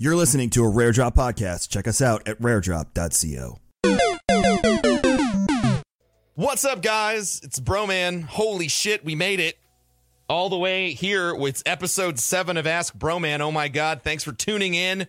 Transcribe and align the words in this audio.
You're 0.00 0.14
listening 0.14 0.50
to 0.50 0.62
a 0.62 0.68
Rare 0.68 0.92
Drop 0.92 1.16
podcast. 1.16 1.70
Check 1.70 1.88
us 1.88 2.00
out 2.00 2.28
at 2.28 2.40
raredrop.co. 2.40 3.58
What's 6.36 6.64
up, 6.64 6.82
guys? 6.82 7.40
It's 7.42 7.58
Broman. 7.58 8.22
Holy 8.22 8.68
shit, 8.68 9.04
we 9.04 9.16
made 9.16 9.40
it 9.40 9.58
all 10.28 10.50
the 10.50 10.56
way 10.56 10.92
here 10.92 11.34
with 11.34 11.64
episode 11.66 12.20
seven 12.20 12.56
of 12.56 12.64
Ask 12.64 12.96
Broman. 12.96 13.40
Oh 13.40 13.50
my 13.50 13.66
god, 13.66 14.02
thanks 14.04 14.22
for 14.22 14.30
tuning 14.30 14.74
in. 14.74 15.08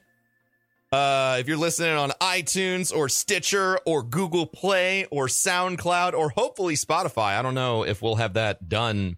Uh, 0.92 1.38
if 1.40 1.48
you're 1.48 1.56
listening 1.56 1.96
on 1.96 2.10
iTunes 2.20 2.92
or 2.92 3.10
Stitcher 3.10 3.78
or 3.86 4.02
Google 4.02 4.48
Play 4.48 5.06
or 5.12 5.28
SoundCloud 5.28 6.14
or 6.14 6.30
hopefully 6.30 6.74
Spotify, 6.74 7.38
I 7.38 7.44
don't 7.44 7.54
know 7.54 7.84
if 7.84 8.02
we'll 8.02 8.16
have 8.16 8.34
that 8.34 8.68
done 8.68 9.18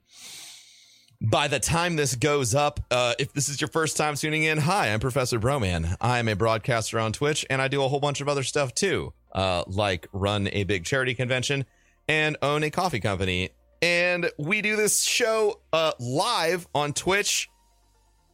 by 1.21 1.47
the 1.47 1.59
time 1.59 1.95
this 1.95 2.15
goes 2.15 2.55
up. 2.55 2.79
Uh, 2.89 3.13
if 3.19 3.31
this 3.31 3.47
is 3.47 3.61
your 3.61 3.67
first 3.67 3.95
time 3.95 4.15
tuning 4.15 4.43
in, 4.43 4.57
hi, 4.57 4.91
I'm 4.91 4.99
Professor 4.99 5.39
Broman. 5.39 5.95
I'm 6.01 6.27
a 6.27 6.35
broadcaster 6.35 6.99
on 6.99 7.13
Twitch 7.13 7.45
and 7.49 7.61
I 7.61 7.67
do 7.67 7.83
a 7.83 7.87
whole 7.87 7.99
bunch 7.99 8.21
of 8.21 8.27
other 8.27 8.43
stuff 8.43 8.73
too, 8.73 9.13
uh, 9.31 9.63
like 9.67 10.07
run 10.11 10.49
a 10.51 10.63
big 10.63 10.83
charity 10.83 11.13
convention 11.13 11.65
and 12.07 12.37
own 12.41 12.63
a 12.63 12.71
coffee 12.71 12.99
company. 12.99 13.51
And 13.83 14.31
we 14.37 14.61
do 14.61 14.75
this 14.75 15.03
show 15.03 15.59
uh, 15.71 15.91
live 15.99 16.67
on 16.73 16.93
Twitch 16.93 17.49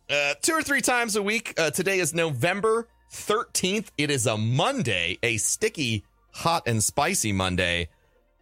uh, 0.09 0.35
two 0.41 0.53
or 0.53 0.63
three 0.63 0.81
times 0.81 1.17
a 1.17 1.23
week. 1.23 1.53
Uh, 1.57 1.71
today 1.71 1.99
is 1.99 2.13
November 2.13 2.87
13th. 3.11 3.87
It 3.97 4.09
is 4.09 4.25
a 4.25 4.37
Monday, 4.37 5.19
a 5.21 5.37
sticky, 5.37 6.05
hot, 6.31 6.63
and 6.65 6.81
spicy 6.81 7.33
Monday. 7.33 7.89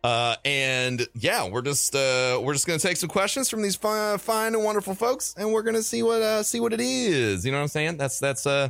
Uh, 0.05 0.35
and 0.45 1.07
yeah, 1.15 1.49
we're 1.49 1.63
just 1.63 1.95
uh, 1.95 2.39
we're 2.39 2.53
just 2.53 2.67
gonna 2.67 2.77
take 2.77 2.95
some 2.95 3.09
questions 3.09 3.49
from 3.49 3.63
these 3.63 3.75
fine, 3.75 4.19
fine 4.19 4.53
and 4.53 4.63
wonderful 4.63 4.93
folks, 4.93 5.33
and 5.35 5.51
we're 5.51 5.63
gonna 5.63 5.81
see 5.81 6.03
what 6.03 6.21
uh, 6.21 6.43
see 6.43 6.59
what 6.59 6.71
it 6.73 6.79
is. 6.79 7.43
You 7.43 7.51
know 7.51 7.57
what 7.57 7.63
I'm 7.63 7.69
saying? 7.69 7.97
That's 7.97 8.19
that's 8.19 8.45
uh 8.45 8.69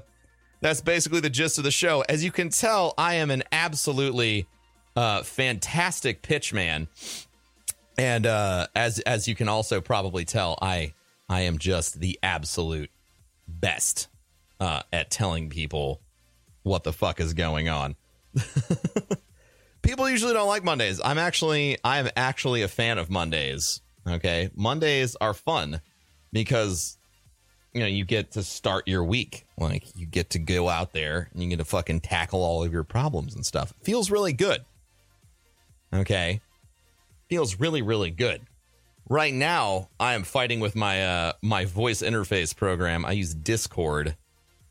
that's 0.62 0.80
basically 0.80 1.20
the 1.20 1.30
gist 1.30 1.58
of 1.58 1.66
the 1.66 1.72
show. 1.72 2.06
As 2.08 2.24
you 2.24 2.32
can 2.32 2.48
tell, 2.48 2.94
I 2.98 3.16
am 3.16 3.32
an 3.32 3.44
absolutely 3.52 4.48
uh, 4.96 5.24
fantastic 5.24 6.22
pitch 6.22 6.54
man, 6.54 6.88
and 7.98 8.26
uh, 8.26 8.68
as 8.74 9.00
as 9.00 9.28
you 9.28 9.36
can 9.36 9.50
also 9.50 9.82
probably 9.82 10.24
tell, 10.24 10.58
I 10.62 10.94
I 11.28 11.42
am 11.42 11.58
just 11.58 12.00
the 12.00 12.18
absolute 12.24 12.92
best 13.46 14.08
uh, 14.62 14.84
at 14.94 15.12
telling 15.12 15.50
people 15.50 16.00
what 16.64 16.86
the 16.86 16.94
fuck 16.94 17.20
is 17.20 17.34
going 17.34 17.68
on. 17.68 17.98
people 19.86 20.10
usually 20.10 20.34
don't 20.34 20.48
like 20.48 20.64
Mondays. 20.64 21.00
I'm 21.04 21.18
actually 21.18 21.78
I'm 21.84 22.10
actually 22.18 22.64
a 22.64 22.68
fan 22.68 22.98
of 22.98 23.10
Mondays. 23.10 23.82
Okay, 24.08 24.50
Mondays 24.56 25.16
are 25.22 25.34
fun 25.34 25.82
because 26.34 26.98
you 27.74 27.82
know 27.82 27.88
you 27.88 28.04
get 28.04 28.32
to 28.32 28.44
start 28.44 28.88
your 28.88 29.04
week. 29.04 29.46
Like 29.58 29.86
you 29.96 30.06
get 30.06 30.32
to 30.32 30.40
go 30.40 30.68
out 30.68 30.92
there 30.92 31.30
and 31.34 31.42
you 31.44 31.50
get 31.50 31.60
to 31.60 31.66
fucking 31.66 32.02
tackle 32.02 32.44
all 32.44 32.64
of 32.64 32.74
your 32.74 32.84
problems 32.84 33.36
and 33.36 33.46
stuff. 33.46 33.72
It 33.72 33.86
feels 33.86 34.12
really 34.12 34.34
good. 34.34 34.66
Okay, 35.94 36.42
feels 37.30 37.60
really 37.60 37.82
really 37.82 38.12
good. 38.12 38.42
Right 39.08 39.34
now, 39.34 39.90
I 40.00 40.16
am 40.16 40.24
fighting 40.24 40.60
with 40.60 40.76
my 40.76 41.06
uh 41.06 41.34
my 41.42 41.66
voice 41.66 42.02
interface 42.02 42.56
program. 42.56 43.06
I 43.06 43.12
use 43.12 43.34
Discord. 43.34 44.16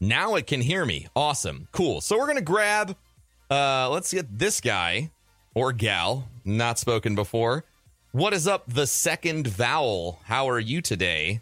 Now 0.00 0.34
it 0.34 0.46
can 0.46 0.60
hear 0.60 0.84
me. 0.84 1.06
Awesome. 1.14 1.68
Cool. 1.72 2.00
So 2.00 2.18
we're 2.18 2.26
going 2.26 2.36
to 2.36 2.42
grab 2.42 2.96
uh 3.50 3.88
let's 3.90 4.12
get 4.12 4.38
this 4.38 4.60
guy 4.60 5.10
or 5.54 5.72
gal, 5.72 6.28
not 6.44 6.78
spoken 6.78 7.14
before. 7.14 7.64
What 8.12 8.32
is 8.32 8.46
up 8.46 8.64
the 8.68 8.86
second 8.86 9.46
vowel? 9.48 10.20
How 10.24 10.48
are 10.48 10.60
you 10.60 10.80
today? 10.80 11.40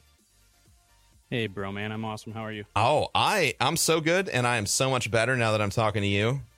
Hey, 1.31 1.49
Broman, 1.49 1.91
I'm 1.91 2.05
awesome. 2.05 2.33
How 2.33 2.45
are 2.45 2.53
you? 2.53 2.65
Oh, 2.77 3.09
I 3.15 3.55
I'm 3.61 3.77
so 3.77 4.01
good 4.01 4.29
and 4.29 4.47
I 4.47 4.57
am 4.57 4.67
so 4.67 4.91
much 4.91 5.11
better 5.11 5.37
now 5.37 5.53
that 5.53 5.61
I'm 5.63 5.71
talking 5.71 6.03
to 6.03 6.09
you. 6.09 6.41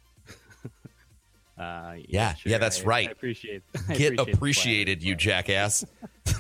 Uh, 1.56 1.94
Yeah, 2.08 2.34
sure. 2.34 2.50
yeah, 2.50 2.58
that's 2.58 2.82
I- 2.82 2.84
right. 2.84 3.08
I 3.08 3.12
appreciate. 3.12 3.62
I 3.88 3.94
Get 3.94 4.14
appreciate 4.14 4.34
appreciated, 4.34 5.02
you 5.04 5.14
jackass. 5.14 5.84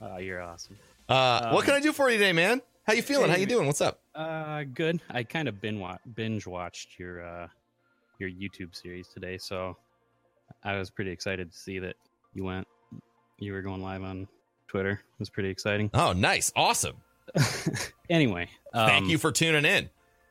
Oh, 0.00 0.18
you're 0.18 0.42
awesome. 0.42 0.76
Uh, 1.08 1.50
what 1.52 1.64
can 1.64 1.72
I 1.74 1.80
do 1.80 1.90
for 1.92 2.10
you 2.10 2.18
today, 2.18 2.32
man? 2.32 2.60
How 2.86 2.92
you 2.92 3.00
feeling? 3.02 3.30
How 3.30 3.36
you 3.36 3.46
doing? 3.46 3.66
What's 3.66 3.80
up? 3.80 3.98
Uh, 4.14 4.62
good. 4.64 5.00
I 5.10 5.22
kind 5.22 5.48
of 5.48 5.60
binge 5.60 5.82
binge 6.14 6.46
watched 6.46 6.98
your 6.98 7.24
uh 7.26 7.48
your 8.18 8.30
YouTube 8.30 8.74
series 8.74 9.08
today, 9.08 9.38
so 9.38 9.76
I 10.64 10.76
was 10.78 10.90
pretty 10.90 11.10
excited 11.10 11.50
to 11.50 11.56
see 11.56 11.78
that 11.80 11.96
you 12.34 12.44
went. 12.44 12.66
You 13.38 13.52
were 13.52 13.62
going 13.62 13.82
live 13.82 14.02
on 14.02 14.26
Twitter. 14.68 14.92
It 14.92 15.18
was 15.18 15.30
pretty 15.30 15.48
exciting. 15.50 15.90
Oh, 15.94 16.12
nice, 16.12 16.52
awesome. 16.56 16.96
anyway, 18.10 18.48
Thank 18.72 19.04
um, 19.04 19.10
you 19.10 19.18
for 19.18 19.32
tuning 19.32 19.64
in. 19.64 19.90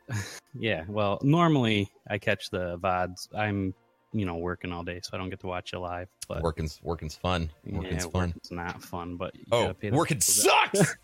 Yeah, 0.58 0.86
well, 0.88 1.20
normally 1.22 1.92
I 2.10 2.18
catch 2.18 2.50
the 2.50 2.78
vods. 2.78 3.28
I'm 3.36 3.74
you 4.14 4.26
know 4.26 4.36
working 4.38 4.72
all 4.72 4.84
day, 4.84 5.02
so 5.04 5.10
I 5.14 5.18
don't 5.18 5.30
get 5.30 5.42
to 5.42 5.48
watch 5.48 5.74
you 5.74 5.80
live. 5.80 6.08
But 6.30 6.42
Working's 6.44 6.80
working's 6.82 7.16
fun. 7.16 7.50
Working's 7.66 8.06
yeah, 8.06 8.10
fun. 8.10 8.28
Working's 8.30 8.52
not 8.52 8.82
fun, 8.82 9.18
but 9.18 9.36
you 9.36 9.44
Oh, 9.52 9.62
gotta 9.64 9.74
pay 9.74 9.90
the 9.90 9.98
working 9.98 10.16
bills 10.16 10.26
sucks. 10.26 10.96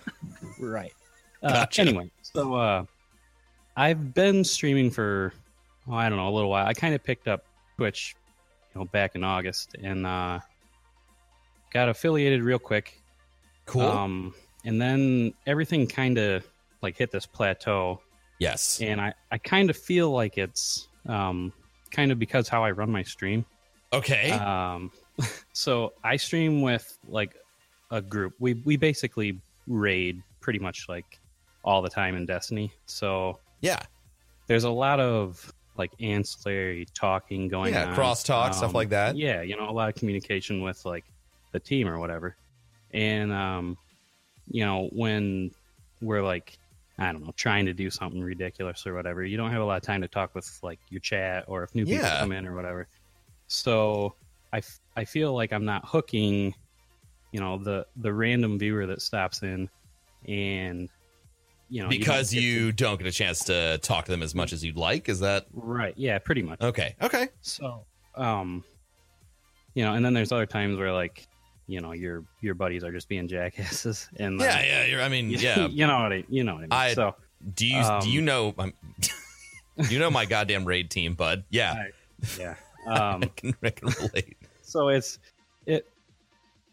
right. 0.60 0.92
Uh, 1.42 1.64
Anyway, 1.78 2.10
so 2.20 2.54
uh, 2.54 2.84
I've 3.74 4.12
been 4.12 4.44
streaming 4.44 4.90
for 4.90 5.32
oh, 5.88 5.94
I 5.94 6.08
don't 6.08 6.18
know 6.18 6.28
a 6.28 6.30
little 6.30 6.50
while. 6.50 6.66
I 6.66 6.74
kind 6.74 6.94
of 6.94 7.02
picked 7.02 7.28
up 7.28 7.44
Twitch, 7.76 8.14
you 8.74 8.80
know, 8.80 8.86
back 8.86 9.14
in 9.14 9.24
August, 9.24 9.76
and 9.82 10.06
uh, 10.06 10.40
got 11.72 11.88
affiliated 11.88 12.42
real 12.42 12.58
quick. 12.58 13.00
cool. 13.66 13.82
Um, 13.82 14.34
and 14.64 14.80
then 14.80 15.32
everything 15.46 15.86
kind 15.86 16.18
of 16.18 16.44
like 16.82 16.96
hit 16.96 17.10
this 17.10 17.26
plateau, 17.26 18.00
yes. 18.38 18.80
and 18.80 19.00
I 19.00 19.14
I 19.30 19.38
kind 19.38 19.70
of 19.70 19.76
feel 19.76 20.10
like 20.10 20.38
it's 20.38 20.88
um 21.06 21.52
kind 21.90 22.12
of 22.12 22.18
because 22.18 22.48
how 22.48 22.62
I 22.62 22.70
run 22.70 22.90
my 22.90 23.02
stream. 23.02 23.44
Okay. 23.92 24.30
Um, 24.32 24.92
so 25.52 25.94
I 26.04 26.16
stream 26.16 26.62
with 26.62 26.98
like 27.08 27.36
a 27.90 28.00
group. 28.00 28.34
We 28.38 28.54
we 28.64 28.76
basically 28.76 29.40
raid 29.66 30.22
pretty 30.40 30.58
much 30.58 30.88
like 30.88 31.18
all 31.64 31.82
the 31.82 31.90
time 31.90 32.16
in 32.16 32.26
Destiny. 32.26 32.72
So 32.86 33.38
yeah. 33.60 33.80
there's 34.46 34.64
a 34.64 34.70
lot 34.70 35.00
of 35.00 35.52
like 35.80 35.90
ancillary 36.00 36.86
talking 36.94 37.48
going 37.48 37.72
Yeah. 37.74 37.88
on. 37.90 37.96
Crosstalk 37.96 38.54
stuff 38.54 38.70
Um, 38.70 38.74
like 38.74 38.90
that. 38.90 39.16
Yeah, 39.16 39.42
you 39.42 39.56
know, 39.56 39.68
a 39.68 39.72
lot 39.72 39.88
of 39.88 39.96
communication 39.96 40.62
with 40.62 40.84
like 40.84 41.04
the 41.52 41.58
team 41.58 41.88
or 41.88 41.98
whatever. 41.98 42.36
And 42.92 43.32
um, 43.32 43.76
you 44.48 44.64
know, 44.64 44.88
when 44.92 45.50
we're 46.00 46.22
like 46.22 46.56
I 46.98 47.12
don't 47.12 47.24
know, 47.24 47.32
trying 47.34 47.64
to 47.64 47.72
do 47.72 47.88
something 47.90 48.22
ridiculous 48.22 48.86
or 48.86 48.92
whatever, 48.94 49.24
you 49.24 49.38
don't 49.38 49.50
have 49.50 49.62
a 49.62 49.64
lot 49.64 49.78
of 49.78 49.82
time 49.82 50.02
to 50.02 50.08
talk 50.08 50.34
with 50.34 50.46
like 50.62 50.78
your 50.90 51.00
chat 51.00 51.44
or 51.48 51.62
if 51.64 51.74
new 51.74 51.86
people 51.86 52.04
Yeah. 52.04 52.20
come 52.20 52.32
in 52.32 52.46
or 52.46 52.54
whatever. 52.54 52.86
So 53.46 54.14
I, 54.52 54.58
f- 54.58 54.80
I 54.96 55.04
feel 55.06 55.32
like 55.32 55.50
I'm 55.52 55.64
not 55.64 55.82
hooking, 55.86 56.54
you 57.32 57.40
know, 57.40 57.56
the 57.56 57.86
the 57.96 58.12
random 58.12 58.58
viewer 58.58 58.84
that 58.86 59.00
stops 59.00 59.42
in 59.42 59.70
and 60.28 60.90
you 61.70 61.82
know 61.82 61.88
you 61.90 61.98
don't 61.98 62.00
because 62.00 62.30
get 62.30 62.40
to- 62.40 62.44
you 62.44 62.72
don't 62.72 62.98
get 62.98 63.06
a 63.06 63.12
chance 63.12 63.44
to 63.44 63.78
talk 63.78 64.04
to 64.06 64.10
them 64.10 64.22
as 64.22 64.34
much 64.34 64.52
as 64.52 64.62
you'd 64.64 64.76
like. 64.76 65.08
Is 65.08 65.20
that 65.20 65.46
right, 65.54 65.94
yeah, 65.96 66.18
pretty 66.18 66.42
much. 66.42 66.60
okay? 66.60 66.94
Okay. 67.00 67.28
So, 67.40 67.84
um, 68.16 68.62
you 69.74 69.84
know, 69.84 69.94
and 69.94 70.04
then 70.04 70.12
there's 70.14 70.32
other 70.32 70.46
times 70.46 70.76
where 70.78 70.92
like, 70.92 71.26
you 71.68 71.80
know, 71.80 71.92
your 71.92 72.24
your 72.40 72.54
buddies 72.54 72.82
are 72.84 72.92
just 72.92 73.08
being 73.08 73.28
jackasses, 73.28 74.08
and 74.18 74.40
uh, 74.40 74.44
Yeah. 74.44 74.86
Yeah. 74.86 75.04
I 75.04 75.08
mean, 75.08 75.30
yeah. 75.38 75.68
you 75.68 75.86
know 75.86 76.00
what 76.02 76.12
I, 76.12 76.24
you 76.28 76.44
know 76.44 76.54
what 76.54 76.58
I 76.58 76.62
mean. 76.62 76.68
I- 76.72 76.94
so, 76.94 77.14
Do 77.54 77.66
you 77.66 77.76
Um, 77.78 78.00
do 78.02 78.10
you 78.10 78.20
know? 78.20 78.52
Um, 78.58 78.72
you 79.88 79.98
know 79.98 80.10
my 80.10 80.26
goddamn 80.26 80.64
raid 80.64 80.90
team, 80.90 81.14
bud? 81.14 81.44
Yeah, 81.50 81.72
I- 81.72 82.26
yeah. 82.38 82.54
Um, 82.86 83.22
I, 83.22 83.26
can, 83.36 83.54
I 83.62 83.70
can 83.70 83.88
relate. 84.00 84.36
so 84.62 84.88
it's 84.88 85.18
it. 85.66 85.86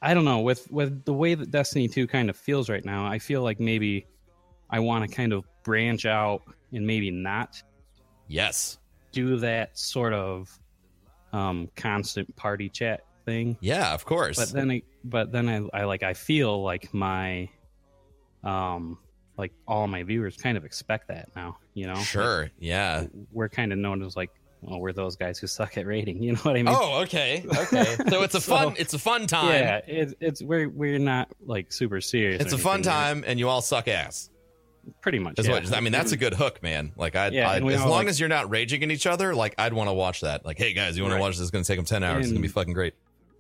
I 0.02 0.14
don't 0.14 0.26
know 0.26 0.40
with 0.40 0.70
with 0.72 1.06
the 1.06 1.14
way 1.14 1.36
that 1.36 1.52
Destiny 1.52 1.88
Two 1.88 2.08
kind 2.08 2.30
of 2.30 2.36
feels 2.38 2.70
right 2.70 2.84
now. 2.86 3.06
I 3.06 3.20
feel 3.20 3.44
like 3.44 3.60
maybe 3.60 4.06
I 4.70 4.80
want 4.80 5.10
to 5.10 5.16
kind 5.16 5.34
of 5.34 5.46
branch 5.64 6.06
out 6.06 6.42
and 6.74 6.86
maybe 6.86 7.12
not 7.12 7.62
Yes. 8.28 8.78
do 9.12 9.38
that 9.38 9.78
sort 9.78 10.14
of 10.14 10.50
um 11.34 11.70
constant 11.76 12.34
party 12.36 12.70
chat 12.70 13.02
thing. 13.26 13.58
Yeah. 13.62 13.94
Of 13.94 14.06
course. 14.06 14.38
but 14.38 14.52
then 14.52 14.72
I, 14.72 14.82
but 15.04 15.32
then 15.32 15.50
I, 15.50 15.82
I 15.82 15.84
like 15.86 16.04
I 16.04 16.14
feel 16.14 16.62
like 16.64 16.94
my 16.94 17.50
um 18.44 18.98
like 19.38 19.52
all 19.68 19.88
my 19.88 20.04
viewers 20.04 20.36
kind 20.36 20.58
of 20.58 20.66
expect 20.66 21.10
that 21.10 21.30
now, 21.36 21.58
you 21.74 21.86
know. 21.86 21.96
sure. 21.96 22.50
Yeah. 22.60 23.06
We're 23.32 23.50
kind 23.50 23.72
of 23.72 23.78
known 23.80 24.02
as 24.04 24.16
like 24.16 24.32
well, 24.64 24.80
we're 24.80 24.92
those 24.94 25.16
guys 25.16 25.38
who 25.38 25.46
suck 25.46 25.78
at 25.78 25.86
raiding, 25.86 26.24
you 26.24 26.32
know 26.34 26.40
what 26.40 26.56
I 26.58 26.64
mean? 26.64 26.68
Oh, 26.76 27.02
okay. 27.04 27.46
Okay. 27.46 27.96
So 28.10 28.24
it's 28.24 28.34
a 28.36 28.42
So- 28.42 28.56
fun. 28.56 28.76
It's 28.80 28.94
a 28.94 29.00
fun 29.00 29.28
time. 29.28 29.52
yeah, 29.52 29.82
it's 29.86 30.14
it's 30.20 30.42
we're 30.42 30.68
we're 30.70 30.98
not 31.00 31.30
like 31.46 31.72
super 31.72 32.02
serious. 32.02 32.42
It's 32.42 32.54
a 32.54 32.58
fun 32.58 32.82
time, 32.82 33.24
and 33.28 33.38
you 33.40 33.48
all 33.50 33.62
suck 33.62 33.88
ass. 33.88 34.30
Pretty 35.02 35.20
much. 35.20 35.36
Yeah. 35.44 35.52
what 35.52 35.74
I 35.74 35.80
mean. 35.80 35.92
That's 35.92 36.12
a 36.12 36.18
good 36.18 36.34
hook, 36.34 36.62
man. 36.64 36.92
Like 36.96 37.16
I, 37.16 37.28
Yeah, 37.30 37.50
I 37.50 37.56
as 37.58 37.82
long 37.82 37.90
like- 37.90 38.08
as 38.08 38.20
you're 38.20 38.30
not 38.30 38.50
raging 38.50 38.84
at 38.84 38.92
each 38.92 39.08
other, 39.08 39.34
like 39.36 39.56
I'd 39.58 39.74
want 39.74 39.90
to 39.90 39.94
watch 39.94 40.22
that. 40.22 40.46
Like, 40.46 40.58
hey 40.58 40.74
guys, 40.74 40.98
you 40.98 41.04
want 41.04 41.16
to 41.16 41.20
watch 41.20 41.34
this? 41.34 41.42
It's 41.42 41.52
going 41.52 41.64
to 41.64 41.68
take 41.68 41.78
them 41.78 41.86
ten 41.86 42.04
hours. 42.04 42.26
it's 42.26 42.32
going 42.32 42.42
to 42.42 42.48
be 42.48 42.52
fucking 42.52 42.74
great. 42.74 42.94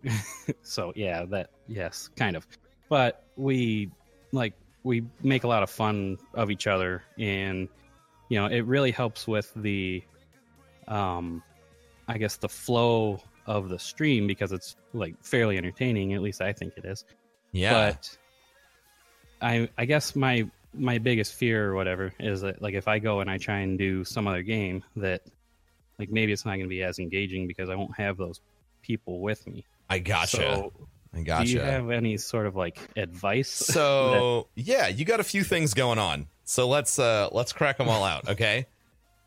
so 0.62 0.94
yeah, 0.96 1.26
that 1.26 1.50
yes, 1.68 2.10
kind 2.16 2.36
of. 2.36 2.48
But 2.90 3.24
we 3.36 3.90
like 4.32 4.54
we 4.84 5.04
make 5.24 5.44
a 5.44 5.48
lot 5.48 5.64
of 5.64 5.70
fun 5.70 6.18
of 6.34 6.50
each 6.52 6.68
other, 6.68 7.04
and 7.18 7.68
you 8.30 8.40
know, 8.40 8.46
it 8.48 8.62
really 8.66 8.92
helps 8.92 9.28
with 9.28 9.52
the, 9.56 10.04
um, 10.88 11.42
I 12.08 12.18
guess 12.18 12.38
the 12.38 12.50
flow 12.50 13.22
of 13.46 13.70
the 13.70 13.80
stream 13.80 14.28
because 14.28 14.52
it's 14.52 14.76
like 14.94 15.16
fairly 15.24 15.58
entertaining. 15.58 16.14
At 16.14 16.22
least 16.22 16.42
I 16.42 16.52
think 16.54 16.74
it 16.78 16.86
is. 16.86 17.06
Yeah. 17.54 17.72
But 17.92 18.18
I, 19.42 19.70
I 19.78 19.86
guess 19.86 20.16
my 20.16 20.50
my 20.78 20.98
biggest 20.98 21.34
fear 21.34 21.70
or 21.70 21.76
whatever 21.76 22.14
is 22.20 22.42
that 22.42 22.62
like 22.62 22.74
if 22.74 22.88
I 22.88 23.00
go 23.00 23.20
and 23.20 23.30
I 23.30 23.38
try 23.38 23.60
and 23.60 23.78
do 23.78 24.04
some 24.04 24.28
other 24.28 24.42
game 24.42 24.84
that 24.96 25.22
like 26.00 26.10
maybe 26.10 26.32
it's 26.32 26.46
not 26.46 26.52
going 26.52 26.64
to 26.64 26.68
be 26.68 26.84
as 26.84 27.00
engaging 27.00 27.48
because 27.48 27.70
I 27.70 27.76
won't 27.76 27.96
have 27.98 28.18
those 28.18 28.42
people 28.82 29.20
with 29.20 29.46
me. 29.48 29.66
I 29.90 30.00
gotcha. 30.00 30.38
So, 30.38 30.74
I 31.14 31.22
gotcha. 31.22 31.46
do 31.46 31.52
you 31.52 31.60
have 31.60 31.90
any 31.90 32.18
sort 32.18 32.46
of 32.46 32.56
like 32.56 32.80
advice? 32.96 33.50
So 33.74 34.48
yeah, 34.56 34.88
you 34.88 35.06
got 35.06 35.20
a 35.20 35.24
few 35.24 35.44
things 35.44 35.74
going 35.74 36.00
on. 36.00 36.28
So 36.44 36.68
let's 36.68 37.00
uh 37.00 37.30
let's 37.32 37.54
crack 37.54 37.78
them 37.78 37.90
all 37.90 38.04
out, 38.04 38.30
okay? 38.30 38.68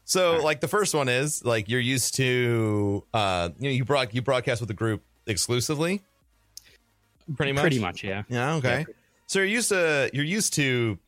So 0.05 0.41
like 0.43 0.61
the 0.61 0.69
first 0.69 0.95
one 0.95 1.09
is 1.09 1.45
like 1.45 1.69
you're 1.69 1.81
used 1.81 2.15
to 2.17 3.05
uh 3.13 3.51
you 3.59 3.71
know 3.71 3.75
you 3.75 3.85
broad 3.85 4.11
you 4.13 4.23
broadcast 4.23 4.61
with 4.61 4.69
the 4.69 4.75
group 4.75 5.03
exclusively, 5.27 6.03
pretty 7.37 7.53
much. 7.53 7.63
Pretty 7.63 7.79
much, 7.79 8.05
yeah. 8.05 8.23
Yeah. 8.29 8.55
Okay. 8.55 8.85
Yeah. 8.89 8.95
So 9.27 9.39
you're 9.39 9.49
used 9.49 9.69
to 9.69 10.11
you're 10.13 10.25
used 10.25 10.55
to 10.55 10.99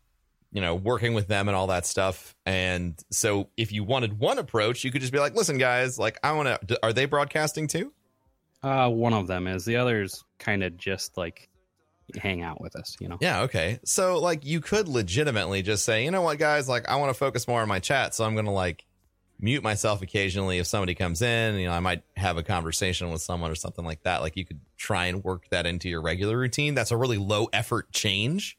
you 0.52 0.60
know 0.60 0.74
working 0.74 1.14
with 1.14 1.28
them 1.28 1.48
and 1.48 1.56
all 1.56 1.68
that 1.68 1.86
stuff, 1.86 2.34
and 2.46 2.98
so 3.10 3.48
if 3.56 3.72
you 3.72 3.84
wanted 3.84 4.18
one 4.18 4.38
approach, 4.38 4.84
you 4.84 4.90
could 4.90 5.00
just 5.00 5.12
be 5.12 5.18
like, 5.18 5.34
listen, 5.34 5.58
guys, 5.58 5.98
like 5.98 6.18
I 6.22 6.32
want 6.32 6.68
to. 6.68 6.78
Are 6.82 6.92
they 6.92 7.06
broadcasting 7.06 7.66
too? 7.66 7.92
Uh, 8.62 8.88
one 8.88 9.12
of 9.12 9.26
them 9.26 9.48
is 9.48 9.64
the 9.64 9.76
others 9.76 10.24
kind 10.38 10.62
of 10.62 10.76
just 10.76 11.16
like 11.16 11.48
hang 12.16 12.42
out 12.42 12.60
with 12.60 12.76
us, 12.76 12.96
you 13.00 13.08
know. 13.08 13.18
Yeah, 13.20 13.42
okay. 13.42 13.80
So 13.84 14.18
like 14.18 14.44
you 14.44 14.60
could 14.60 14.88
legitimately 14.88 15.62
just 15.62 15.84
say, 15.84 16.04
you 16.04 16.10
know 16.10 16.22
what, 16.22 16.38
guys, 16.38 16.68
like 16.68 16.88
I 16.88 16.96
want 16.96 17.10
to 17.10 17.14
focus 17.14 17.48
more 17.48 17.60
on 17.60 17.68
my 17.68 17.80
chat, 17.80 18.14
so 18.14 18.24
I'm 18.24 18.34
gonna 18.36 18.52
like 18.52 18.84
mute 19.40 19.62
myself 19.62 20.00
occasionally 20.02 20.58
if 20.58 20.66
somebody 20.66 20.94
comes 20.94 21.20
in. 21.20 21.56
You 21.56 21.66
know, 21.66 21.72
I 21.72 21.80
might 21.80 22.02
have 22.16 22.36
a 22.36 22.42
conversation 22.42 23.10
with 23.10 23.20
someone 23.20 23.50
or 23.50 23.56
something 23.56 23.84
like 23.84 24.02
that. 24.04 24.22
Like 24.22 24.36
you 24.36 24.44
could 24.44 24.60
try 24.76 25.06
and 25.06 25.24
work 25.24 25.48
that 25.50 25.66
into 25.66 25.88
your 25.88 26.00
regular 26.00 26.38
routine. 26.38 26.74
That's 26.74 26.92
a 26.92 26.96
really 26.96 27.18
low 27.18 27.48
effort 27.52 27.92
change. 27.92 28.56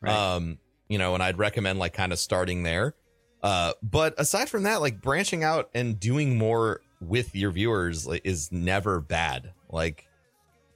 Right. 0.00 0.14
Um, 0.14 0.58
you 0.90 0.98
know, 0.98 1.14
and 1.14 1.22
I'd 1.22 1.38
recommend 1.38 1.78
like 1.78 1.94
kind 1.94 2.12
of 2.12 2.18
starting 2.18 2.64
there. 2.64 2.94
Uh, 3.42 3.72
but 3.82 4.12
aside 4.18 4.50
from 4.50 4.64
that, 4.64 4.82
like 4.82 5.00
branching 5.00 5.44
out 5.44 5.70
and 5.72 5.98
doing 5.98 6.36
more 6.36 6.82
with 7.00 7.34
your 7.34 7.52
viewers 7.52 8.06
like, 8.06 8.22
is 8.24 8.52
never 8.52 9.00
bad. 9.00 9.52
Like, 9.70 10.06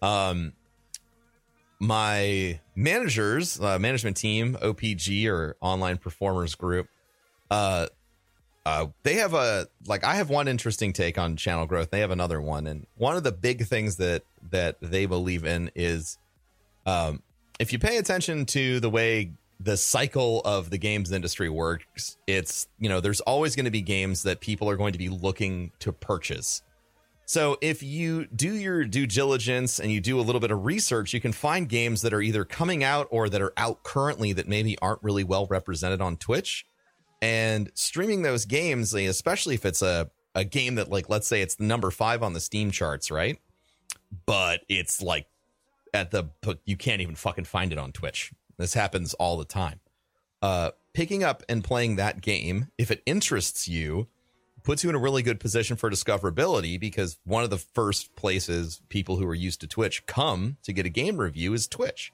um, 0.01 0.53
my 1.81 2.61
managers, 2.77 3.61
uh, 3.61 3.79
management 3.79 4.17
team, 4.17 4.57
OPG 4.63 5.29
or 5.29 5.57
Online 5.61 5.99
Performers 5.99 6.55
Group, 6.55 6.89
uh, 7.51 7.89
uh, 8.65 8.87
they 9.03 9.17
have 9.17 9.35
a 9.35 9.67
like 9.87 10.05
I 10.05 10.15
have 10.15 10.31
one 10.31 10.49
interesting 10.49 10.95
take 10.95 11.19
on 11.19 11.37
channel 11.37 11.67
growth. 11.67 11.91
They 11.91 12.01
have 12.01 12.13
another 12.13 12.41
one, 12.41 12.67
and 12.67 12.87
one 12.97 13.17
of 13.17 13.25
the 13.25 13.33
big 13.33 13.67
things 13.67 13.97
that 13.97 14.23
that 14.51 14.77
they 14.81 15.05
believe 15.05 15.45
in 15.45 15.71
is, 15.75 16.17
um, 16.87 17.23
if 17.59 17.75
you 17.75 17.79
pay 17.79 17.99
attention 17.99 18.47
to 18.47 18.81
the 18.81 18.89
way 18.89 19.33
the 19.61 19.77
cycle 19.77 20.41
of 20.45 20.71
the 20.71 20.79
games 20.79 21.13
industry 21.13 21.49
works, 21.49 22.17
it's 22.27 22.69
you 22.79 22.89
know 22.89 23.01
there's 23.01 23.21
always 23.21 23.57
going 23.57 23.65
to 23.65 23.71
be 23.71 23.83
games 23.83 24.23
that 24.25 24.41
people 24.41 24.69
are 24.69 24.77
going 24.77 24.93
to 24.93 24.99
be 24.99 25.09
looking 25.09 25.73
to 25.81 25.93
purchase. 25.93 26.63
So 27.27 27.57
if 27.63 27.83
you 27.83 28.27
do 28.27 28.53
your 28.53 28.85
due 28.85 29.07
diligence 29.07 29.79
and 29.79 29.91
you 29.91 30.01
do 30.01 30.21
a 30.21 30.23
little 30.23 30.41
bit 30.41 30.51
of 30.51 30.65
research, 30.65 31.15
you 31.15 31.21
can 31.21 31.33
find 31.33 31.69
games 31.69 32.03
that 32.03 32.13
are 32.13 32.21
either 32.21 32.45
coming 32.45 32.85
out 32.85 33.09
or 33.11 33.31
that 33.31 33.41
are 33.41 33.55
out 33.57 33.83
currently 33.83 34.35
that 34.35 34.47
maybe 34.47 34.79
aren't 34.81 35.03
really 35.03 35.25
well 35.25 35.47
represented 35.47 36.03
on 36.03 36.19
Twitch. 36.19 36.67
And 37.23 37.71
streaming 37.75 38.23
those 38.23 38.45
games, 38.45 38.93
especially 38.93 39.55
if 39.55 39.65
it's 39.65 39.81
a, 39.81 40.11
a 40.35 40.45
game 40.45 40.75
that 40.75 40.91
like 40.91 41.09
let's 41.09 41.27
say 41.27 41.41
it's 41.41 41.59
number 41.59 41.91
five 41.91 42.23
on 42.23 42.35
the 42.35 42.41
Steam 42.41 42.71
charts, 42.71 43.11
right? 43.11 43.39
But 44.27 44.61
it's 44.69 45.01
like 45.01 45.27
at 45.95 46.11
the 46.11 46.25
you 46.67 46.77
can't 46.77 47.01
even 47.01 47.15
fucking 47.15 47.45
find 47.45 47.73
it 47.73 47.79
on 47.79 47.93
Twitch. 47.93 48.33
This 48.57 48.75
happens 48.75 49.15
all 49.15 49.37
the 49.37 49.45
time. 49.45 49.81
Uh 50.43 50.71
picking 50.93 51.25
up 51.25 51.43
and 51.49 51.65
playing 51.65 51.97
that 51.97 52.21
game, 52.21 52.69
if 52.79 52.91
it 52.91 53.03
interests 53.05 53.67
you, 53.67 54.07
puts 54.63 54.83
you 54.83 54.91
in 54.91 54.97
a 54.97 55.01
really 55.01 55.23
good 55.23 55.41
position 55.41 55.77
for 55.77 55.91
discoverability 55.91 56.79
because 56.79 57.19
one 57.25 57.45
of 57.45 57.51
the 57.51 57.59
first 57.59 58.15
places 58.17 58.81
people 58.89 59.17
who 59.17 59.27
are 59.29 59.35
used 59.35 59.61
to 59.61 59.67
Twitch 59.67 60.07
come 60.07 60.57
to 60.63 60.73
get 60.73 60.87
a 60.87 60.91
game 60.91 61.19
review 61.19 61.53
is 61.53 61.69
Twitch. 61.69 62.13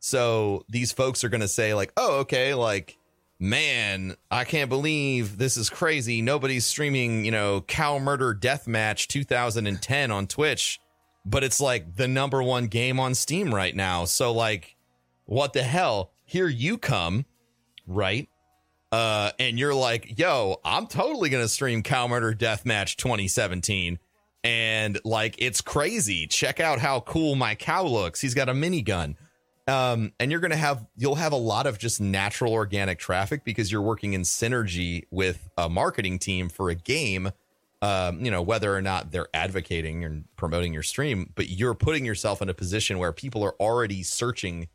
So 0.00 0.64
these 0.68 0.92
folks 0.92 1.24
are 1.24 1.28
going 1.28 1.40
to 1.40 1.48
say 1.48 1.74
like, 1.74 1.92
"Oh, 1.96 2.18
okay, 2.18 2.54
like 2.54 2.98
man, 3.40 4.16
I 4.30 4.44
can't 4.44 4.68
believe 4.68 5.38
this 5.38 5.56
is 5.56 5.70
crazy. 5.70 6.22
Nobody's 6.22 6.66
streaming, 6.66 7.24
you 7.24 7.30
know, 7.30 7.60
Cow 7.62 7.98
Murder 7.98 8.34
Deathmatch 8.34 9.06
2010 9.06 10.10
on 10.10 10.26
Twitch, 10.26 10.80
but 11.24 11.44
it's 11.44 11.60
like 11.60 11.96
the 11.96 12.08
number 12.08 12.42
1 12.42 12.66
game 12.66 12.98
on 12.98 13.14
Steam 13.14 13.54
right 13.54 13.74
now. 13.74 14.04
So 14.04 14.32
like 14.32 14.76
what 15.28 15.52
the 15.52 15.62
hell? 15.62 16.10
Here 16.24 16.48
you 16.48 16.78
come, 16.78 17.24
right? 17.86 18.28
uh, 18.90 19.30
and 19.38 19.58
you're 19.58 19.74
like, 19.74 20.18
yo, 20.18 20.60
I'm 20.64 20.86
totally 20.86 21.28
gonna 21.30 21.48
stream 21.48 21.82
Cow 21.82 22.06
Murder 22.08 22.32
Deathmatch 22.32 22.96
2017. 22.96 23.98
And 24.44 24.98
like 25.04 25.34
it's 25.38 25.60
crazy. 25.60 26.26
Check 26.26 26.60
out 26.60 26.78
how 26.78 27.00
cool 27.00 27.34
my 27.34 27.54
cow 27.54 27.84
looks. 27.84 28.20
He's 28.20 28.34
got 28.34 28.48
a 28.48 28.52
minigun. 28.52 29.16
Um, 29.66 30.12
and 30.18 30.30
you're 30.30 30.40
gonna 30.40 30.56
have 30.56 30.86
you'll 30.96 31.16
have 31.16 31.32
a 31.32 31.36
lot 31.36 31.66
of 31.66 31.78
just 31.78 32.00
natural 32.00 32.54
organic 32.54 32.98
traffic 32.98 33.44
because 33.44 33.70
you're 33.70 33.82
working 33.82 34.14
in 34.14 34.22
synergy 34.22 35.04
with 35.10 35.50
a 35.58 35.68
marketing 35.68 36.18
team 36.18 36.48
for 36.48 36.70
a 36.70 36.74
game. 36.74 37.30
Um, 37.80 38.24
you 38.24 38.30
know, 38.30 38.42
whether 38.42 38.74
or 38.74 38.82
not 38.82 39.12
they're 39.12 39.28
advocating 39.32 40.02
and 40.04 40.24
promoting 40.34 40.72
your 40.72 40.82
stream, 40.82 41.32
but 41.36 41.48
you're 41.48 41.74
putting 41.74 42.04
yourself 42.04 42.42
in 42.42 42.48
a 42.48 42.54
position 42.54 42.98
where 42.98 43.12
people 43.12 43.44
are 43.44 43.54
already 43.60 44.02
searching 44.02 44.68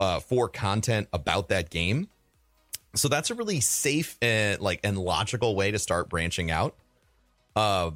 uh, 0.00 0.18
for 0.20 0.48
content 0.48 1.08
about 1.12 1.48
that 1.50 1.70
game. 1.70 2.08
So 2.96 3.06
that's 3.08 3.30
a 3.30 3.34
really 3.36 3.60
safe 3.60 4.16
and 4.20 4.60
like 4.60 4.80
and 4.82 4.98
logical 4.98 5.54
way 5.54 5.70
to 5.70 5.78
start 5.78 6.08
branching 6.08 6.50
out. 6.50 6.74
Uh 7.54 7.92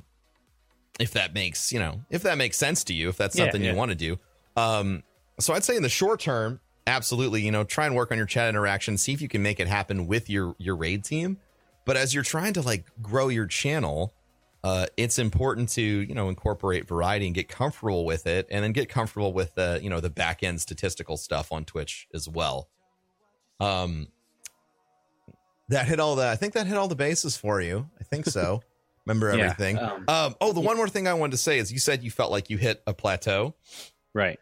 if 1.01 1.13
that 1.13 1.35
makes 1.35 1.73
you 1.73 1.81
know 1.81 2.01
if 2.11 2.23
that 2.23 2.39
makes 2.39 2.57
sense 2.57 2.85
to 2.85 2.95
you 2.95 3.09
if 3.09 3.17
that's 3.17 3.37
Yeah, 3.37 3.45
something 3.45 3.63
yeah. 3.65 3.73
you 3.73 3.77
want 3.77 3.91
to 3.91 3.97
do. 3.97 4.19
Um 4.57 5.03
so 5.41 5.53
i'd 5.55 5.65
say 5.65 5.75
in 5.77 5.83
the 5.83 5.89
short 5.89 6.21
term 6.21 6.61
absolutely 6.87 7.43
you 7.43 7.51
know 7.51 7.65
try 7.65 7.87
and 7.87 7.97
work 7.97 8.13
on 8.13 8.17
your 8.19 8.27
chat 8.27 8.49
interaction 8.49 8.97
see 8.97 9.13
if 9.13 9.21
you 9.21 9.27
can 9.29 9.43
make 9.43 9.59
it 9.59 9.67
happen 9.67 10.07
with 10.07 10.31
your 10.31 10.55
your 10.59 10.77
raid 10.77 11.03
team. 11.05 11.39
But 11.85 11.97
as 11.97 12.15
you're 12.15 12.23
trying 12.25 12.53
to 12.55 12.63
like 12.63 12.85
grow 13.03 13.29
your 13.29 13.47
channel 13.47 14.13
uh 14.65 14.87
it's 14.97 15.19
important 15.19 15.69
to 15.69 15.83
you 15.83 16.15
know 16.15 16.29
incorporate 16.29 16.89
variety 16.89 17.27
and 17.27 17.35
get 17.37 17.49
comfortable 17.49 18.05
with 18.05 18.27
it 18.27 18.49
and 18.51 18.65
then 18.65 18.73
get 18.73 18.89
comfortable 18.89 19.33
with 19.33 19.55
the 19.55 19.79
you 19.83 19.89
know 19.91 20.01
the 20.01 20.11
back 20.11 20.43
end 20.43 20.61
statistical 20.61 21.17
stuff 21.17 21.53
on 21.53 21.65
twitch 21.65 22.09
as 22.13 22.29
well 22.29 22.69
um 23.61 24.09
that 25.69 25.87
hit 25.87 26.01
all 26.01 26.17
the 26.17 26.27
i 26.27 26.35
think 26.37 26.55
that 26.55 26.67
hit 26.67 26.77
all 26.77 26.89
the 26.89 26.97
bases 26.97 27.37
for 27.37 27.61
you 27.61 27.89
i 28.01 28.05
think 28.05 28.27
so 28.27 28.61
remember 29.07 29.29
Yeah, 29.37 29.45
everything 29.45 29.79
um, 29.79 30.05
um 30.09 30.35
oh 30.41 30.53
the 30.53 30.61
one 30.61 30.77
more 30.77 30.89
thing 30.89 31.07
i 31.07 31.15
wanted 31.15 31.33
to 31.33 31.39
say 31.39 31.59
is 31.59 31.73
you 31.73 31.79
said 31.79 32.03
you 32.03 32.11
felt 32.11 32.31
like 32.31 32.51
you 32.51 32.57
hit 32.57 32.83
a 32.87 32.95
plateau 32.95 33.55
Right. 34.17 34.39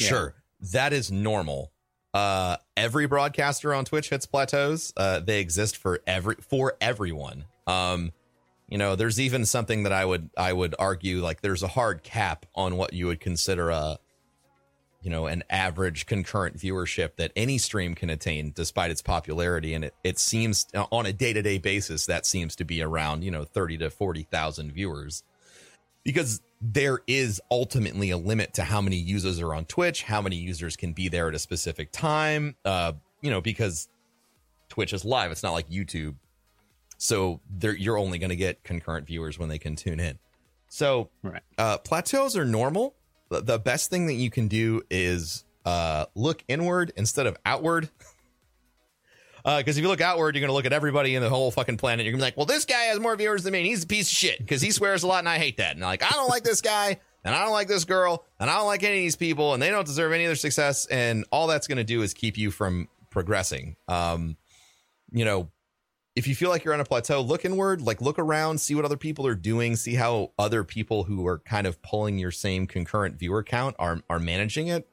Yeah. 0.00 0.06
Sure. 0.08 0.34
That 0.72 0.94
is 0.94 1.12
normal. 1.12 1.70
Uh 2.14 2.56
every 2.78 3.06
broadcaster 3.06 3.74
on 3.74 3.84
Twitch 3.84 4.08
hits 4.08 4.24
plateaus. 4.24 4.90
Uh 4.96 5.20
they 5.20 5.38
exist 5.40 5.76
for 5.76 6.00
every 6.06 6.36
for 6.36 6.78
everyone. 6.80 7.44
Um 7.66 8.12
you 8.72 8.78
know, 8.78 8.96
there's 8.96 9.20
even 9.20 9.44
something 9.44 9.82
that 9.82 9.92
I 9.92 10.02
would 10.02 10.30
I 10.34 10.50
would 10.50 10.74
argue 10.78 11.20
like 11.20 11.42
there's 11.42 11.62
a 11.62 11.68
hard 11.68 12.02
cap 12.02 12.46
on 12.54 12.78
what 12.78 12.94
you 12.94 13.06
would 13.08 13.20
consider 13.20 13.68
a 13.68 13.98
you 15.02 15.10
know, 15.10 15.26
an 15.26 15.44
average 15.50 16.06
concurrent 16.06 16.56
viewership 16.56 17.16
that 17.16 17.32
any 17.36 17.58
stream 17.58 17.94
can 17.94 18.08
attain 18.08 18.50
despite 18.54 18.90
its 18.90 19.02
popularity 19.02 19.74
and 19.74 19.84
it 19.84 19.94
it 20.02 20.18
seems 20.18 20.68
uh, 20.74 20.86
on 20.90 21.04
a 21.04 21.12
day-to-day 21.12 21.58
basis 21.58 22.06
that 22.06 22.24
seems 22.24 22.56
to 22.56 22.64
be 22.64 22.80
around, 22.80 23.22
you 23.22 23.30
know, 23.30 23.44
30 23.44 23.76
to 23.76 23.90
40,000 23.90 24.72
viewers 24.72 25.22
because 26.02 26.40
there 26.62 27.00
is 27.06 27.42
ultimately 27.50 28.08
a 28.08 28.16
limit 28.16 28.54
to 28.54 28.64
how 28.64 28.80
many 28.80 28.96
users 28.96 29.38
are 29.38 29.52
on 29.52 29.66
Twitch, 29.66 30.02
how 30.02 30.22
many 30.22 30.36
users 30.36 30.76
can 30.76 30.94
be 30.94 31.10
there 31.10 31.28
at 31.28 31.34
a 31.34 31.38
specific 31.38 31.92
time. 31.92 32.56
Uh, 32.64 32.94
you 33.20 33.30
know, 33.30 33.42
because 33.42 33.90
Twitch 34.70 34.94
is 34.94 35.04
live; 35.04 35.30
it's 35.30 35.42
not 35.42 35.52
like 35.52 35.68
YouTube, 35.68 36.14
so 37.02 37.40
you're 37.60 37.98
only 37.98 38.16
going 38.18 38.30
to 38.30 38.36
get 38.36 38.62
concurrent 38.62 39.08
viewers 39.08 39.36
when 39.36 39.48
they 39.48 39.58
can 39.58 39.74
tune 39.74 39.98
in. 39.98 40.20
So 40.68 41.10
Right. 41.24 41.42
uh, 41.58 41.78
plateaus 41.78 42.36
are 42.36 42.44
normal. 42.44 42.94
The, 43.28 43.58
best 43.58 43.90
thing 43.90 44.06
that 44.06 44.14
you 44.14 44.30
can 44.30 44.46
do 44.46 44.82
is 44.88 45.44
uh, 45.64 46.06
look 46.14 46.44
inward 46.46 46.92
instead 46.96 47.26
of 47.26 47.36
outward. 47.44 47.90
Because 49.44 49.76
if 49.76 49.82
you 49.82 49.88
look 49.88 50.00
outward, 50.00 50.36
you're 50.36 50.40
going 50.40 50.50
to 50.50 50.54
look 50.54 50.66
at 50.66 50.72
everybody 50.72 51.16
in 51.16 51.22
the 51.22 51.28
whole 51.28 51.50
fucking 51.50 51.76
planet. 51.76 52.06
You're 52.06 52.12
going 52.12 52.20
to 52.20 52.22
be 52.22 52.26
like, 52.26 52.36
well, 52.36 52.46
this 52.46 52.64
guy 52.64 52.82
has 52.82 53.00
more 53.00 53.16
viewers 53.16 53.42
than 53.42 53.50
me. 53.52 53.58
And 53.58 53.66
he's 53.66 53.82
a 53.82 53.88
piece 53.88 54.06
of 54.06 54.16
shit 54.16 54.38
because 54.38 54.62
he 54.62 54.70
swears 54.70 55.02
a 55.02 55.08
lot 55.08 55.18
and 55.18 55.28
I 55.28 55.38
hate 55.38 55.56
that. 55.56 55.72
And 55.72 55.80
like, 55.80 56.04
I 56.04 56.10
don't 56.10 56.28
like 56.28 56.44
this 56.44 56.60
guy 56.60 57.00
and 57.24 57.34
I 57.34 57.42
don't 57.42 57.50
like 57.50 57.66
this 57.66 57.84
girl 57.84 58.24
and 58.38 58.48
I 58.48 58.58
don't 58.58 58.68
like 58.68 58.84
any 58.84 58.98
of 58.98 59.02
these 59.02 59.16
people 59.16 59.52
and 59.52 59.60
they 59.60 59.70
don't 59.70 59.84
deserve 59.84 60.12
any 60.12 60.22
of 60.26 60.28
their 60.28 60.36
success. 60.36 60.86
And 60.86 61.24
all 61.32 61.48
that's 61.48 61.66
going 61.66 61.78
to 61.78 61.82
do 61.82 62.02
is 62.02 62.14
keep 62.14 62.38
you 62.38 62.52
from 62.52 62.88
progressing. 63.10 63.74
Um, 63.88 64.36
you 65.10 65.24
know, 65.24 65.50
if 66.14 66.26
you 66.26 66.34
feel 66.34 66.50
like 66.50 66.62
you're 66.64 66.74
on 66.74 66.80
a 66.80 66.84
plateau, 66.84 67.20
look 67.22 67.44
inward, 67.44 67.80
like 67.80 68.02
look 68.02 68.18
around, 68.18 68.60
see 68.60 68.74
what 68.74 68.84
other 68.84 68.98
people 68.98 69.26
are 69.26 69.34
doing, 69.34 69.76
see 69.76 69.94
how 69.94 70.32
other 70.38 70.62
people 70.62 71.04
who 71.04 71.26
are 71.26 71.38
kind 71.38 71.66
of 71.66 71.80
pulling 71.82 72.18
your 72.18 72.30
same 72.30 72.66
concurrent 72.66 73.18
viewer 73.18 73.42
count 73.42 73.74
are 73.78 74.00
are 74.10 74.18
managing 74.18 74.68
it. 74.68 74.86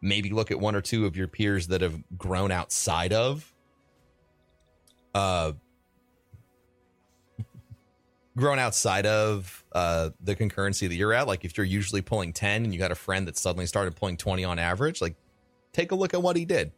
Maybe 0.00 0.30
look 0.30 0.50
at 0.50 0.58
one 0.58 0.74
or 0.74 0.80
two 0.80 1.06
of 1.06 1.16
your 1.16 1.28
peers 1.28 1.68
that 1.68 1.80
have 1.80 2.02
grown 2.18 2.50
outside 2.50 3.12
of 3.12 3.52
uh 5.14 5.52
grown 8.36 8.58
outside 8.58 9.06
of 9.06 9.64
uh 9.72 10.10
the 10.20 10.34
concurrency 10.34 10.88
that 10.88 10.94
you're 10.96 11.12
at. 11.12 11.28
Like 11.28 11.44
if 11.44 11.56
you're 11.56 11.64
usually 11.64 12.02
pulling 12.02 12.32
10 12.32 12.64
and 12.64 12.72
you 12.72 12.80
got 12.80 12.90
a 12.90 12.96
friend 12.96 13.28
that 13.28 13.36
suddenly 13.36 13.66
started 13.66 13.94
pulling 13.94 14.16
20 14.16 14.44
on 14.44 14.58
average, 14.58 15.00
like 15.00 15.14
take 15.72 15.92
a 15.92 15.94
look 15.94 16.14
at 16.14 16.22
what 16.22 16.34
he 16.36 16.44
did. 16.44 16.72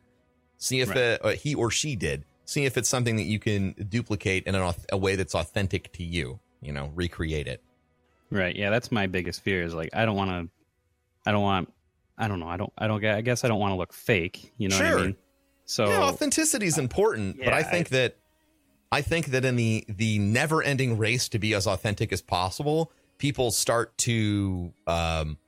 See 0.58 0.80
if 0.80 0.88
Right. 0.90 0.98
it, 0.98 1.24
uh, 1.24 1.28
he 1.30 1.54
or 1.54 1.70
she 1.70 1.96
did. 1.96 2.24
See 2.46 2.64
if 2.64 2.76
it's 2.78 2.88
something 2.88 3.16
that 3.16 3.24
you 3.24 3.38
can 3.38 3.72
duplicate 3.88 4.44
in 4.44 4.54
an, 4.54 4.74
a 4.90 4.96
way 4.96 5.16
that's 5.16 5.34
authentic 5.34 5.92
to 5.94 6.02
you. 6.04 6.40
You 6.62 6.72
know, 6.72 6.90
recreate 6.94 7.46
it. 7.46 7.62
Right. 8.30 8.56
Yeah, 8.56 8.70
that's 8.70 8.90
my 8.90 9.06
biggest 9.06 9.42
fear 9.42 9.62
is 9.62 9.74
like 9.74 9.90
I 9.92 10.04
don't 10.06 10.16
want 10.16 10.30
to 10.30 10.48
I 11.28 11.32
don't 11.32 11.42
want 11.42 11.72
I 12.16 12.28
don't 12.28 12.40
know. 12.40 12.48
I 12.48 12.56
don't 12.56 12.72
I 12.78 12.86
don't 12.86 13.00
get 13.00 13.16
I 13.16 13.20
guess 13.20 13.44
I 13.44 13.48
don't 13.48 13.60
want 13.60 13.72
to 13.72 13.76
look 13.76 13.92
fake, 13.92 14.52
you 14.56 14.68
know 14.68 14.76
what 14.76 14.86
Sure. 14.88 14.98
I 14.98 15.02
mean? 15.02 15.16
So 15.64 15.88
yeah, 15.88 16.02
authenticity 16.02 16.66
is 16.66 16.78
important, 16.78 17.38
but 17.38 17.52
I 17.52 17.58
yeah, 17.58 17.70
think 17.70 17.88
that 17.90 18.16
I 18.90 19.02
think 19.02 19.26
that 19.26 19.44
in 19.44 19.56
the 19.56 19.84
the 19.88 20.18
never 20.18 20.62
ending 20.62 20.96
race 20.96 21.28
to 21.30 21.38
be 21.38 21.54
as 21.54 21.66
authentic 21.66 22.12
as 22.12 22.22
possible, 22.22 22.92
people 23.18 23.50
start 23.50 23.96
to 23.98 24.72
um 24.86 25.38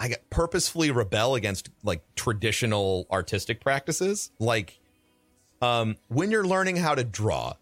I 0.00 0.08
get 0.08 0.30
purposefully 0.30 0.90
rebel 0.90 1.34
against 1.34 1.70
like 1.82 2.02
traditional 2.14 3.06
artistic 3.10 3.60
practices. 3.60 4.30
Like 4.38 4.78
um 5.62 5.96
when 6.08 6.30
you're 6.30 6.46
learning 6.46 6.76
how 6.76 6.94
to 6.94 7.04
draw 7.04 7.54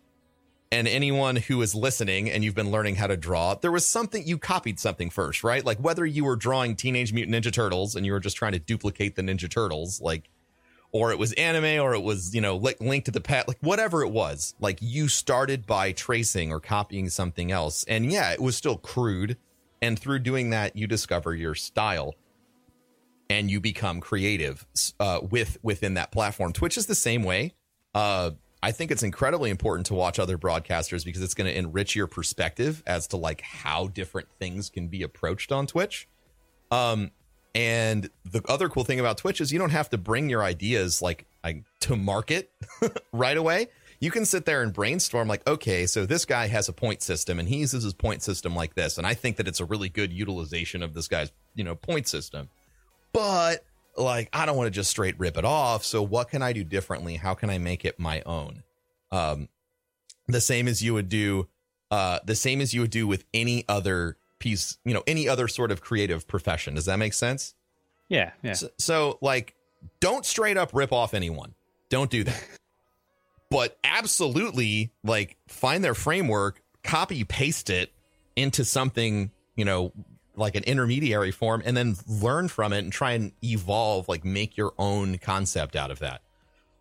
and 0.72 0.88
anyone 0.88 1.36
who 1.36 1.62
is 1.62 1.74
listening 1.74 2.28
and 2.30 2.44
you've 2.44 2.54
been 2.54 2.70
learning 2.70 2.96
how 2.96 3.06
to 3.06 3.16
draw, 3.16 3.54
there 3.54 3.70
was 3.70 3.86
something 3.86 4.26
you 4.26 4.36
copied 4.36 4.80
something 4.80 5.10
first, 5.10 5.44
right? 5.44 5.64
Like 5.64 5.78
whether 5.78 6.04
you 6.04 6.24
were 6.24 6.36
drawing 6.36 6.74
Teenage 6.74 7.12
Mutant 7.12 7.36
Ninja 7.36 7.52
Turtles 7.52 7.94
and 7.94 8.04
you 8.04 8.12
were 8.12 8.20
just 8.20 8.36
trying 8.36 8.52
to 8.52 8.58
duplicate 8.58 9.14
the 9.14 9.22
Ninja 9.22 9.48
Turtles, 9.48 10.00
like 10.00 10.28
or 10.92 11.12
it 11.12 11.18
was 11.18 11.32
anime 11.34 11.80
or 11.82 11.94
it 11.94 12.02
was 12.02 12.34
you 12.34 12.40
know 12.40 12.56
li- 12.56 12.74
Link 12.80 13.04
to 13.04 13.10
the 13.10 13.20
Past 13.20 13.48
like 13.48 13.58
whatever 13.60 14.02
it 14.02 14.10
was 14.10 14.54
like 14.60 14.78
you 14.80 15.08
started 15.08 15.66
by 15.66 15.92
tracing 15.92 16.52
or 16.52 16.60
copying 16.60 17.08
something 17.08 17.50
else 17.52 17.84
and 17.84 18.10
yeah 18.10 18.32
it 18.32 18.40
was 18.40 18.56
still 18.56 18.76
crude 18.76 19.36
and 19.82 19.98
through 19.98 20.20
doing 20.20 20.50
that 20.50 20.76
you 20.76 20.86
discover 20.86 21.34
your 21.34 21.54
style 21.54 22.14
and 23.28 23.50
you 23.50 23.60
become 23.60 24.00
creative 24.00 24.66
uh, 25.00 25.20
with 25.28 25.58
within 25.62 25.94
that 25.94 26.12
platform 26.12 26.52
twitch 26.52 26.76
is 26.76 26.86
the 26.86 26.94
same 26.94 27.22
way 27.22 27.52
uh, 27.96 28.30
i 28.62 28.70
think 28.70 28.90
it's 28.90 29.02
incredibly 29.02 29.50
important 29.50 29.86
to 29.86 29.94
watch 29.94 30.18
other 30.18 30.38
broadcasters 30.38 31.04
because 31.04 31.22
it's 31.22 31.34
going 31.34 31.50
to 31.50 31.56
enrich 31.56 31.96
your 31.96 32.06
perspective 32.06 32.82
as 32.86 33.06
to 33.08 33.16
like 33.16 33.40
how 33.40 33.88
different 33.88 34.28
things 34.38 34.70
can 34.70 34.88
be 34.88 35.02
approached 35.02 35.50
on 35.50 35.66
twitch 35.66 36.08
um, 36.70 37.10
and 37.56 38.10
the 38.26 38.42
other 38.50 38.68
cool 38.68 38.84
thing 38.84 39.00
about 39.00 39.16
Twitch 39.16 39.40
is 39.40 39.50
you 39.50 39.58
don't 39.58 39.70
have 39.70 39.88
to 39.88 39.96
bring 39.96 40.28
your 40.28 40.42
ideas 40.42 41.00
like, 41.00 41.24
like 41.42 41.64
to 41.80 41.96
market 41.96 42.50
right 43.12 43.36
away. 43.36 43.68
You 43.98 44.10
can 44.10 44.26
sit 44.26 44.44
there 44.44 44.60
and 44.60 44.74
brainstorm 44.74 45.26
like, 45.26 45.46
okay, 45.48 45.86
so 45.86 46.04
this 46.04 46.26
guy 46.26 46.48
has 46.48 46.68
a 46.68 46.74
point 46.74 47.00
system 47.00 47.38
and 47.38 47.48
he 47.48 47.56
uses 47.56 47.82
his 47.82 47.94
point 47.94 48.22
system 48.22 48.54
like 48.54 48.74
this, 48.74 48.98
and 48.98 49.06
I 49.06 49.14
think 49.14 49.38
that 49.38 49.48
it's 49.48 49.60
a 49.60 49.64
really 49.64 49.88
good 49.88 50.12
utilization 50.12 50.82
of 50.82 50.92
this 50.92 51.08
guy's, 51.08 51.32
you 51.54 51.64
know, 51.64 51.74
point 51.74 52.06
system. 52.08 52.50
But 53.14 53.64
like, 53.98 54.28
I 54.32 54.46
don't 54.46 54.56
want 54.56 54.66
to 54.66 54.70
just 54.70 54.90
straight 54.90 55.18
rip 55.18 55.36
it 55.36 55.44
off. 55.44 55.84
So 55.84 56.02
what 56.02 56.28
can 56.28 56.42
I 56.42 56.52
do 56.52 56.64
differently? 56.64 57.16
How 57.16 57.34
can 57.34 57.50
I 57.50 57.58
make 57.58 57.84
it 57.84 57.98
my 57.98 58.22
own? 58.26 58.62
Um, 59.10 59.48
the 60.26 60.40
same 60.40 60.68
as 60.68 60.82
you 60.82 60.94
would 60.94 61.08
do, 61.08 61.48
uh, 61.90 62.18
the 62.24 62.34
same 62.34 62.60
as 62.60 62.74
you 62.74 62.80
would 62.82 62.90
do 62.90 63.06
with 63.06 63.24
any 63.32 63.64
other 63.68 64.16
piece, 64.38 64.78
you 64.84 64.92
know, 64.92 65.02
any 65.06 65.28
other 65.28 65.48
sort 65.48 65.70
of 65.70 65.80
creative 65.80 66.26
profession. 66.26 66.74
Does 66.74 66.86
that 66.86 66.98
make 66.98 67.14
sense? 67.14 67.54
yeah, 68.08 68.32
yeah. 68.42 68.52
So, 68.52 68.68
so, 68.78 69.18
like, 69.20 69.54
don't 70.00 70.24
straight 70.24 70.56
up 70.56 70.70
rip 70.72 70.92
off 70.92 71.14
anyone. 71.14 71.54
Don't 71.88 72.10
do 72.10 72.24
that. 72.24 72.44
but 73.50 73.78
absolutely, 73.84 74.92
like, 75.02 75.36
find 75.48 75.82
their 75.82 75.94
framework, 75.94 76.62
copy 76.82 77.24
paste 77.24 77.70
it 77.70 77.92
into 78.36 78.64
something, 78.64 79.30
you 79.56 79.64
know, 79.64 79.92
like 80.36 80.54
an 80.54 80.64
intermediary 80.64 81.30
form, 81.30 81.62
and 81.64 81.76
then 81.76 81.96
learn 82.06 82.48
from 82.48 82.72
it 82.72 82.80
and 82.80 82.92
try 82.92 83.12
and 83.12 83.32
evolve, 83.42 84.08
like, 84.08 84.24
make 84.24 84.56
your 84.56 84.72
own 84.78 85.18
concept 85.18 85.76
out 85.76 85.90
of 85.90 85.98
that. 86.00 86.22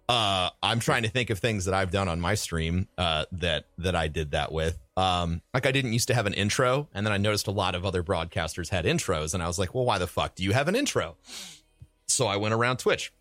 Uh, 0.07 0.49
I'm 0.61 0.79
trying 0.79 1.03
to 1.03 1.09
think 1.09 1.31
of 1.31 1.39
things 1.39 1.65
that 1.65 1.73
I've 1.73 1.91
done 1.91 2.07
on 2.07 2.21
my 2.21 2.35
stream 2.35 2.87
uh, 2.97 3.25
that 3.31 3.65
that 3.79 3.95
I 3.95 4.07
did 4.07 4.31
that 4.31 4.51
with. 4.51 4.77
Um, 4.97 5.41
like 5.53 5.65
I 5.65 5.71
didn't 5.71 5.93
used 5.93 6.07
to 6.09 6.13
have 6.13 6.27
an 6.27 6.33
intro, 6.33 6.87
and 6.93 7.05
then 7.05 7.11
I 7.11 7.17
noticed 7.17 7.47
a 7.47 7.51
lot 7.51 7.73
of 7.73 7.85
other 7.85 8.03
broadcasters 8.03 8.69
had 8.69 8.85
intros, 8.85 9.33
and 9.33 9.41
I 9.41 9.47
was 9.47 9.57
like, 9.57 9.73
well, 9.73 9.85
why 9.85 9.97
the 9.97 10.07
fuck 10.07 10.35
do 10.35 10.43
you 10.43 10.53
have 10.53 10.67
an 10.67 10.75
intro? 10.75 11.15
So 12.07 12.27
I 12.27 12.37
went 12.37 12.53
around 12.53 12.77
Twitch. 12.77 13.11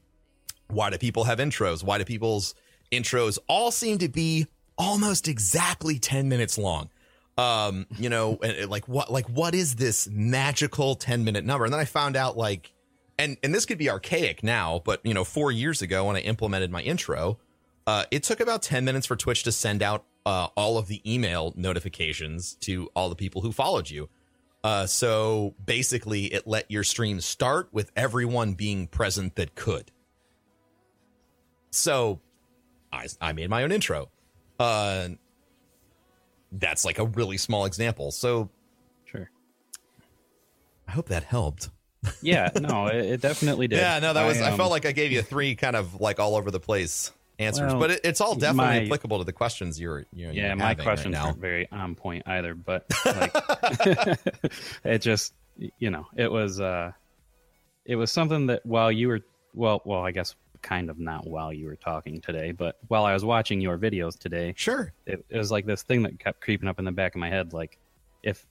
Why 0.68 0.90
do 0.90 0.98
people 0.98 1.24
have 1.24 1.38
intros? 1.38 1.82
Why 1.82 1.98
do 1.98 2.04
people's 2.04 2.54
intros 2.92 3.38
all 3.48 3.70
seem 3.70 3.98
to 3.98 4.08
be 4.08 4.46
almost 4.76 5.26
exactly 5.26 5.98
10 5.98 6.28
minutes 6.28 6.58
long? 6.58 6.90
Um, 7.36 7.86
you 7.98 8.08
know, 8.08 8.38
and 8.42 8.52
and 8.52 8.70
like 8.70 8.88
what 8.88 9.10
like 9.10 9.28
what 9.28 9.54
is 9.54 9.76
this 9.76 10.08
magical 10.08 10.94
10 10.94 11.24
minute 11.24 11.44
number? 11.44 11.64
And 11.64 11.72
then 11.72 11.80
I 11.80 11.84
found 11.84 12.16
out 12.16 12.36
like 12.36 12.72
and 13.18 13.36
and 13.42 13.54
this 13.54 13.66
could 13.66 13.78
be 13.78 13.90
archaic 13.90 14.42
now, 14.42 14.82
but 14.84 15.00
you 15.04 15.14
know, 15.14 15.24
4 15.24 15.52
years 15.52 15.82
ago 15.82 16.06
when 16.06 16.16
I 16.16 16.20
implemented 16.20 16.70
my 16.70 16.82
intro, 16.82 17.38
uh, 17.86 18.04
it 18.10 18.22
took 18.22 18.40
about 18.40 18.62
10 18.62 18.84
minutes 18.84 19.06
for 19.06 19.16
Twitch 19.16 19.42
to 19.44 19.52
send 19.52 19.82
out 19.82 20.04
uh, 20.26 20.48
all 20.56 20.78
of 20.78 20.88
the 20.88 21.00
email 21.10 21.52
notifications 21.56 22.54
to 22.54 22.88
all 22.96 23.08
the 23.08 23.16
people 23.16 23.42
who 23.42 23.52
followed 23.52 23.90
you. 23.90 24.08
Uh, 24.62 24.86
so 24.86 25.54
basically, 25.64 26.24
it 26.24 26.46
let 26.46 26.70
your 26.70 26.82
stream 26.82 27.20
start 27.20 27.68
with 27.72 27.92
everyone 27.94 28.54
being 28.54 28.86
present 28.86 29.36
that 29.36 29.54
could. 29.54 29.90
So 31.70 32.20
I, 32.90 33.06
I 33.20 33.32
made 33.34 33.50
my 33.50 33.62
own 33.62 33.72
intro. 33.72 34.08
Uh, 34.58 35.08
that's 36.58 36.84
like 36.84 36.98
a 36.98 37.04
really 37.06 37.36
small 37.36 37.64
example. 37.64 38.10
So 38.10 38.50
Sure. 39.04 39.30
I 40.88 40.92
hope 40.92 41.08
that 41.08 41.24
helped. 41.24 41.70
Yeah, 42.20 42.50
no, 42.60 42.86
it, 42.86 43.04
it 43.06 43.20
definitely 43.20 43.68
did. 43.68 43.78
Yeah, 43.78 43.98
no, 43.98 44.12
that 44.12 44.26
was. 44.26 44.40
I, 44.40 44.50
um, 44.50 44.56
felt 44.56 44.70
like 44.70 44.86
I 44.86 44.92
gave 44.92 45.12
you 45.12 45.22
three 45.22 45.54
kind 45.54 45.76
of 45.76 46.00
like 46.00 46.20
all 46.20 46.36
over 46.36 46.50
the 46.50 46.60
place 46.60 47.12
answers, 47.38 47.72
Well, 47.72 47.80
but 47.80 47.90
it, 47.92 48.00
it's 48.04 48.20
all 48.20 48.34
definitely 48.34 48.80
my- 48.80 48.84
applicable 48.84 49.18
to 49.18 49.24
the 49.24 49.32
questions 49.32 49.80
you're. 49.80 50.04
you're 50.12 50.30
yeah, 50.32 50.48
you're 50.48 50.56
my 50.56 50.74
questions 50.74 51.14
right 51.14 51.24
aren't 51.24 51.38
very 51.38 51.70
on 51.72 51.94
point 51.94 52.22
either, 52.26 52.54
but 52.54 52.84
like, 53.04 53.34
it 54.84 54.98
just 54.98 55.34
you 55.78 55.90
know, 55.90 56.06
it 56.16 56.30
was 56.30 56.60
uh 56.60 56.92
it 57.84 57.96
was 57.96 58.10
something 58.10 58.46
that 58.46 58.64
while 58.66 58.90
you 58.92 59.08
were 59.08 59.20
well, 59.54 59.80
well, 59.84 60.02
I 60.02 60.10
guess 60.10 60.34
kind 60.64 60.90
of 60.90 60.98
not 60.98 61.26
while 61.28 61.52
you 61.52 61.66
were 61.66 61.76
talking 61.76 62.20
today, 62.20 62.50
but 62.50 62.76
while 62.88 63.04
I 63.04 63.12
was 63.12 63.24
watching 63.24 63.60
your 63.60 63.78
videos 63.78 64.18
today, 64.18 64.54
Sure. 64.56 64.92
it, 65.06 65.24
it 65.28 65.38
was 65.38 65.50
like 65.52 65.66
this 65.66 65.82
thing 65.84 66.02
that 66.02 66.18
kept 66.18 66.40
creeping 66.40 66.68
up 66.68 66.78
in 66.80 66.84
the 66.84 66.90
back 66.92 67.14
of 67.14 67.20
my 67.20 67.28
head 67.30 67.52
like 67.52 67.78
if 68.22 68.44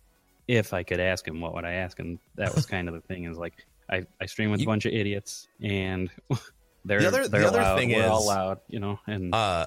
if 0.47 0.73
I 0.73 0.83
could 0.83 0.99
ask 0.99 1.27
him 1.27 1.41
what 1.41 1.53
would 1.55 1.65
I 1.65 1.73
ask 1.73 1.97
him? 1.99 2.19
that 2.35 2.53
was 2.55 2.65
kind 2.65 2.87
of 2.87 2.93
the 2.93 3.01
thing 3.01 3.25
is 3.25 3.37
like 3.37 3.53
I, 3.89 4.05
I 4.21 4.27
stream 4.27 4.51
with 4.51 4.61
You- 4.61 4.65
a 4.65 4.71
bunch 4.71 4.85
of 4.85 4.93
idiots 4.93 5.47
and 5.61 6.09
they're 6.85 7.01
The 7.01 7.07
other- 7.07 7.23
the 7.23 7.29
they're 7.29 7.47
other 7.47 7.61
loud, 7.61 7.77
thing 7.79 7.91
we're 7.91 8.07
all 8.07 8.25
loud 8.27 8.59
you 8.69 8.79
know 8.79 8.99
and 9.07 9.33
Uh, 9.35 9.65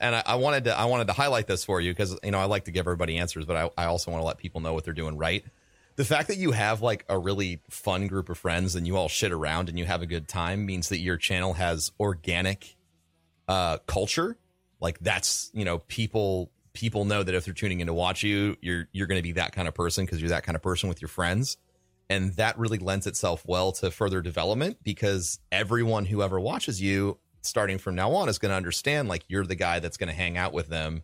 and 0.00 0.14
I, 0.14 0.22
I 0.26 0.34
wanted 0.36 0.64
to 0.64 0.78
I 0.78 0.84
wanted 0.84 1.06
to 1.08 1.12
highlight 1.14 1.46
this 1.48 1.64
for 1.64 1.80
you 1.80 1.90
because 1.92 2.16
you 2.22 2.30
know 2.30 2.38
I 2.38 2.44
like 2.44 2.66
to 2.66 2.70
give 2.70 2.82
everybody 2.86 3.16
answers, 3.18 3.46
but 3.46 3.56
I, 3.56 3.70
I 3.82 3.86
also 3.86 4.10
want 4.12 4.22
to 4.22 4.26
let 4.26 4.38
people 4.38 4.60
know 4.60 4.72
what 4.74 4.84
they're 4.84 4.92
doing 4.94 5.16
right. 5.16 5.44
The 5.98 6.04
fact 6.04 6.28
that 6.28 6.36
you 6.36 6.52
have 6.52 6.80
like 6.80 7.04
a 7.08 7.18
really 7.18 7.60
fun 7.70 8.06
group 8.06 8.28
of 8.28 8.38
friends 8.38 8.76
and 8.76 8.86
you 8.86 8.96
all 8.96 9.08
shit 9.08 9.32
around 9.32 9.68
and 9.68 9.76
you 9.76 9.84
have 9.84 10.00
a 10.00 10.06
good 10.06 10.28
time 10.28 10.64
means 10.64 10.90
that 10.90 10.98
your 10.98 11.16
channel 11.16 11.54
has 11.54 11.90
organic 11.98 12.76
uh, 13.48 13.78
culture. 13.78 14.38
Like 14.80 15.00
that's 15.00 15.50
you 15.52 15.64
know 15.64 15.78
people 15.80 16.52
people 16.72 17.04
know 17.04 17.24
that 17.24 17.34
if 17.34 17.44
they're 17.44 17.52
tuning 17.52 17.80
in 17.80 17.88
to 17.88 17.94
watch 17.94 18.22
you, 18.22 18.56
you're 18.60 18.86
you're 18.92 19.08
going 19.08 19.18
to 19.18 19.24
be 19.24 19.32
that 19.32 19.50
kind 19.50 19.66
of 19.66 19.74
person 19.74 20.04
because 20.04 20.20
you're 20.20 20.28
that 20.28 20.44
kind 20.44 20.54
of 20.54 20.62
person 20.62 20.88
with 20.88 21.02
your 21.02 21.08
friends. 21.08 21.56
And 22.08 22.32
that 22.34 22.56
really 22.56 22.78
lends 22.78 23.08
itself 23.08 23.42
well 23.44 23.72
to 23.72 23.90
further 23.90 24.22
development 24.22 24.78
because 24.84 25.40
everyone 25.50 26.04
who 26.04 26.22
ever 26.22 26.38
watches 26.38 26.80
you 26.80 27.18
starting 27.42 27.78
from 27.78 27.96
now 27.96 28.12
on 28.12 28.28
is 28.28 28.38
going 28.38 28.50
to 28.50 28.56
understand 28.56 29.08
like 29.08 29.24
you're 29.26 29.44
the 29.44 29.56
guy 29.56 29.80
that's 29.80 29.96
going 29.96 30.08
to 30.08 30.14
hang 30.14 30.36
out 30.36 30.52
with 30.52 30.68
them, 30.68 31.02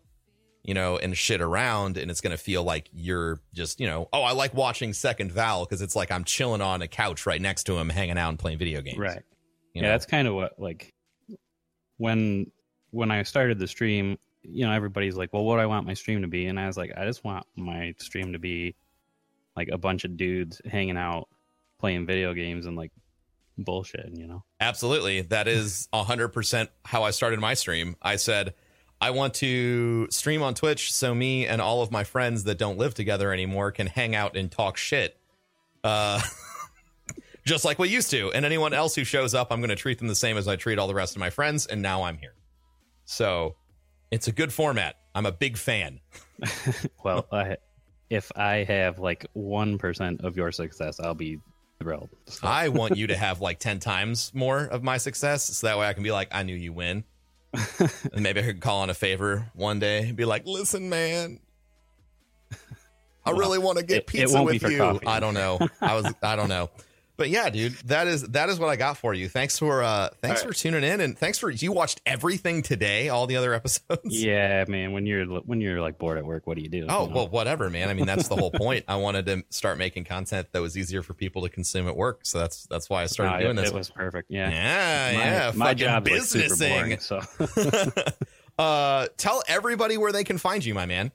you 0.64 0.74
know, 0.74 0.96
and 0.96 1.16
shit 1.16 1.40
around. 1.40 1.96
And 1.98 2.10
it's 2.10 2.20
to 2.22 2.36
feel 2.36 2.64
like 2.64 2.88
you're 2.92 3.40
just, 3.52 3.78
you 3.78 3.86
know, 3.86 4.08
oh, 4.12 4.22
I 4.22 4.32
like 4.32 4.54
watching 4.54 4.92
Second 4.92 5.30
Vowel 5.30 5.64
because 5.64 5.82
it's 5.82 5.94
like 5.94 6.10
I'm 6.10 6.24
chilling 6.24 6.60
on 6.60 6.82
a 6.82 6.88
couch 6.88 7.26
right 7.26 7.40
next 7.40 7.64
to 7.64 7.78
him, 7.78 7.88
hanging 7.90 8.18
out 8.18 8.30
and 8.30 8.38
playing 8.38 8.58
video 8.58 8.80
games. 8.80 8.98
right 8.98 9.22
You 9.74 9.80
yeah 9.80 9.82
know? 9.82 9.88
that's 9.88 10.06
kind 10.06 10.26
of 10.26 10.34
what 10.34 10.58
like 10.58 10.92
when 11.98 12.50
when 12.90 13.10
i 13.10 13.22
started 13.22 13.58
the 13.58 13.66
stream 13.66 14.18
you 14.42 14.66
know 14.66 14.72
everybody's 14.72 15.16
like 15.16 15.32
well 15.32 15.44
what 15.44 15.56
do 15.56 15.62
i 15.62 15.66
want 15.66 15.86
my 15.86 15.94
stream 15.94 16.22
to 16.22 16.28
be 16.28 16.46
and 16.46 16.58
i 16.58 16.66
was 16.66 16.76
like 16.76 16.92
i 16.96 17.04
just 17.04 17.24
want 17.24 17.46
my 17.56 17.94
stream 17.98 18.32
to 18.32 18.38
be 18.38 18.74
like 19.56 19.68
a 19.68 19.78
bunch 19.78 20.04
of 20.04 20.16
dudes 20.16 20.60
hanging 20.66 20.96
out 20.96 21.28
playing 21.78 22.04
video 22.06 22.34
games 22.34 22.66
and 22.66 22.76
like 22.76 22.90
bullshit 23.58 24.10
you 24.12 24.26
know 24.26 24.42
Absolutely. 24.60 25.20
That 25.20 25.46
is 25.46 25.88
100% 25.92 26.68
how 26.86 27.02
I 27.02 27.10
started 27.10 27.38
my 27.38 27.52
stream. 27.54 27.96
I 28.00 28.16
said, 28.16 28.54
I 29.04 29.10
want 29.10 29.34
to 29.34 30.08
stream 30.10 30.42
on 30.42 30.54
Twitch 30.54 30.90
so 30.90 31.14
me 31.14 31.46
and 31.46 31.60
all 31.60 31.82
of 31.82 31.90
my 31.90 32.04
friends 32.04 32.44
that 32.44 32.56
don't 32.56 32.78
live 32.78 32.94
together 32.94 33.34
anymore 33.34 33.70
can 33.70 33.86
hang 33.86 34.14
out 34.14 34.34
and 34.34 34.50
talk 34.50 34.78
shit. 34.78 35.14
Uh, 35.84 36.22
just 37.44 37.66
like 37.66 37.78
we 37.78 37.90
used 37.90 38.10
to. 38.12 38.32
And 38.32 38.46
anyone 38.46 38.72
else 38.72 38.94
who 38.94 39.04
shows 39.04 39.34
up, 39.34 39.48
I'm 39.50 39.60
going 39.60 39.68
to 39.68 39.76
treat 39.76 39.98
them 39.98 40.08
the 40.08 40.14
same 40.14 40.38
as 40.38 40.48
I 40.48 40.56
treat 40.56 40.78
all 40.78 40.88
the 40.88 40.94
rest 40.94 41.16
of 41.16 41.20
my 41.20 41.28
friends. 41.28 41.66
And 41.66 41.82
now 41.82 42.04
I'm 42.04 42.16
here. 42.16 42.32
So 43.04 43.56
it's 44.10 44.26
a 44.26 44.32
good 44.32 44.54
format. 44.54 44.96
I'm 45.14 45.26
a 45.26 45.32
big 45.32 45.58
fan. 45.58 46.00
well, 47.04 47.26
I, 47.30 47.58
if 48.08 48.32
I 48.34 48.64
have 48.64 49.00
like 49.00 49.26
1% 49.36 50.24
of 50.24 50.34
your 50.34 50.50
success, 50.50 50.98
I'll 50.98 51.12
be 51.12 51.40
thrilled. 51.78 52.08
So. 52.24 52.48
I 52.48 52.68
want 52.68 52.96
you 52.96 53.06
to 53.08 53.16
have 53.18 53.42
like 53.42 53.58
10 53.58 53.80
times 53.80 54.32
more 54.32 54.60
of 54.60 54.82
my 54.82 54.96
success. 54.96 55.44
So 55.44 55.66
that 55.66 55.76
way 55.76 55.86
I 55.86 55.92
can 55.92 56.04
be 56.04 56.10
like, 56.10 56.28
I 56.32 56.42
knew 56.42 56.56
you 56.56 56.72
win. 56.72 57.04
And 58.12 58.22
maybe 58.22 58.40
I 58.40 58.44
could 58.44 58.60
call 58.60 58.80
on 58.80 58.90
a 58.90 58.94
favor 58.94 59.50
one 59.54 59.78
day 59.78 60.08
and 60.08 60.16
be 60.16 60.24
like, 60.24 60.46
listen, 60.46 60.88
man, 60.88 61.40
I 63.24 63.30
well, 63.30 63.40
really 63.40 63.58
want 63.58 63.78
to 63.78 63.84
get 63.84 64.06
pizza 64.06 64.42
with 64.42 64.62
you. 64.62 64.78
Coffee. 64.78 65.06
I 65.06 65.20
don't 65.20 65.34
know. 65.34 65.58
I 65.80 65.94
was, 65.94 66.12
I 66.22 66.36
don't 66.36 66.48
know. 66.48 66.70
But 67.16 67.30
yeah, 67.30 67.48
dude, 67.48 67.74
that 67.86 68.08
is 68.08 68.22
that 68.22 68.48
is 68.48 68.58
what 68.58 68.70
I 68.70 68.76
got 68.76 68.96
for 68.96 69.14
you. 69.14 69.28
Thanks 69.28 69.58
for 69.58 69.84
uh 69.84 70.08
thanks 70.20 70.40
right. 70.40 70.48
for 70.48 70.54
tuning 70.54 70.82
in 70.82 71.00
and 71.00 71.16
thanks 71.16 71.38
for 71.38 71.48
you 71.48 71.70
watched 71.70 72.00
everything 72.04 72.62
today, 72.62 73.08
all 73.08 73.28
the 73.28 73.36
other 73.36 73.54
episodes. 73.54 74.00
Yeah, 74.04 74.64
man. 74.66 74.92
When 74.92 75.06
you're 75.06 75.24
when 75.24 75.60
you're 75.60 75.80
like 75.80 75.98
bored 75.98 76.18
at 76.18 76.24
work, 76.24 76.46
what 76.46 76.56
do 76.56 76.62
you 76.62 76.68
do? 76.68 76.86
Oh 76.88 77.02
you 77.02 77.08
know? 77.08 77.14
well, 77.14 77.28
whatever, 77.28 77.70
man. 77.70 77.88
I 77.88 77.94
mean, 77.94 78.06
that's 78.06 78.26
the 78.26 78.34
whole 78.34 78.50
point. 78.50 78.84
I 78.88 78.96
wanted 78.96 79.26
to 79.26 79.44
start 79.50 79.78
making 79.78 80.04
content 80.04 80.48
that 80.52 80.60
was 80.60 80.76
easier 80.76 81.02
for 81.02 81.14
people 81.14 81.42
to 81.42 81.48
consume 81.48 81.86
at 81.86 81.96
work, 81.96 82.20
so 82.24 82.40
that's 82.40 82.66
that's 82.66 82.90
why 82.90 83.02
I 83.02 83.06
started 83.06 83.34
no, 83.34 83.40
doing 83.40 83.58
it, 83.58 83.60
this. 83.62 83.70
It 83.70 83.74
was 83.74 83.90
perfect. 83.90 84.30
Yeah, 84.30 84.50
yeah, 84.50 85.16
my, 85.16 85.24
yeah. 85.24 85.52
My 85.54 85.74
job 85.74 86.08
is 86.08 86.58
boring, 86.58 86.98
so. 86.98 87.20
uh, 88.58 89.06
tell 89.16 89.42
everybody 89.46 89.96
where 89.98 90.10
they 90.10 90.24
can 90.24 90.38
find 90.38 90.64
you, 90.64 90.74
my 90.74 90.86
man. 90.86 91.12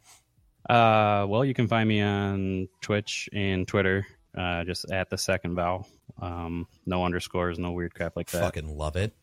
Uh, 0.69 1.25
well, 1.27 1.43
you 1.43 1.53
can 1.53 1.67
find 1.67 1.89
me 1.89 2.01
on 2.01 2.69
Twitch 2.81 3.27
and 3.33 3.67
Twitter 3.67 4.05
uh, 4.39 4.63
just 4.63 4.89
at 4.89 5.09
the 5.09 5.17
second 5.17 5.55
vowel. 5.55 5.87
Um, 6.21 6.67
no 6.85 7.03
underscores, 7.03 7.59
no 7.59 7.71
weird 7.71 7.93
crap 7.93 8.15
like 8.15 8.29
that. 8.31 8.41
Fucking 8.41 8.77
love 8.77 8.95
it. 8.95 9.13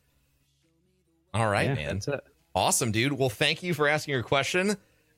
All 1.32 1.48
right, 1.48 1.68
yeah, 1.68 1.74
man. 1.74 1.94
That's 1.94 2.08
it. 2.08 2.20
Awesome, 2.54 2.92
dude. 2.92 3.12
Well, 3.12 3.28
thank 3.28 3.62
you 3.62 3.74
for 3.74 3.88
asking 3.88 4.12
your 4.12 4.22
question. 4.22 4.76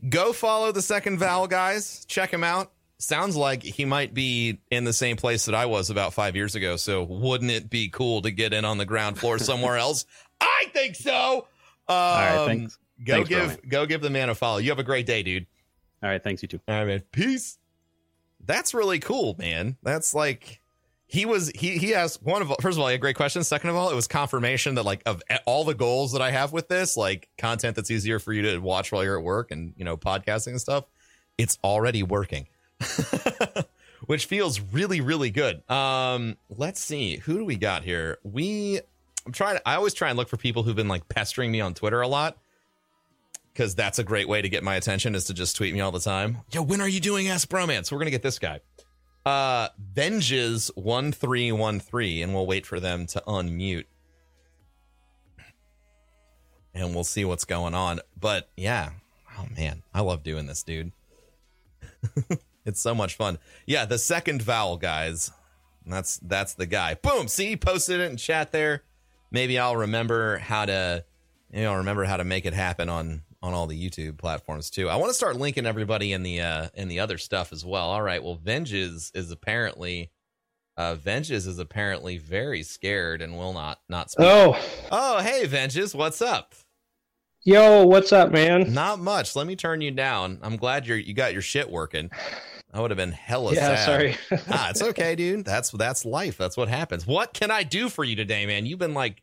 Go 0.08 0.32
follow 0.32 0.72
the 0.72 0.82
second 0.82 1.18
vowel, 1.18 1.48
guys. 1.48 2.04
Check 2.06 2.32
him 2.32 2.44
out. 2.44 2.72
Sounds 2.98 3.36
like 3.36 3.62
he 3.62 3.84
might 3.84 4.12
be 4.12 4.60
in 4.70 4.84
the 4.84 4.92
same 4.92 5.16
place 5.16 5.44
that 5.46 5.54
I 5.54 5.66
was 5.66 5.90
about 5.90 6.14
five 6.14 6.34
years 6.34 6.56
ago. 6.56 6.76
So, 6.76 7.04
wouldn't 7.04 7.50
it 7.50 7.70
be 7.70 7.88
cool 7.88 8.22
to 8.22 8.30
get 8.30 8.52
in 8.52 8.64
on 8.64 8.78
the 8.78 8.84
ground 8.86 9.18
floor 9.18 9.38
somewhere 9.38 9.76
else? 9.76 10.04
I 10.40 10.66
think 10.72 10.96
so. 10.96 11.46
Um, 11.88 11.94
All 11.96 12.14
right, 12.14 12.46
thanks. 12.46 12.78
Go 13.04 13.14
thanks, 13.14 13.28
give 13.28 13.46
bro, 13.62 13.68
go 13.68 13.86
give 13.86 14.00
the 14.00 14.10
man 14.10 14.30
a 14.30 14.34
follow. 14.34 14.58
You 14.58 14.70
have 14.70 14.80
a 14.80 14.84
great 14.84 15.06
day, 15.06 15.22
dude. 15.22 15.46
All 16.02 16.10
right, 16.10 16.22
thanks 16.22 16.42
you 16.42 16.48
too. 16.48 16.60
All 16.66 16.74
right, 16.76 16.86
man. 16.86 17.02
Peace. 17.12 17.58
That's 18.48 18.72
really 18.72 18.98
cool, 18.98 19.36
man. 19.38 19.76
That's 19.82 20.14
like 20.14 20.62
he 21.06 21.26
was 21.26 21.52
he 21.54 21.76
he 21.76 21.94
asked 21.94 22.22
one 22.22 22.40
of 22.40 22.48
first 22.62 22.78
of 22.78 22.80
all, 22.80 22.88
had 22.88 22.98
great 23.00 23.14
questions. 23.14 23.46
Second 23.46 23.68
of 23.68 23.76
all, 23.76 23.90
it 23.90 23.94
was 23.94 24.08
confirmation 24.08 24.74
that 24.76 24.84
like 24.84 25.02
of 25.04 25.22
all 25.44 25.64
the 25.64 25.74
goals 25.74 26.12
that 26.12 26.22
I 26.22 26.30
have 26.30 26.50
with 26.50 26.66
this, 26.66 26.96
like 26.96 27.28
content 27.36 27.76
that's 27.76 27.90
easier 27.90 28.18
for 28.18 28.32
you 28.32 28.40
to 28.42 28.58
watch 28.58 28.90
while 28.90 29.04
you're 29.04 29.18
at 29.18 29.22
work 29.22 29.50
and 29.50 29.74
you 29.76 29.84
know 29.84 29.98
podcasting 29.98 30.48
and 30.48 30.60
stuff, 30.60 30.86
it's 31.36 31.58
already 31.62 32.02
working. 32.02 32.48
Which 34.06 34.24
feels 34.24 34.60
really, 34.60 35.02
really 35.02 35.30
good. 35.30 35.68
Um, 35.70 36.38
let's 36.48 36.80
see, 36.80 37.18
who 37.18 37.36
do 37.36 37.44
we 37.44 37.56
got 37.56 37.84
here? 37.84 38.16
We 38.22 38.80
I'm 39.26 39.32
trying 39.32 39.56
to, 39.56 39.68
I 39.68 39.74
always 39.74 39.92
try 39.92 40.08
and 40.08 40.16
look 40.16 40.30
for 40.30 40.38
people 40.38 40.62
who've 40.62 40.74
been 40.74 40.88
like 40.88 41.06
pestering 41.10 41.52
me 41.52 41.60
on 41.60 41.74
Twitter 41.74 42.00
a 42.00 42.08
lot 42.08 42.38
because 43.58 43.74
that's 43.74 43.98
a 43.98 44.04
great 44.04 44.28
way 44.28 44.40
to 44.40 44.48
get 44.48 44.62
my 44.62 44.76
attention 44.76 45.16
is 45.16 45.24
to 45.24 45.34
just 45.34 45.56
tweet 45.56 45.74
me 45.74 45.80
all 45.80 45.90
the 45.90 45.98
time. 45.98 46.38
Yo, 46.52 46.62
when 46.62 46.80
are 46.80 46.86
you 46.86 47.00
doing 47.00 47.26
Ask 47.26 47.48
Bromance? 47.48 47.90
We're 47.90 47.98
gonna 47.98 48.12
get 48.12 48.22
this 48.22 48.38
guy. 48.38 48.60
Uh 49.26 49.68
Venges 49.76 50.70
one 50.76 51.10
three 51.10 51.50
one 51.50 51.80
three, 51.80 52.22
and 52.22 52.32
we'll 52.32 52.46
wait 52.46 52.64
for 52.64 52.78
them 52.78 53.06
to 53.06 53.22
unmute. 53.26 53.86
And 56.72 56.94
we'll 56.94 57.02
see 57.02 57.24
what's 57.24 57.44
going 57.44 57.74
on. 57.74 57.98
But 58.18 58.48
yeah. 58.56 58.90
Oh 59.36 59.46
man, 59.56 59.82
I 59.92 60.02
love 60.02 60.22
doing 60.22 60.46
this, 60.46 60.62
dude. 60.62 60.92
it's 62.64 62.80
so 62.80 62.94
much 62.94 63.16
fun. 63.16 63.38
Yeah, 63.66 63.86
the 63.86 63.98
second 63.98 64.40
vowel, 64.40 64.76
guys. 64.76 65.32
That's 65.84 66.18
that's 66.18 66.54
the 66.54 66.66
guy. 66.66 66.94
Boom. 66.94 67.26
See, 67.26 67.48
he 67.48 67.56
posted 67.56 67.98
it 67.98 68.08
in 68.08 68.18
chat 68.18 68.52
there. 68.52 68.84
Maybe 69.32 69.58
I'll 69.58 69.76
remember 69.76 70.38
how 70.38 70.64
to 70.64 71.04
you 71.52 71.62
know 71.62 71.74
remember 71.74 72.04
how 72.04 72.18
to 72.18 72.24
make 72.24 72.46
it 72.46 72.54
happen 72.54 72.88
on 72.88 73.22
on 73.42 73.54
all 73.54 73.66
the 73.66 73.88
YouTube 73.88 74.18
platforms 74.18 74.70
too. 74.70 74.88
I 74.88 74.96
want 74.96 75.10
to 75.10 75.14
start 75.14 75.36
linking 75.36 75.66
everybody 75.66 76.12
in 76.12 76.22
the 76.22 76.40
uh 76.40 76.68
in 76.74 76.88
the 76.88 77.00
other 77.00 77.18
stuff 77.18 77.52
as 77.52 77.64
well. 77.64 77.90
All 77.90 78.02
right. 78.02 78.22
Well, 78.22 78.34
Venges 78.34 79.12
is 79.14 79.30
apparently 79.30 80.10
uh 80.76 80.96
Venges 80.96 81.46
is 81.46 81.58
apparently 81.58 82.18
very 82.18 82.62
scared 82.62 83.22
and 83.22 83.36
will 83.36 83.52
not 83.52 83.78
not 83.88 84.10
speak. 84.10 84.26
Oh. 84.26 84.60
Oh, 84.90 85.20
hey 85.20 85.46
Venges, 85.46 85.94
what's 85.94 86.20
up? 86.20 86.54
Yo, 87.44 87.86
what's 87.86 88.12
up, 88.12 88.32
man? 88.32 88.74
Not 88.74 88.98
much. 88.98 89.36
Let 89.36 89.46
me 89.46 89.54
turn 89.54 89.80
you 89.80 89.92
down. 89.92 90.40
I'm 90.42 90.56
glad 90.56 90.86
you're 90.86 90.98
you 90.98 91.14
got 91.14 91.32
your 91.32 91.42
shit 91.42 91.70
working. 91.70 92.10
I 92.72 92.80
would 92.80 92.90
have 92.90 92.98
been 92.98 93.12
hella 93.12 93.54
yeah, 93.54 93.76
sad. 93.76 93.78
Yeah, 93.78 93.84
sorry. 93.86 94.42
ah, 94.50 94.70
it's 94.70 94.82
okay, 94.82 95.14
dude. 95.14 95.44
That's 95.44 95.70
that's 95.70 96.04
life. 96.04 96.36
That's 96.36 96.56
what 96.56 96.68
happens. 96.68 97.06
What 97.06 97.32
can 97.32 97.50
I 97.50 97.62
do 97.62 97.88
for 97.88 98.04
you 98.04 98.16
today, 98.16 98.44
man? 98.44 98.66
You've 98.66 98.78
been 98.78 98.94
like 98.94 99.22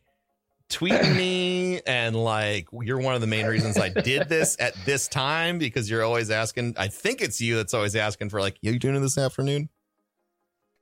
tweeting 0.68 1.16
me 1.16 1.80
and 1.86 2.16
like 2.16 2.68
you're 2.82 3.00
one 3.00 3.14
of 3.14 3.20
the 3.20 3.26
main 3.26 3.46
reasons 3.46 3.78
I 3.78 3.88
did 3.88 4.28
this 4.28 4.56
at 4.60 4.74
this 4.84 5.08
time 5.08 5.58
because 5.58 5.90
you're 5.90 6.04
always 6.04 6.30
asking. 6.30 6.74
I 6.78 6.88
think 6.88 7.20
it's 7.20 7.40
you 7.40 7.56
that's 7.56 7.74
always 7.74 7.96
asking 7.96 8.30
for 8.30 8.40
like, 8.40 8.56
you 8.60 8.78
doing 8.78 9.00
this 9.00 9.18
afternoon? 9.18 9.68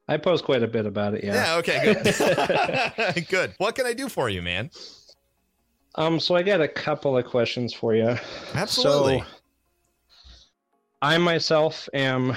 I 0.07 0.19
post 0.19 0.45
quite 0.45 0.63
a 0.63 0.67
bit 0.67 0.85
about 0.87 1.15
it. 1.15 1.25
Yeah. 1.25 1.35
Yeah. 1.35 1.57
Okay. 1.57 1.95
Good. 3.15 3.27
good. 3.29 3.55
What 3.59 3.75
can 3.75 3.87
I 3.87 3.95
do 3.95 4.09
for 4.09 4.29
you, 4.29 4.43
man? 4.43 4.71
Um. 5.95 6.21
So 6.21 6.35
I 6.35 6.43
got 6.43 6.61
a 6.61 6.69
couple 6.69 7.17
of 7.17 7.25
questions 7.25 7.73
for 7.73 7.95
you. 7.95 8.17
Absolutely. 8.55 9.21
So, 9.21 9.27
I 11.01 11.19
myself 11.19 11.89
am 11.95 12.37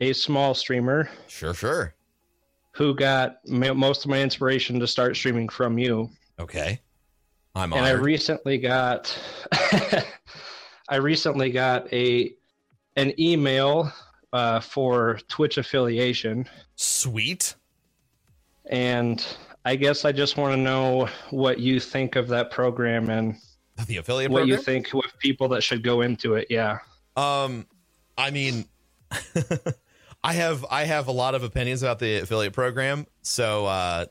a 0.00 0.12
small 0.12 0.54
streamer. 0.54 1.08
Sure. 1.28 1.54
Sure. 1.54 1.94
Who 2.72 2.94
got 2.94 3.36
most 3.46 4.04
of 4.04 4.10
my 4.10 4.20
inspiration 4.20 4.80
to 4.80 4.86
start 4.86 5.16
streaming 5.16 5.48
from 5.48 5.78
you? 5.78 6.10
Okay. 6.38 6.80
I'm 7.54 7.72
on. 7.72 7.78
and 7.78 7.86
honored. 7.86 8.00
I 8.00 8.02
recently 8.02 8.58
got 8.58 9.18
I 10.88 10.96
recently 10.96 11.50
got 11.50 11.92
a 11.92 12.34
an 12.96 13.18
email 13.20 13.92
uh, 14.32 14.60
for 14.60 15.20
Twitch 15.28 15.58
affiliation. 15.58 16.48
Sweet. 16.76 17.54
And 18.66 19.24
I 19.64 19.76
guess 19.76 20.04
I 20.04 20.12
just 20.12 20.36
want 20.36 20.54
to 20.54 20.56
know 20.56 21.08
what 21.30 21.58
you 21.58 21.80
think 21.80 22.16
of 22.16 22.28
that 22.28 22.50
program 22.50 23.10
and 23.10 23.36
the 23.86 23.98
affiliate 23.98 24.30
what 24.30 24.40
program? 24.40 24.58
you 24.58 24.62
think 24.62 24.92
with 24.92 25.18
people 25.18 25.48
that 25.48 25.62
should 25.62 25.82
go 25.82 26.00
into 26.00 26.34
it. 26.34 26.46
Yeah. 26.50 26.78
Um, 27.16 27.66
I 28.16 28.30
mean, 28.30 28.64
I 30.24 30.32
have 30.32 30.64
I 30.70 30.84
have 30.84 31.08
a 31.08 31.12
lot 31.12 31.34
of 31.34 31.42
opinions 31.42 31.82
about 31.82 31.98
the 31.98 32.18
affiliate 32.18 32.52
program. 32.52 33.06
So 33.22 33.66
uh, 33.66 34.06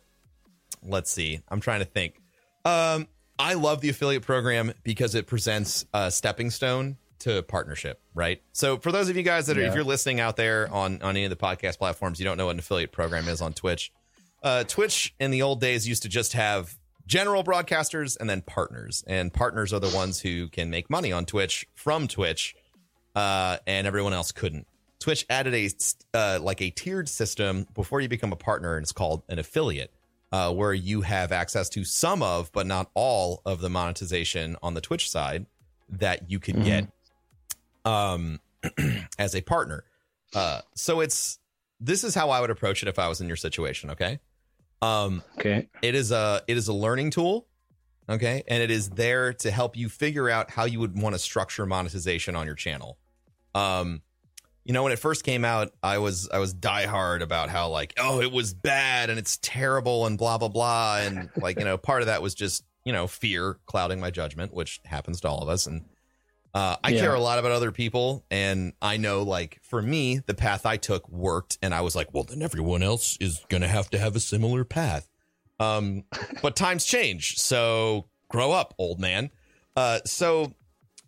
let's 0.83 1.11
see. 1.11 1.41
I'm 1.49 1.59
trying 1.59 1.79
to 1.79 1.85
think. 1.85 2.21
Um, 2.65 3.07
I 3.39 3.55
love 3.55 3.81
the 3.81 3.89
affiliate 3.89 4.23
program 4.23 4.73
because 4.83 5.15
it 5.15 5.25
presents 5.27 5.85
a 5.93 6.11
stepping 6.11 6.51
stone 6.51 6.97
to 7.19 7.41
partnership, 7.43 7.99
right? 8.13 8.41
So 8.51 8.77
for 8.77 8.91
those 8.91 9.09
of 9.09 9.15
you 9.17 9.23
guys 9.23 9.47
that 9.47 9.57
are, 9.57 9.61
Yeah. 9.61 9.69
if 9.69 9.75
you're 9.75 9.83
listening 9.83 10.19
out 10.19 10.37
there 10.37 10.71
on 10.71 11.01
on 11.01 11.11
any 11.15 11.23
of 11.25 11.29
the 11.29 11.35
podcast 11.35 11.77
platforms, 11.77 12.19
you 12.19 12.25
don't 12.25 12.37
know 12.37 12.45
what 12.47 12.51
an 12.53 12.59
affiliate 12.59 12.91
program 12.91 13.27
is 13.27 13.41
on 13.41 13.53
Twitch. 13.53 13.91
Uh, 14.43 14.63
Twitch 14.63 15.13
in 15.19 15.29
the 15.31 15.41
old 15.43 15.61
days 15.61 15.87
used 15.87 16.01
to 16.03 16.09
just 16.09 16.33
have 16.33 16.77
general 17.05 17.43
broadcasters 17.43 18.17
and 18.19 18.29
then 18.29 18.41
partners, 18.41 19.03
and 19.07 19.33
partners 19.33 19.71
are 19.73 19.79
the 19.79 19.89
ones 19.89 20.21
who 20.21 20.47
can 20.49 20.69
make 20.69 20.89
money 20.89 21.11
on 21.11 21.25
Twitch 21.25 21.67
from 21.75 22.07
Twitch, 22.07 22.55
uh, 23.15 23.57
and 23.67 23.85
everyone 23.87 24.13
else 24.13 24.31
couldn't. 24.31 24.67
Twitch 24.99 25.25
added 25.29 25.53
a 25.55 25.69
uh, 26.17 26.39
like 26.41 26.61
a 26.61 26.69
tiered 26.69 27.09
system 27.09 27.67
before 27.73 28.01
you 28.01 28.07
become 28.07 28.31
a 28.31 28.35
partner, 28.35 28.75
and 28.75 28.83
it's 28.83 28.91
called 28.91 29.23
an 29.29 29.39
affiliate 29.39 29.91
uh, 30.31 30.53
where 30.53 30.73
you 30.73 31.01
have 31.01 31.31
access 31.31 31.67
to 31.69 31.83
some 31.83 32.23
of, 32.23 32.51
but 32.51 32.65
not 32.65 32.89
all 32.93 33.41
of 33.45 33.59
the 33.61 33.69
monetization 33.69 34.55
on 34.63 34.73
the 34.73 34.81
Twitch 34.81 35.09
side 35.09 35.45
that 35.89 36.29
you 36.29 36.39
could 36.39 36.55
Mhm. 36.55 36.63
get 36.63 36.87
um, 37.85 38.39
as 39.19 39.35
a 39.35 39.41
partner. 39.41 39.83
Uh, 40.33 40.61
so 40.75 40.99
it's 41.01 41.39
this 41.79 42.03
is 42.03 42.13
how 42.15 42.29
I 42.29 42.39
would 42.39 42.51
approach 42.51 42.83
it 42.83 42.87
if 42.87 42.99
I 42.99 43.07
was 43.07 43.19
in 43.21 43.27
your 43.27 43.35
situation. 43.35 43.89
Okay, 43.91 44.19
um, 44.81 45.23
Okay. 45.39 45.67
it 45.81 45.95
is 45.95 46.11
a 46.11 46.43
it 46.47 46.57
is 46.57 46.67
a 46.67 46.73
learning 46.73 47.11
tool. 47.11 47.47
Okay, 48.09 48.43
and 48.47 48.61
it 48.61 48.71
is 48.71 48.89
there 48.89 49.33
to 49.33 49.51
help 49.51 49.75
you 49.77 49.87
figure 49.89 50.29
out 50.29 50.51
how 50.51 50.65
you 50.65 50.79
would 50.79 50.99
want 50.99 51.13
to 51.15 51.19
structure 51.19 51.65
monetization 51.65 52.35
on 52.35 52.45
your 52.45 52.55
channel. 52.55 52.97
Um, 53.55 54.01
you 54.63 54.73
know 54.73 54.83
when 54.83 54.91
it 54.91 54.99
first 54.99 55.23
came 55.23 55.43
out 55.43 55.71
i 55.83 55.97
was 55.97 56.29
i 56.31 56.37
was 56.39 56.53
diehard 56.53 57.21
about 57.21 57.49
how 57.49 57.69
like 57.69 57.93
oh 57.97 58.21
it 58.21 58.31
was 58.31 58.53
bad 58.53 59.09
and 59.09 59.17
it's 59.17 59.37
terrible 59.41 60.05
and 60.05 60.17
blah 60.17 60.37
blah 60.37 60.47
blah 60.47 60.97
and 60.97 61.29
like 61.39 61.57
you 61.59 61.65
know 61.65 61.77
part 61.89 62.01
of 62.01 62.07
that 62.07 62.21
was 62.21 62.35
just 62.35 62.63
you 62.85 62.93
know 62.93 63.07
fear 63.07 63.57
clouding 63.65 63.99
my 63.99 64.11
judgment 64.11 64.53
which 64.53 64.79
happens 64.85 65.21
to 65.21 65.27
all 65.27 65.39
of 65.41 65.49
us 65.49 65.65
and 65.67 65.85
Uh, 66.53 66.75
I 66.83 66.89
Yeah. 66.89 66.99
care 66.99 67.13
a 67.13 67.19
lot 67.21 67.39
about 67.39 67.53
other 67.53 67.71
people, 67.71 68.25
and 68.29 68.73
I 68.81 68.97
know, 68.97 69.23
like, 69.23 69.59
for 69.63 69.81
me, 69.81 70.17
the 70.19 70.33
path 70.33 70.65
I 70.65 70.75
took 70.75 71.07
worked, 71.07 71.57
and 71.61 71.73
I 71.73 71.79
was 71.79 71.95
like, 71.95 72.13
well, 72.13 72.25
then 72.25 72.41
everyone 72.41 72.83
else 72.83 73.15
is 73.21 73.39
gonna 73.47 73.69
have 73.69 73.89
to 73.91 73.97
have 73.97 74.17
a 74.17 74.19
similar 74.19 74.65
path. 74.65 75.07
Um, 75.61 76.03
but 76.41 76.57
times 76.57 76.83
change, 76.83 77.37
so 77.37 78.09
grow 78.27 78.51
up, 78.51 78.73
old 78.77 78.99
man. 78.99 79.29
Uh, 79.77 79.99
so, 80.05 80.51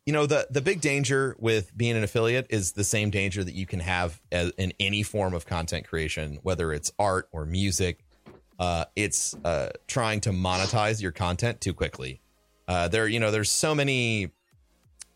you 0.06 0.12
know, 0.12 0.26
the 0.26 0.48
the 0.50 0.62
big 0.62 0.82
danger 0.82 1.36
with 1.40 1.76
being 1.76 1.96
an 1.96 2.04
affiliate 2.04 2.48
is 2.50 2.74
the 2.74 2.84
same 2.84 3.10
danger 3.10 3.44
that 3.44 3.54
you 3.54 3.66
can 3.66 3.80
have 3.80 4.22
as, 4.32 4.52
in 4.58 4.74
any 4.80 5.04
form 5.04 5.34
of 5.34 5.46
content 5.46 5.88
creation, 5.88 6.40
whether 6.44 6.74
it's 6.74 6.92
art 7.00 7.30
or 7.32 7.46
music. 7.46 8.00
Uh, 8.60 8.86
it's 8.96 9.36
uh, 9.44 9.70
trying 9.88 10.22
to 10.22 10.30
monetize 10.30 11.02
your 11.02 11.12
content 11.12 11.60
too 11.60 11.74
quickly. 11.74 12.22
Uh, 12.68 12.88
there, 12.88 13.08
you 13.08 13.20
know, 13.20 13.32
there's 13.32 13.52
so 13.52 13.74
many 13.74 14.30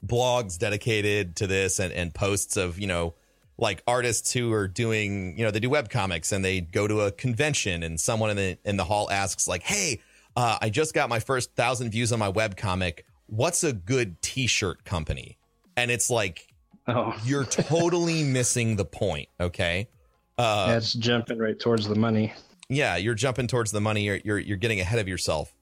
blogs 0.05 0.57
dedicated 0.57 1.35
to 1.35 1.47
this 1.47 1.79
and, 1.79 1.93
and 1.93 2.13
posts 2.13 2.57
of, 2.57 2.79
you 2.79 2.87
know, 2.87 3.13
like 3.57 3.83
artists 3.87 4.33
who 4.33 4.51
are 4.53 4.67
doing, 4.67 5.37
you 5.37 5.45
know, 5.45 5.51
they 5.51 5.59
do 5.59 5.69
web 5.69 5.89
comics 5.89 6.31
and 6.31 6.43
they 6.43 6.61
go 6.61 6.87
to 6.87 7.01
a 7.01 7.11
convention 7.11 7.83
and 7.83 7.99
someone 7.99 8.29
in 8.31 8.37
the 8.37 8.57
in 8.65 8.77
the 8.77 8.83
hall 8.83 9.09
asks 9.09 9.47
like, 9.47 9.63
"Hey, 9.63 9.99
uh, 10.35 10.57
I 10.61 10.69
just 10.69 10.93
got 10.93 11.09
my 11.09 11.19
first 11.19 11.55
thousand 11.55 11.91
views 11.91 12.11
on 12.11 12.19
my 12.19 12.29
web 12.29 12.55
comic. 12.55 13.05
What's 13.27 13.63
a 13.63 13.73
good 13.73 14.21
T-shirt 14.21 14.83
company?" 14.85 15.37
And 15.75 15.91
it's 15.91 16.09
like 16.09 16.47
Oh, 16.87 17.13
you're 17.25 17.43
totally 17.45 18.23
missing 18.23 18.75
the 18.77 18.85
point. 18.85 19.29
Okay, 19.39 19.89
uh, 20.37 20.67
that's 20.67 20.93
jumping 20.93 21.37
right 21.37 21.59
towards 21.59 21.87
the 21.87 21.95
money. 21.95 22.33
yeah, 22.69 22.95
you're 22.97 23.13
jumping 23.15 23.47
towards 23.47 23.71
the 23.71 23.81
money. 23.81 24.03
You're 24.03 24.19
you're, 24.23 24.39
you're 24.39 24.57
getting 24.57 24.79
ahead 24.79 24.99
of 24.99 25.07
yourself. 25.07 25.53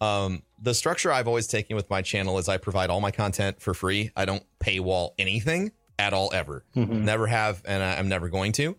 Um, 0.00 0.42
the 0.60 0.74
structure 0.74 1.12
I've 1.12 1.28
always 1.28 1.46
taken 1.46 1.76
with 1.76 1.88
my 1.88 2.02
channel 2.02 2.36
is 2.38 2.48
I 2.48 2.56
provide 2.56 2.90
all 2.90 3.00
my 3.00 3.12
content 3.12 3.60
for 3.62 3.72
free. 3.74 4.10
I 4.16 4.24
don't 4.24 4.42
paywall 4.58 5.10
anything 5.18 5.70
at 5.98 6.12
all 6.12 6.30
ever. 6.34 6.64
Mhm. 6.74 7.02
Never 7.02 7.28
have, 7.28 7.62
and 7.64 7.80
I- 7.82 7.96
I'm 7.98 8.08
never 8.08 8.28
going 8.28 8.50
to. 8.52 8.76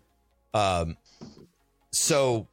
Um, 0.52 0.98
so 1.90 2.48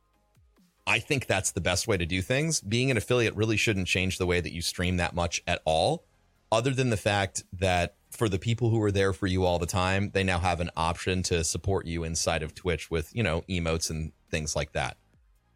I 0.91 0.99
think 0.99 1.25
that's 1.25 1.51
the 1.51 1.61
best 1.61 1.87
way 1.87 1.95
to 1.95 2.05
do 2.05 2.21
things. 2.21 2.59
Being 2.59 2.91
an 2.91 2.97
affiliate 2.97 3.33
really 3.33 3.55
shouldn't 3.55 3.87
change 3.87 4.17
the 4.17 4.25
way 4.25 4.41
that 4.41 4.51
you 4.51 4.61
stream 4.61 4.97
that 4.97 5.15
much 5.15 5.41
at 5.47 5.61
all, 5.63 6.03
other 6.51 6.71
than 6.71 6.89
the 6.89 6.97
fact 6.97 7.43
that 7.53 7.95
for 8.09 8.27
the 8.27 8.37
people 8.37 8.69
who 8.69 8.81
are 8.83 8.91
there 8.91 9.13
for 9.13 9.25
you 9.25 9.45
all 9.45 9.57
the 9.57 9.65
time, 9.65 10.11
they 10.13 10.21
now 10.21 10.37
have 10.37 10.59
an 10.59 10.69
option 10.75 11.23
to 11.23 11.45
support 11.45 11.85
you 11.85 12.03
inside 12.03 12.43
of 12.43 12.53
Twitch 12.53 12.91
with, 12.91 13.09
you 13.15 13.23
know, 13.23 13.41
emotes 13.47 13.89
and 13.89 14.11
things 14.29 14.53
like 14.53 14.73
that. 14.73 14.97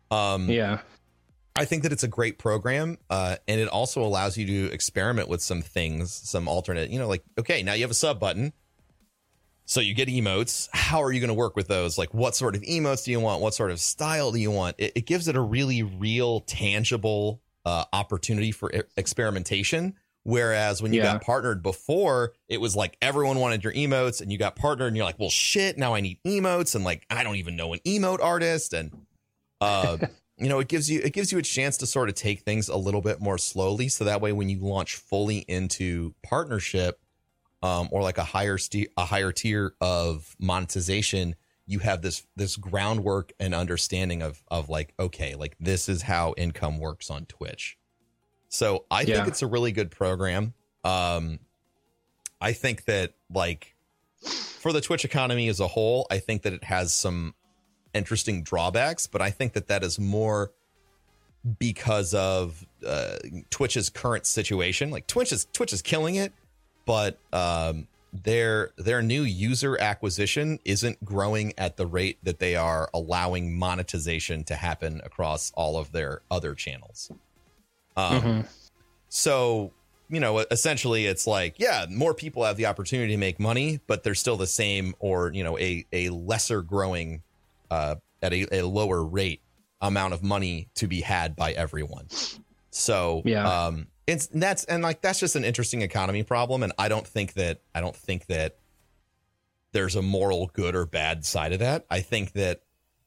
Um, 0.10 0.50
Yeah. 0.50 0.80
I 1.58 1.66
think 1.66 1.84
that 1.84 1.92
it's 1.92 2.04
a 2.04 2.10
great 2.10 2.38
program, 2.38 2.98
uh, 3.10 3.36
and 3.46 3.60
it 3.60 3.68
also 3.68 4.04
allows 4.04 4.38
you 4.38 4.46
to 4.46 4.74
experiment 4.74 5.28
with 5.28 5.42
some 5.42 5.62
things, 5.62 6.14
some 6.14 6.48
alternate. 6.48 6.90
You 6.90 7.00
know, 7.00 7.08
like 7.08 7.24
okay, 7.38 7.62
now 7.64 7.74
you 7.74 7.84
have 7.84 7.92
a 7.92 7.94
sub 7.94 8.20
button, 8.20 8.52
so 9.66 9.82
you 9.82 9.94
get 9.94 10.08
emotes. 10.08 10.70
How 10.74 11.02
are 11.04 11.12
you 11.12 11.20
going 11.20 11.30
to 11.30 11.34
work 11.34 11.56
with 11.56 11.68
those? 11.68 11.98
Like, 11.98 12.14
what 12.14 12.36
sort 12.36 12.56
of 12.56 12.62
emotes 12.62 13.04
do 13.06 13.12
you 13.12 13.20
want? 13.20 13.42
What 13.42 13.54
sort 13.54 13.72
of 13.72 13.80
style 13.80 14.32
do 14.32 14.40
you 14.40 14.52
want? 14.52 14.76
It, 14.78 14.94
it 14.96 15.06
gives 15.06 15.28
it 15.28 15.36
a 15.36 15.42
really 15.42 15.82
real, 15.84 16.42
tangible 16.42 17.42
uh, 17.66 17.86
opportunity 17.94 18.52
for 18.52 18.72
e- 18.74 18.82
experimentation. 18.96 19.96
Whereas 20.24 20.82
when 20.82 20.92
you 20.94 21.02
Yeah. 21.02 21.14
got 21.14 21.22
partnered 21.22 21.62
before, 21.62 22.34
it 22.48 22.60
was 22.60 22.76
like 22.76 22.98
everyone 23.02 23.40
wanted 23.40 23.64
your 23.64 23.74
emotes, 23.74 24.22
and 24.22 24.32
you 24.32 24.38
got 24.38 24.56
partnered, 24.56 24.88
and 24.88 24.98
you're 24.98 25.06
like, 25.06 25.20
well, 25.20 25.30
shit, 25.30 25.78
now 25.78 25.94
I 25.94 26.02
need 26.02 26.20
emotes, 26.26 26.74
and 26.76 26.84
like 26.84 27.06
I 27.10 27.24
don't 27.24 27.36
even 27.36 27.56
know 27.56 27.74
an 27.74 27.80
emote 27.86 28.24
artist, 28.24 28.74
and 28.74 28.92
uh, 29.62 29.98
you 30.38 30.50
know, 30.50 30.60
it 30.60 30.68
gives 30.68 30.90
you 30.90 31.00
it 31.04 31.14
gives 31.14 31.32
you 31.32 31.38
a 31.38 31.44
chance 31.44 31.78
to 31.78 31.86
sort 31.86 32.10
of 32.10 32.16
take 32.16 32.42
things 32.42 32.70
a 32.70 32.76
little 32.78 33.02
bit 33.02 33.22
more 33.22 33.38
slowly, 33.38 33.88
so 33.88 34.04
that 34.04 34.20
way 34.20 34.32
when 34.32 34.50
you 34.50 34.60
launch 34.60 34.96
fully 34.96 35.40
into 35.48 36.16
partnership, 36.24 37.00
um, 37.66 37.90
or 37.92 38.04
like 38.04 38.20
a 38.20 38.24
higher 38.24 38.60
st- 38.60 38.92
a 38.96 39.06
higher 39.06 39.32
tier 39.32 39.74
of 39.82 40.36
monetization, 40.40 41.36
you 41.66 41.80
have 41.80 42.04
this 42.04 42.26
this 42.36 42.58
groundwork 42.58 43.34
and 43.40 43.56
understanding 43.56 44.22
of 44.22 44.44
of 44.50 44.70
like 44.70 44.94
okay, 45.00 45.34
like 45.34 45.56
this 45.60 45.90
is 45.90 46.04
how 46.04 46.36
income 46.38 46.80
works 46.80 47.10
on 47.10 47.26
Twitch. 47.26 47.78
So 48.50 48.86
I 48.92 49.04
think 49.04 49.28
it's 49.28 49.42
a 49.42 49.48
really 49.48 49.72
good 49.72 49.90
program. 49.90 50.54
Um, 50.84 51.40
I 52.40 52.54
think 52.54 52.86
that 52.86 53.14
like 53.34 53.76
for 54.22 54.72
the 54.72 54.82
Twitch 54.82 55.04
economy 55.04 55.48
as 55.48 55.60
a 55.60 55.68
whole, 55.68 56.06
I 56.12 56.20
think 56.20 56.44
that 56.44 56.54
it 56.54 56.64
has 56.66 56.94
some 56.94 57.34
interesting 57.96 58.44
drawbacks, 58.44 59.08
but 59.08 59.24
I 59.24 59.32
think 59.32 59.54
that 59.54 59.68
that 59.70 59.84
is 59.84 59.98
more 59.98 60.52
because 61.58 62.14
of 62.14 62.64
uh, 62.86 63.18
Twitch's 63.50 63.90
current 63.90 64.28
situation. 64.28 64.92
Like 64.92 65.08
Twitch 65.08 65.32
is 65.32 65.48
Twitch 65.52 65.74
is 65.74 65.82
killing 65.82 66.14
it, 66.14 66.32
but 66.86 67.18
um, 67.34 67.88
their 68.14 68.72
their 68.78 69.02
new 69.02 69.24
user 69.24 69.78
acquisition 69.80 70.60
isn't 70.64 71.04
growing 71.04 71.54
at 71.58 71.78
the 71.78 71.86
rate 71.86 72.18
that 72.24 72.40
they 72.40 72.56
are 72.56 72.90
allowing 72.94 73.58
monetization 73.58 74.44
to 74.46 74.56
happen 74.56 75.02
across 75.04 75.52
all 75.56 75.78
of 75.78 75.92
their 75.92 76.22
other 76.32 76.54
channels. 76.56 77.12
Um, 77.98 78.22
Mhm. 78.22 78.48
so, 79.10 79.72
you 80.10 80.20
know, 80.20 80.40
essentially 80.40 81.06
it's 81.08 81.26
like, 81.28 81.56
yeah, 81.58 81.86
more 81.90 82.14
people 82.14 82.44
have 82.44 82.58
the 82.58 82.66
opportunity 82.68 83.14
to 83.14 83.18
make 83.18 83.40
money, 83.40 83.80
but 83.88 84.04
they're 84.04 84.16
still 84.16 84.38
the 84.38 84.48
same 84.48 84.96
or, 85.00 85.32
you 85.34 85.44
know, 85.44 85.58
a, 85.58 85.86
a 85.92 86.10
lesser 86.10 86.62
growing 86.62 87.24
uh, 87.72 87.96
at 88.22 88.34
a, 88.34 88.60
a 88.60 88.62
lower 88.68 89.04
rate 89.04 89.42
amount 89.82 90.14
of 90.14 90.24
money 90.24 90.70
to 90.76 90.88
be 90.88 91.02
had 91.02 91.36
by 91.36 91.52
everyone. 91.54 92.08
So, 92.72 93.22
Yeah. 93.26 93.66
um, 93.68 93.88
it's 94.08 94.28
and 94.28 94.42
that's 94.42 94.64
and 94.66 94.84
like 94.84 95.02
that's 95.02 95.20
just 95.20 95.36
an 95.36 95.44
interesting 95.44 95.82
economy 95.82 96.24
problem 96.24 96.64
and 96.64 96.74
I 96.78 96.90
don't 96.90 97.08
think 97.08 97.34
that 97.34 97.62
I 97.74 97.82
don't 97.82 97.96
think 97.96 98.28
that 98.28 98.58
there's 99.72 99.96
a 99.96 100.02
moral 100.02 100.50
good 100.54 100.74
or 100.74 100.86
bad 100.86 101.26
side 101.26 101.52
of 101.52 101.60
that. 101.60 101.86
I 101.90 102.00
think 102.00 102.32
that 102.34 102.62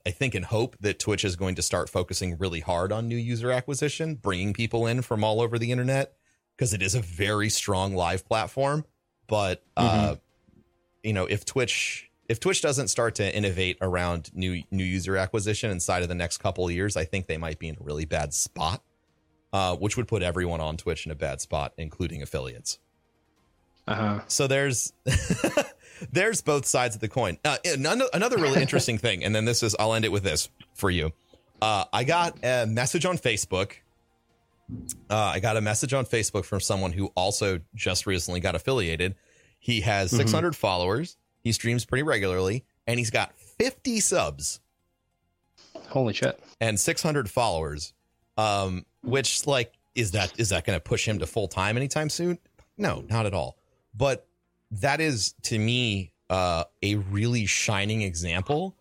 I 0.06 0.10
think 0.10 0.34
and 0.34 0.44
hope 0.44 0.76
that 0.80 0.98
Twitch 0.98 1.24
is 1.24 1.36
going 1.36 1.54
to 1.56 1.62
start 1.62 1.88
focusing 1.88 2.36
really 2.38 2.60
hard 2.60 2.92
on 2.92 3.08
new 3.08 3.16
user 3.16 3.50
acquisition, 3.50 4.14
bringing 4.14 4.52
people 4.52 4.86
in 4.86 5.02
from 5.02 5.24
all 5.24 5.40
over 5.40 5.58
the 5.58 5.72
internet 5.72 6.14
because 6.56 6.72
it 6.72 6.82
is 6.82 6.94
a 6.94 7.00
very 7.00 7.48
strong 7.48 7.94
live 7.94 8.26
platform. 8.26 8.84
But 9.26 9.64
uh, 9.76 10.16
you 11.02 11.12
know, 11.12 11.26
if 11.26 11.44
Twitch 11.44 12.10
if 12.28 12.40
Twitch 12.40 12.60
doesn't 12.60 12.88
start 12.88 13.14
to 13.16 13.36
innovate 13.36 13.78
around 13.80 14.30
new 14.34 14.62
new 14.70 14.84
user 14.84 15.16
acquisition 15.16 15.70
inside 15.70 16.02
of 16.02 16.08
the 16.08 16.14
next 16.14 16.38
couple 16.38 16.66
of 16.66 16.72
years, 16.72 16.96
I 16.96 17.04
think 17.04 17.26
they 17.26 17.38
might 17.38 17.58
be 17.58 17.68
in 17.68 17.76
a 17.76 17.82
really 17.82 18.04
bad 18.04 18.34
spot, 18.34 18.82
uh, 19.52 19.76
which 19.76 19.96
would 19.96 20.08
put 20.08 20.22
everyone 20.22 20.60
on 20.60 20.76
Twitch 20.76 21.06
in 21.06 21.12
a 21.12 21.14
bad 21.14 21.40
spot, 21.40 21.72
including 21.76 22.22
affiliates. 22.22 22.78
Uh-huh. 23.86 24.20
So 24.28 24.46
there's 24.46 24.92
there's 26.12 26.42
both 26.42 26.66
sides 26.66 26.94
of 26.94 27.00
the 27.00 27.08
coin. 27.08 27.38
Uh, 27.44 27.56
another, 27.64 28.36
really 28.36 28.60
interesting 28.60 28.98
thing, 28.98 29.24
and 29.24 29.34
then 29.34 29.44
this 29.46 29.62
is 29.62 29.74
I'll 29.78 29.94
end 29.94 30.04
it 30.04 30.12
with 30.12 30.22
this 30.22 30.50
for 30.74 30.90
you. 30.90 31.12
Uh, 31.60 31.84
I 31.92 32.04
got 32.04 32.38
a 32.42 32.66
message 32.66 33.06
on 33.06 33.16
Facebook. 33.16 33.72
Uh, 35.08 35.16
I 35.16 35.40
got 35.40 35.56
a 35.56 35.62
message 35.62 35.94
on 35.94 36.04
Facebook 36.04 36.44
from 36.44 36.60
someone 36.60 36.92
who 36.92 37.06
also 37.14 37.60
just 37.74 38.06
recently 38.06 38.40
got 38.40 38.54
affiliated. 38.54 39.14
He 39.58 39.80
has 39.80 40.10
600 40.10 40.54
followers. 40.54 41.16
He 41.42 41.52
streams 41.52 41.86
pretty 41.86 42.02
regularly, 42.02 42.64
and 42.86 42.98
he's 42.98 43.10
got 43.10 43.34
50 43.38 44.00
subs 44.00 44.60
Holy 45.88 46.12
shit. 46.12 46.38
and 46.60 46.78
600 46.78 47.30
followers. 47.30 47.94
Um, 48.38 48.86
which 49.02 49.46
like 49.46 49.72
is 49.94 50.12
that 50.12 50.32
is 50.38 50.48
that 50.50 50.64
going 50.64 50.76
to 50.76 50.80
push 50.80 51.06
him 51.06 51.18
to 51.18 51.26
full 51.26 51.48
time 51.48 51.76
anytime 51.76 52.08
soon? 52.08 52.38
No, 52.78 53.04
not 53.10 53.26
at 53.26 53.34
all. 53.34 53.58
But 53.94 54.26
that 54.70 55.00
is 55.00 55.34
to 55.42 55.58
me 55.58 56.12
uh, 56.30 56.64
a 56.82 56.94
really 56.96 57.44
shining 57.46 58.02
example 58.02 58.74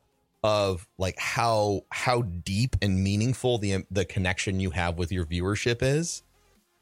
of 0.43 0.87
like 0.99 1.17
how 1.17 1.81
how 1.91 2.21
deep 2.21 2.75
and 2.81 3.03
meaningful 3.03 3.57
the 3.57 3.83
the 3.89 4.05
connection 4.05 4.59
you 4.59 4.69
have 4.69 4.97
with 4.97 5.11
your 5.11 5.25
viewership 5.25 5.79
is 5.81 6.21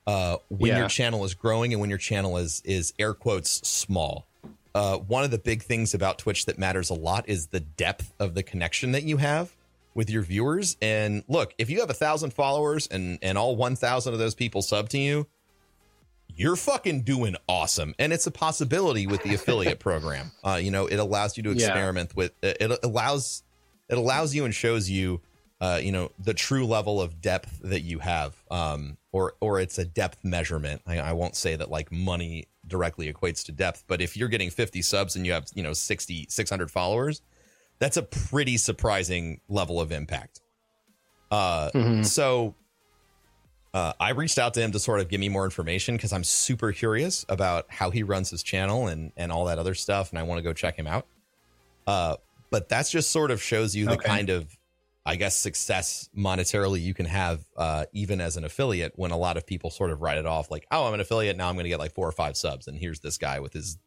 uh, 0.06 0.38
when 0.50 0.72
Yeah. 0.72 0.80
your 0.80 0.90
channel 0.90 1.24
is 1.24 1.34
growing 1.34 1.72
and 1.72 1.80
when 1.80 1.90
your 1.90 1.98
channel 2.00 2.36
is 2.38 2.62
is 2.66 2.94
air 3.00 3.14
quotes 3.14 3.66
small. 3.68 4.28
Uh, 4.74 4.98
one 4.98 5.24
of 5.24 5.32
the 5.32 5.38
big 5.38 5.64
things 5.64 5.94
about 5.94 6.20
Twitch 6.20 6.46
that 6.48 6.60
matters 6.60 6.90
a 6.90 6.94
lot 6.94 7.24
is 7.30 7.48
the 7.48 7.62
depth 7.62 8.14
of 8.20 8.34
the 8.34 8.44
connection 8.44 8.92
that 8.92 9.04
you 9.04 9.16
have 9.18 9.55
with 9.96 10.10
your 10.12 10.22
viewers. 10.22 10.78
And 10.82 11.24
look, 11.28 11.54
if 11.58 11.70
you 11.72 11.80
have 11.80 11.90
a 11.90 11.94
thousand 11.96 12.32
followers 12.34 12.86
and 12.88 13.18
and 13.24 13.38
all 13.38 13.56
one 13.56 13.76
thousand 13.76 14.14
of 14.14 14.20
those 14.20 14.36
people 14.36 14.62
sub 14.62 14.90
to 14.90 15.00
you, 15.00 15.26
you're 16.28 16.56
fucking 16.56 17.02
doing 17.02 17.36
awesome. 17.48 17.96
And 17.98 18.12
it's 18.14 18.28
a 18.28 18.32
possibility 18.32 19.08
with 19.08 19.24
the 19.24 19.34
affiliate 19.34 19.80
program. 19.80 20.32
Uh, 20.44 20.58
you 20.58 20.70
know, 20.70 20.86
it 20.86 20.98
allows 20.98 21.38
you 21.38 21.44
to 21.44 21.50
Yeah. 21.54 21.56
experiment 21.66 22.16
with 22.16 22.32
it 22.44 22.80
allows 22.84 23.42
it 23.90 23.98
allows 23.98 24.36
you 24.36 24.46
and 24.46 24.54
shows 24.54 24.90
you 24.90 25.22
uh, 25.62 25.80
you 25.82 25.92
know, 25.92 26.12
the 26.20 26.34
true 26.34 26.66
level 26.66 27.02
of 27.02 27.22
depth 27.22 27.60
that 27.64 27.80
you 27.80 28.00
have. 28.00 28.36
Um, 28.52 28.98
or 29.14 29.36
or 29.40 29.60
it's 29.62 29.78
a 29.78 29.86
depth 29.86 30.24
measurement. 30.24 30.82
I, 30.86 31.00
I 31.00 31.14
won't 31.14 31.36
say 31.38 31.56
that 31.56 31.72
like 31.72 31.92
money 31.92 32.48
directly 32.68 33.12
equates 33.12 33.44
to 33.46 33.52
depth, 33.54 33.86
but 33.88 34.02
if 34.02 34.18
you're 34.18 34.28
getting 34.28 34.50
50 34.50 34.82
subs 34.82 35.16
and 35.16 35.26
you 35.26 35.32
have, 35.32 35.46
you 35.54 35.64
know, 35.64 35.72
60, 35.72 36.26
600 36.30 36.70
followers, 36.72 37.22
that's 37.80 37.98
a 37.98 38.04
pretty 38.04 38.58
surprising 38.58 39.42
level 39.50 39.80
of 39.82 39.92
impact. 39.92 40.42
Uh, 41.32 41.72
Mhm. 41.74 42.06
so 42.06 42.56
uh, 43.74 43.92
I 44.00 44.12
reached 44.12 44.38
out 44.40 44.54
to 44.54 44.62
him 44.62 44.72
to 44.72 44.80
sort 44.80 45.02
of 45.02 45.10
give 45.10 45.20
me 45.20 45.28
more 45.28 45.44
information 45.44 45.98
because 45.98 46.14
I'm 46.14 46.24
super 46.24 46.72
curious 46.72 47.26
about 47.28 47.66
how 47.70 47.90
he 47.92 48.04
runs 48.04 48.30
his 48.30 48.42
channel 48.42 48.88
and 48.88 49.12
and 49.18 49.32
all 49.32 49.46
that 49.46 49.60
other 49.60 49.76
stuff, 49.76 50.12
and 50.12 50.20
I 50.20 50.24
want 50.24 50.40
to 50.40 50.44
go 50.44 50.54
check 50.54 50.78
him 50.78 50.88
out. 50.88 51.08
Uh, 51.86 52.16
but 52.52 52.70
that's 52.70 52.90
just 52.90 53.12
sort 53.12 53.32
of 53.32 53.42
shows 53.42 53.76
you 53.76 53.86
the 53.86 53.94
Okay. 53.96 54.08
kind 54.08 54.30
of, 54.30 54.48
I 55.06 55.18
guess, 55.18 55.36
success 55.36 56.10
monetarily 56.18 56.82
you 56.82 56.94
can 56.94 57.06
have 57.06 57.44
uh, 57.58 57.86
even 57.92 58.22
as 58.22 58.38
an 58.38 58.46
affiliate. 58.46 58.94
When 58.96 59.12
a 59.12 59.18
lot 59.18 59.36
of 59.36 59.46
people 59.46 59.70
sort 59.72 59.92
of 59.92 60.02
write 60.02 60.18
it 60.18 60.26
off, 60.26 60.50
like, 60.50 60.66
"Oh, 60.72 60.88
I'm 60.88 60.94
an 60.94 61.02
affiliate 61.02 61.36
now. 61.36 61.50
I'm 61.50 61.56
going 61.56 61.66
to 61.66 61.70
get 61.70 61.80
like 61.80 61.94
four 61.94 62.08
or 62.08 62.14
five 62.14 62.38
subs," 62.38 62.68
and 62.68 62.78
here's 62.78 63.02
this 63.02 63.18
guy 63.18 63.42
with 63.42 63.52
his 63.52 63.78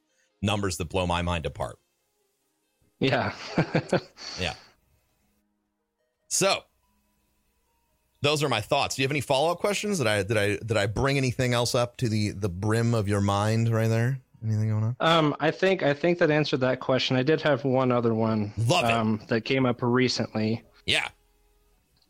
numbers 0.42 0.76
that 0.76 0.90
blow 0.90 1.06
my 1.06 1.22
mind 1.22 1.46
apart. 1.46 1.78
Yeah. 3.00 3.32
Yeah. 4.40 4.54
So 6.28 6.62
those 8.20 8.42
are 8.42 8.48
my 8.48 8.60
thoughts. 8.60 8.96
Do 8.96 9.02
you 9.02 9.04
have 9.04 9.12
any 9.12 9.20
follow 9.20 9.50
up 9.50 9.58
questions? 9.58 9.98
Did 9.98 10.06
I 10.06 10.22
did 10.22 10.36
I 10.36 10.56
did 10.56 10.76
I 10.76 10.86
bring 10.86 11.16
anything 11.16 11.54
else 11.54 11.74
up 11.74 11.96
to 11.98 12.08
the 12.08 12.30
the 12.30 12.48
brim 12.48 12.94
of 12.94 13.08
your 13.08 13.20
mind 13.20 13.68
right 13.70 13.88
there? 13.88 14.20
Anything 14.44 14.68
going 14.68 14.84
on? 14.84 14.96
um, 15.00 15.36
I 15.40 15.50
think 15.50 15.82
I 15.82 15.92
think 15.94 16.18
that 16.18 16.30
answered 16.30 16.60
that 16.60 16.80
question. 16.80 17.16
I 17.16 17.22
did 17.22 17.40
have 17.42 17.64
one 17.64 17.90
other 17.90 18.14
one 18.14 18.52
Love 18.56 18.84
it. 18.84 18.90
um, 18.92 19.20
that 19.28 19.42
came 19.42 19.66
up 19.66 19.78
recently. 19.80 20.62
Yeah. 20.86 21.08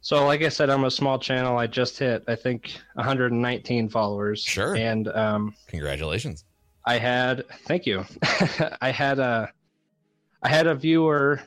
So, 0.00 0.24
like 0.26 0.42
I 0.42 0.48
said, 0.48 0.70
I'm 0.70 0.84
a 0.84 0.90
small 0.90 1.18
channel. 1.18 1.58
I 1.58 1.66
just 1.66 1.98
hit, 1.98 2.22
I 2.28 2.36
think, 2.36 2.72
119 2.94 3.88
followers. 3.88 4.42
Sure. 4.42 4.76
And 4.76 5.08
um, 5.08 5.54
Congratulations. 5.66 6.44
I 6.86 6.98
had, 6.98 7.44
thank 7.66 7.84
you. 7.84 8.04
I 8.80 8.90
had 8.90 9.18
a, 9.18 9.50
I 10.42 10.48
had 10.48 10.66
a 10.66 10.74
viewer 10.74 11.40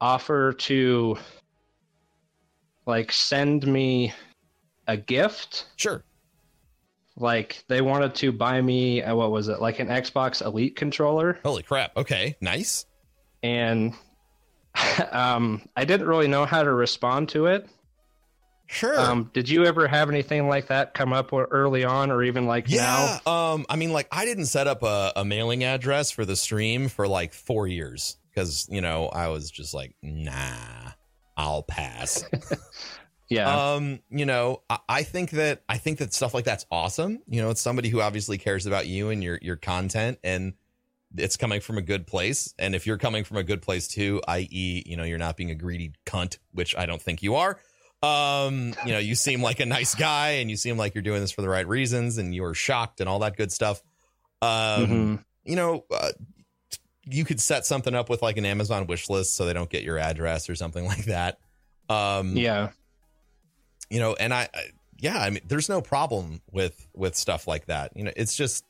offer 0.00 0.52
to, 0.52 1.16
like, 2.86 3.12
send 3.12 3.66
me 3.66 4.12
a 4.86 4.96
gift. 4.96 5.66
Sure. 5.76 6.02
Like, 7.16 7.64
they 7.68 7.80
wanted 7.80 8.14
to 8.16 8.32
buy 8.32 8.60
me, 8.60 9.00
what 9.02 9.30
was 9.30 9.48
it, 9.48 9.60
like 9.60 9.78
an 9.78 9.88
Xbox 9.88 10.44
Elite 10.44 10.76
controller, 10.76 11.38
Holy 11.44 11.62
crap. 11.62 11.96
Okay. 11.96 12.36
Nice. 12.40 12.86
and 13.42 13.94
um, 15.12 15.62
I 15.76 15.84
didn't 15.84 16.08
really 16.08 16.26
know 16.26 16.44
how 16.44 16.62
to 16.62 16.72
respond 16.72 17.28
to 17.30 17.46
it. 17.46 17.68
Sure. 18.66 18.98
Um, 18.98 19.30
did 19.32 19.48
you 19.48 19.64
ever 19.64 19.86
have 19.86 20.08
anything 20.08 20.48
like 20.48 20.68
that 20.68 20.94
come 20.94 21.12
up 21.12 21.30
early 21.32 21.84
on, 21.84 22.10
or 22.10 22.22
even 22.22 22.46
like 22.46 22.68
now? 22.68 23.18
yeah. 23.26 23.52
Um, 23.52 23.66
I 23.68 23.76
mean, 23.76 23.92
like 23.92 24.08
I 24.10 24.24
didn't 24.24 24.46
set 24.46 24.66
up 24.66 24.82
a, 24.82 25.12
a 25.16 25.24
mailing 25.24 25.64
address 25.64 26.10
for 26.10 26.24
the 26.24 26.36
stream 26.36 26.88
for 26.88 27.06
like 27.06 27.34
four 27.34 27.66
years 27.66 28.16
because, 28.30 28.66
you 28.70 28.80
know, 28.80 29.08
I 29.08 29.28
was 29.28 29.50
just 29.50 29.74
like, 29.74 29.94
nah, 30.02 30.92
I'll 31.36 31.62
pass. 31.62 32.24
Yeah, 33.30 33.74
um 33.74 34.00
you 34.10 34.26
know 34.26 34.62
I, 34.68 34.78
I 34.86 35.02
think 35.02 35.30
that 35.30 35.62
i 35.66 35.78
think 35.78 35.98
that 35.98 36.12
stuff 36.12 36.34
like 36.34 36.44
that's 36.44 36.66
awesome 36.70 37.22
you 37.26 37.40
know 37.40 37.48
it's 37.50 37.60
somebody 37.60 37.88
who 37.88 38.02
obviously 38.02 38.36
cares 38.36 38.66
about 38.66 38.86
you 38.86 39.08
and 39.08 39.24
your 39.24 39.38
your 39.40 39.56
content 39.56 40.18
and 40.22 40.52
it's 41.16 41.36
coming 41.38 41.62
from 41.62 41.78
a 41.78 41.82
good 41.82 42.06
place 42.06 42.52
and 42.58 42.74
if 42.74 42.86
you're 42.86 42.98
coming 42.98 43.24
from 43.24 43.38
a 43.38 43.42
good 43.42 43.62
place 43.62 43.88
too 43.88 44.20
i.e 44.28 44.82
you 44.84 44.96
know 44.96 45.04
you're 45.04 45.18
not 45.18 45.38
being 45.38 45.50
a 45.50 45.54
greedy 45.54 45.94
cunt 46.04 46.36
which 46.52 46.76
i 46.76 46.84
don't 46.84 47.00
think 47.00 47.22
you 47.22 47.34
are 47.34 47.58
um 48.04 48.74
you 48.84 48.92
know 48.92 48.98
you 48.98 49.14
seem 49.14 49.42
like 49.42 49.60
a 49.60 49.66
nice 49.66 49.94
guy 49.94 50.32
and 50.32 50.50
you 50.50 50.56
seem 50.56 50.76
like 50.76 50.94
you're 50.94 51.02
doing 51.02 51.20
this 51.20 51.32
for 51.32 51.42
the 51.42 51.48
right 51.48 51.66
reasons 51.66 52.18
and 52.18 52.34
you 52.34 52.44
are 52.44 52.54
shocked 52.54 53.00
and 53.00 53.08
all 53.08 53.18
that 53.20 53.36
good 53.36 53.50
stuff. 53.50 53.82
Um 54.42 54.50
Mhm. 54.50 55.24
you 55.44 55.56
know 55.56 55.84
uh, 55.90 56.10
you 57.06 57.24
could 57.24 57.40
set 57.40 57.66
something 57.66 57.94
up 57.94 58.08
with 58.08 58.22
like 58.22 58.36
an 58.36 58.44
amazon 58.46 58.86
wish 58.86 59.08
list 59.10 59.36
so 59.36 59.44
they 59.46 59.52
don't 59.52 59.70
get 59.70 59.82
your 59.82 59.98
address 59.98 60.48
or 60.50 60.54
something 60.54 60.84
like 60.92 61.04
that. 61.06 61.38
Um 61.88 62.36
yeah, 62.36 62.70
you 63.90 64.00
know 64.00 64.14
and 64.14 64.32
I, 64.34 64.48
I 64.54 64.64
yeah 64.98 65.18
i 65.18 65.28
mean 65.30 65.40
there's 65.46 65.68
no 65.68 65.80
problem 65.82 66.40
with 66.50 66.86
with 66.94 67.14
stuff 67.16 67.46
like 67.46 67.66
that. 67.66 67.96
You 67.96 68.04
know 68.04 68.12
it's 68.16 68.34
just 68.36 68.64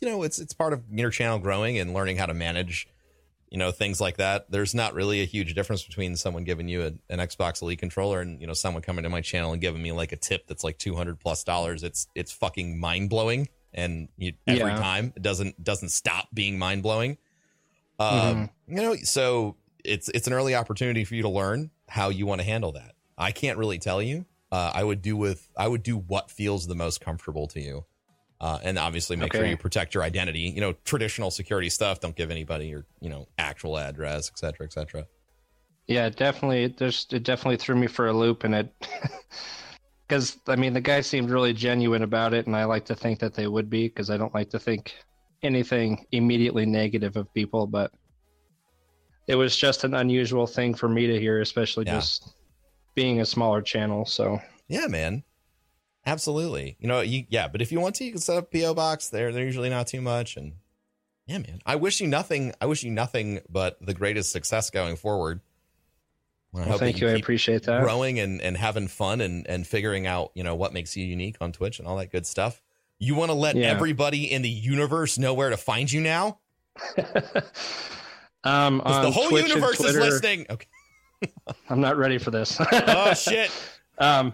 you 0.00 0.08
know 0.08 0.22
it's 0.22 0.38
it's 0.38 0.52
part 0.54 0.72
of 0.72 0.82
your 0.90 1.10
channel 1.10 1.38
growing 1.38 1.78
and 1.78 1.92
learning 1.92 2.16
how 2.16 2.26
to 2.26 2.34
manage 2.34 2.88
you 3.50 3.58
know 3.58 3.70
things 3.72 4.00
like 4.00 4.16
that 4.16 4.50
there's 4.50 4.74
not 4.74 4.94
really 4.94 5.20
a 5.22 5.24
huge 5.24 5.54
difference 5.54 5.82
between 5.82 6.14
someone 6.16 6.44
giving 6.44 6.68
you 6.68 6.82
a, 6.82 6.86
an 7.12 7.18
xbox 7.28 7.60
elite 7.62 7.80
controller 7.80 8.20
and 8.20 8.40
you 8.40 8.46
know 8.46 8.52
someone 8.52 8.80
coming 8.82 9.02
to 9.02 9.10
my 9.10 9.20
channel 9.20 9.52
and 9.52 9.60
giving 9.60 9.82
me 9.82 9.90
like 9.92 10.12
a 10.12 10.16
tip 10.16 10.46
that's 10.46 10.62
like 10.62 10.78
200 10.78 11.18
plus 11.18 11.42
dollars. 11.44 11.82
It's 11.82 12.06
it's 12.14 12.30
fucking 12.32 12.78
mind-blowing. 12.78 13.48
And 13.74 14.08
you, 14.16 14.32
every 14.46 14.70
Yeah. 14.72 14.78
time 14.80 15.12
it 15.16 15.22
doesn't 15.22 15.62
doesn't 15.62 15.90
stop 15.90 16.28
being 16.32 16.58
mind-blowing. 16.58 17.18
Um 17.98 18.50
you 18.66 18.76
know 18.76 18.94
so 18.96 19.56
it's 19.84 20.08
it's 20.10 20.26
an 20.26 20.32
early 20.32 20.54
opportunity 20.54 21.04
for 21.04 21.14
you 21.14 21.22
to 21.22 21.28
learn 21.28 21.70
how 21.88 22.08
you 22.08 22.26
want 22.26 22.40
to 22.40 22.46
handle 22.46 22.72
that. 22.72 22.94
I 23.18 23.32
can't 23.32 23.58
really 23.58 23.78
tell 23.78 24.00
you. 24.02 24.26
Uh, 24.52 24.72
i 24.74 24.82
would 24.82 25.00
do 25.00 25.16
with 25.16 25.48
i 25.56 25.68
would 25.68 25.84
do 25.84 25.96
what 25.96 26.28
feels 26.28 26.66
the 26.66 26.74
most 26.74 27.00
comfortable 27.00 27.46
to 27.46 27.60
you 27.60 27.84
uh, 28.40 28.58
and 28.62 28.78
obviously 28.78 29.16
make 29.16 29.32
sure 29.34 29.44
you 29.46 29.56
protect 29.56 29.94
your 29.94 30.02
identity 30.02 30.40
you 30.40 30.60
know 30.60 30.72
traditional 30.84 31.30
security 31.30 31.68
stuff 31.68 32.00
don't 32.00 32.16
give 32.16 32.30
anybody 32.30 32.66
your 32.68 32.86
you 33.00 33.08
know 33.10 33.26
actual 33.38 33.78
address 33.78 34.30
et 34.32 34.38
cetera 34.38 34.66
et 34.66 34.72
cetera 34.72 35.06
yeah. 35.86 36.08
Definitely, 36.08 36.62
it 36.64 36.78
just 36.78 37.12
it 37.12 37.24
definitely 37.24 37.56
threw 37.56 37.74
me 37.74 37.88
for 37.88 38.06
a 38.06 38.12
loop, 38.12 38.44
and 38.44 38.54
it 38.54 38.72
because 40.08 40.38
I 40.46 40.54
mean 40.54 40.72
the 40.72 40.80
guy 40.80 41.00
seemed 41.00 41.30
really 41.30 41.52
genuine 41.52 42.02
about 42.02 42.32
it, 42.32 42.46
and 42.46 42.54
I 42.54 42.64
like 42.64 42.84
to 42.86 42.94
think 42.94 43.18
that 43.18 43.34
they 43.34 43.48
would 43.48 43.68
be 43.68 43.88
because 43.88 44.08
I 44.08 44.16
don't 44.16 44.32
like 44.32 44.50
to 44.50 44.58
think 44.60 44.94
anything 45.42 46.06
immediately 46.12 46.64
negative 46.64 47.16
of 47.16 47.32
people, 47.34 47.66
but 47.66 47.90
it 49.26 49.34
was 49.34 49.56
just 49.56 49.82
an 49.82 49.94
unusual 49.94 50.46
thing 50.46 50.74
for 50.74 50.88
me 50.88 51.08
to 51.08 51.18
hear, 51.18 51.40
especially 51.40 51.86
Yeah. 51.86 51.98
just 51.98 52.34
being 52.94 53.20
a 53.20 53.26
smaller 53.26 53.60
channel. 53.62 54.04
So 54.04 54.38
yeah 54.68 54.86
man 54.86 55.24
absolutely 56.06 56.76
you 56.80 56.88
know 56.88 57.00
you 57.00 57.24
yeah 57.28 57.46
but 57.48 57.60
if 57.60 57.70
you 57.70 57.80
want 57.80 57.94
to 57.94 58.04
you 58.04 58.12
can 58.12 58.20
set 58.20 58.36
up 58.36 58.52
a 58.54 58.60
po 58.62 58.74
box 58.74 59.08
they're 59.08 59.32
they're 59.32 59.44
usually 59.44 59.68
not 59.70 59.86
too 59.86 60.00
much 60.00 60.36
and 60.36 60.54
yeah 61.26 61.38
man 61.38 61.60
i 61.66 61.76
wish 61.76 62.00
you 62.00 62.06
nothing 62.06 62.52
i 62.60 62.66
wish 62.66 62.82
you 62.82 62.90
nothing 62.90 63.40
but 63.48 63.76
the 63.84 63.94
greatest 63.94 64.32
success 64.32 64.70
going 64.70 64.96
forward 64.96 65.40
well, 66.52 66.78
thank 66.78 67.00
you, 67.00 67.08
I 67.08 67.12
appreciate 67.12 67.62
that. 67.64 67.82
growing 67.82 68.18
and, 68.18 68.40
and 68.40 68.56
having 68.56 68.88
fun 68.88 69.20
and, 69.20 69.46
and 69.46 69.64
figuring 69.64 70.08
out, 70.08 70.32
you 70.34 70.42
know, 70.42 70.56
what 70.56 70.72
makes 70.72 70.96
you 70.96 71.04
unique 71.04 71.36
on 71.40 71.52
Twitch 71.52 71.78
and 71.78 71.86
all 71.86 71.96
that 71.98 72.10
good 72.10 72.26
stuff. 72.26 72.60
You 72.98 73.14
want 73.14 73.30
to 73.30 73.34
let 73.34 73.54
Yeah. 73.54 73.68
everybody 73.68 74.24
in 74.30 74.42
the 74.42 74.48
universe 74.48 75.16
know 75.16 75.32
where 75.32 75.50
to 75.50 75.56
find 75.56 75.90
you 75.90 76.00
now? 76.00 76.40
um, 78.44 78.78
the 78.84 79.10
whole 79.12 79.28
Twitch 79.28 79.46
universe 79.48 79.74
is 79.78 79.92
Twitter- 79.92 80.00
listening. 80.00 80.46
Okay. 80.50 80.66
I'm 81.68 81.80
not 81.80 81.96
ready 81.96 82.18
for 82.18 82.30
this. 82.30 82.58
Oh 82.72 83.14
shit. 83.14 83.50
Um, 83.98 84.32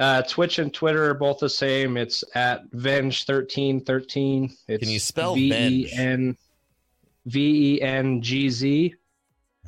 uh, 0.00 0.22
Twitch 0.22 0.58
and 0.58 0.74
Twitter 0.74 1.10
are 1.10 1.14
both 1.14 1.38
the 1.38 1.48
same. 1.48 1.96
It's 1.96 2.24
at 2.34 2.62
Venge 2.72 3.24
thirteen 3.26 3.84
thirteen. 3.84 4.50
It's 4.66 4.82
Can 4.82 4.88
you 4.92 4.98
spell 4.98 5.34
V 5.34 5.50
Venge? 5.50 5.72
E 5.74 5.92
N 5.92 6.36
V 7.26 7.74
E 7.76 7.82
N 7.82 8.20
G 8.22 8.48
Z 8.50 8.94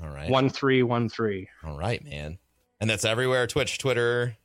All 0.03 0.09
right. 0.09 0.29
one 0.31 0.49
three 0.49 0.83
one 0.83 1.09
three. 1.09 1.49
All 1.63 1.79
right, 1.79 2.03
man. 2.05 2.39
And 2.81 2.91
that's 2.91 3.05
everywhere. 3.05 3.47
Twitch, 3.47 3.79
Twitter. 3.79 4.37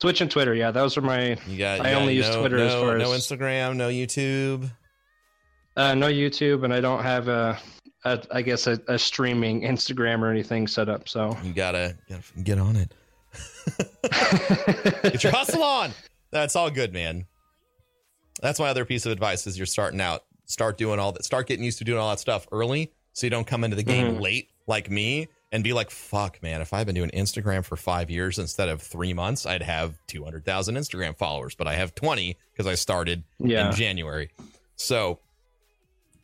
Twitch 0.00 0.20
and 0.20 0.30
Twitter, 0.30 0.54
yeah, 0.54 0.70
those 0.72 0.98
are 0.98 1.00
my. 1.00 1.36
You 1.46 1.56
got. 1.56 1.80
I 1.80 1.92
got 1.92 2.02
only 2.02 2.14
use 2.14 2.28
Twitter 2.34 2.58
no, 2.58 2.66
as 2.66 2.74
far 2.74 2.98
no 2.98 3.12
as- 3.12 3.20
Instagram, 3.26 3.76
no 3.76 3.88
YouTube. 3.88 4.70
Uh, 5.76 5.94
no 5.94 6.08
YouTube, 6.08 6.64
and 6.64 6.74
I 6.74 6.80
don't 6.80 7.02
have 7.02 7.28
a, 7.28 7.58
a 8.04 8.22
I 8.30 8.42
guess 8.42 8.66
a, 8.66 8.78
a 8.86 8.98
streaming 8.98 9.62
Instagram 9.62 10.20
or 10.22 10.30
anything 10.30 10.66
set 10.66 10.88
up. 10.88 11.08
So 11.08 11.36
You 11.42 11.52
gotta, 11.52 11.96
gotta 12.08 12.22
get 12.42 12.58
on 12.58 12.76
it. 12.76 12.92
Get 15.02 15.22
your 15.22 15.32
hustle 15.32 15.62
on. 15.62 15.92
That's 16.30 16.56
all 16.56 16.70
good, 16.70 16.92
man. 16.92 17.26
That's 18.42 18.58
my 18.58 18.68
other 18.68 18.84
piece 18.84 19.06
of 19.06 19.12
advice 19.12 19.46
is 19.46 19.56
you're 19.56 19.66
starting 19.66 20.00
out. 20.00 20.24
Start 20.46 20.76
doing 20.76 20.98
all 20.98 21.12
that. 21.12 21.24
Start 21.24 21.46
getting 21.46 21.64
used 21.64 21.78
to 21.78 21.84
doing 21.84 21.98
all 21.98 22.10
that 22.10 22.20
stuff 22.20 22.46
early, 22.52 22.92
so 23.12 23.26
you 23.26 23.30
don't 23.30 23.46
come 23.46 23.64
into 23.64 23.76
the 23.76 23.82
game 23.82 24.16
Mhm. 24.16 24.20
late 24.20 24.50
like 24.66 24.90
me 24.90 25.28
and 25.52 25.62
be 25.64 25.72
like, 25.72 25.90
"Fuck, 25.90 26.42
man! 26.42 26.60
If 26.60 26.72
I've 26.74 26.84
been 26.84 26.96
doing 26.96 27.10
Instagram 27.10 27.64
for 27.64 27.76
five 27.76 28.10
years 28.10 28.38
instead 28.38 28.68
of 28.68 28.82
three 28.82 29.14
months, 29.14 29.46
I'd 29.46 29.62
have 29.62 29.94
two 30.06 30.22
hundred 30.24 30.44
thousand 30.44 30.74
Instagram 30.74 31.16
followers, 31.16 31.54
but 31.54 31.66
I 31.66 31.74
have 31.76 31.94
twenty 31.94 32.36
because 32.52 32.66
I 32.66 32.74
started 32.74 33.22
yeah, 33.38 33.68
in 33.70 33.74
January. 33.76 34.30
So, 34.76 35.20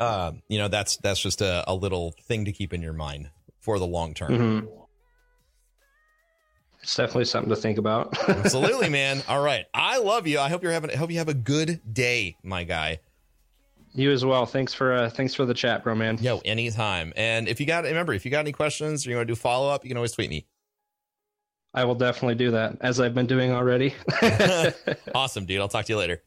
um, 0.00 0.42
you 0.48 0.58
know, 0.58 0.68
that's 0.68 0.96
that's 0.96 1.20
just 1.20 1.40
a, 1.40 1.64
a 1.70 1.74
little 1.74 2.12
thing 2.24 2.44
to 2.44 2.52
keep 2.52 2.74
in 2.74 2.82
your 2.82 2.92
mind 2.92 3.30
for 3.60 3.78
the 3.78 3.86
long 3.86 4.12
term. 4.14 4.32
Mhm. 4.66 4.79
It's 6.82 6.96
definitely 6.96 7.26
something 7.26 7.50
to 7.50 7.56
think 7.56 7.78
about. 7.78 8.16
Absolutely, 8.28 8.88
man. 8.88 9.22
All 9.28 9.42
right. 9.42 9.66
I 9.74 9.98
love 9.98 10.26
you. 10.26 10.40
I 10.40 10.48
hope 10.48 10.62
you're 10.62 10.72
having 10.72 10.90
I 10.90 10.96
hope 10.96 11.10
you 11.10 11.18
have 11.18 11.28
a 11.28 11.34
good 11.34 11.80
day, 11.92 12.36
my 12.42 12.64
guy. 12.64 13.00
you 13.92 14.10
as 14.10 14.24
well. 14.24 14.46
Thanks 14.46 14.72
for 14.72 14.92
uh, 14.94 15.10
thanks 15.10 15.34
for 15.34 15.44
the 15.44 15.52
chat, 15.54 15.84
Broman. 15.84 16.20
Yo, 16.22 16.38
anytime. 16.44 17.12
And 17.16 17.48
if 17.48 17.60
you 17.60 17.66
got 17.66 17.84
remember, 17.84 18.14
if 18.14 18.24
you 18.24 18.30
got 18.30 18.40
any 18.40 18.52
questions 18.52 19.06
or 19.06 19.10
you 19.10 19.16
want 19.16 19.28
to 19.28 19.34
do 19.34 19.36
follow 19.36 19.68
up, 19.68 19.84
you 19.84 19.88
can 19.88 19.96
always 19.98 20.12
tweet 20.12 20.30
me. 20.30 20.46
I 21.74 21.84
will 21.84 21.94
definitely 21.94 22.34
do 22.34 22.50
that 22.52 22.78
as 22.80 22.98
I've 22.98 23.14
been 23.14 23.26
doing 23.26 23.52
already. 23.52 23.94
Awesome, 25.14 25.44
dude. 25.44 25.60
I'll 25.60 25.68
talk 25.68 25.84
to 25.86 25.92
you 25.92 25.98
later. 25.98 26.22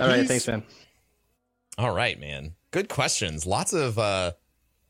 All 0.00 0.08
right, 0.08 0.20
Peace. 0.20 0.28
thanks, 0.28 0.46
man. 0.48 0.62
All 1.76 1.94
right, 1.94 2.18
man. 2.18 2.54
Good 2.70 2.88
questions. 2.88 3.46
Lots 3.46 3.72
of 3.72 3.98
uh 3.98 4.32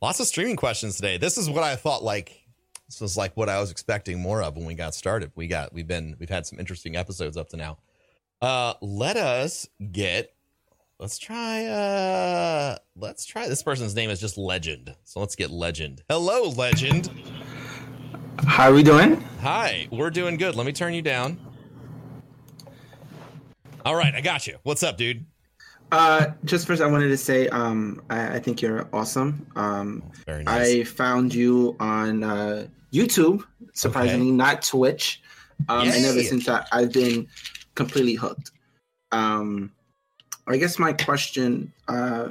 lots 0.01 0.21
of 0.21 0.27
streaming 0.27 0.57
questions 0.57 0.97
today. 0.97 1.17
This 1.19 1.37
is 1.37 1.51
what 1.51 1.65
I 1.65 1.75
thought 1.77 2.03
like 2.05 2.45
This 2.89 3.01
was 3.03 3.17
like 3.19 3.37
what 3.37 3.51
I 3.51 3.61
was 3.61 3.71
expecting 3.71 4.19
more 4.21 4.43
of 4.43 4.57
when 4.57 4.65
we 4.65 4.75
got 4.75 4.95
started. 4.95 5.31
We 5.35 5.47
got 5.47 5.75
we've 5.75 5.87
been 5.87 6.17
we've 6.19 6.31
had 6.31 6.47
some 6.47 6.59
interesting 6.59 6.97
episodes 6.97 7.37
up 7.37 7.51
to 7.51 7.57
now. 7.57 7.79
Uh 8.41 8.75
let 8.81 9.17
us 9.19 9.69
get 9.93 10.35
let's 10.99 11.19
try 11.19 11.67
uh 11.67 12.79
let's 12.97 13.27
try 13.27 13.47
this 13.47 13.63
person's 13.63 13.95
name 13.95 14.09
is 14.09 14.21
just 14.21 14.39
Legend. 14.39 14.95
So 15.05 15.21
let's 15.21 15.37
get 15.37 15.51
Legend. 15.51 16.03
Hello, 16.09 16.49
Legend. 16.49 17.11
How 18.47 18.71
are 18.71 18.75
we 18.75 18.83
doing? 18.83 19.21
Hi, 19.43 19.87
we're 19.91 20.11
doing 20.11 20.39
good. 20.39 20.55
Let 20.55 20.65
me 20.65 20.73
turn 20.73 20.95
you 20.95 21.03
down. 21.03 21.39
All 23.85 23.97
right, 23.97 24.15
I 24.15 24.23
got 24.23 24.47
you. 24.47 24.57
What's 24.63 24.83
up, 24.83 24.97
dude? 24.97 25.27
Uh, 25.91 26.27
just 26.45 26.67
first, 26.67 26.83
I 26.83 26.87
wanted 26.87 27.09
to 27.09 27.17
say, 27.17 27.49
um, 27.49 28.03
I, 28.11 28.37
I 28.37 28.39
think 28.39 28.61
you're 28.61 28.89
awesome. 28.93 29.47
Um, 29.57 30.03
Very 30.27 30.45
nice. 30.45 30.69
I 30.69 30.85
found 30.85 31.33
you 31.35 31.75
on 31.81 32.23
uh, 32.23 32.67
YouTube, 32.93 33.45
surprisingly, 33.75 34.29
Okay. 34.29 34.37
not 34.37 34.63
Twitch. 34.63 35.21
Um, 35.69 35.89
and 35.89 36.05
ever 36.05 36.23
since 36.23 36.47
that, 36.47 36.69
I've 36.73 36.93
been 36.93 37.29
completely 37.75 38.15
hooked. 38.15 38.53
Um, 39.13 39.73
I 40.47 40.57
guess 40.57 40.79
my 40.79 40.93
question 40.93 41.73
uh, 41.89 42.31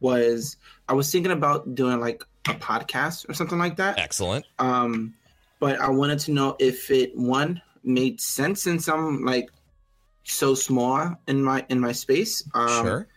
was, 0.00 0.56
I 0.88 0.92
was 0.92 1.10
thinking 1.10 1.32
about 1.32 1.74
doing 1.74 2.00
like 2.00 2.22
a 2.48 2.54
podcast 2.54 3.28
or 3.28 3.34
something 3.34 3.58
like 3.58 3.76
that. 3.76 3.98
Excellent. 3.98 4.44
Um, 4.58 5.14
but 5.60 5.80
I 5.80 5.90
wanted 5.90 6.18
to 6.20 6.32
know 6.32 6.56
if 6.58 6.90
it 6.90 7.16
one 7.16 7.60
made 7.82 8.20
sense 8.20 8.66
in 8.66 8.78
I'm 8.88 9.24
like 9.24 9.50
so 10.24 10.54
small 10.54 11.16
in 11.26 11.42
my 11.42 11.64
in 11.68 11.80
my 11.80 11.92
space. 11.92 12.44
Um, 12.54 12.84
sure. 12.84 13.08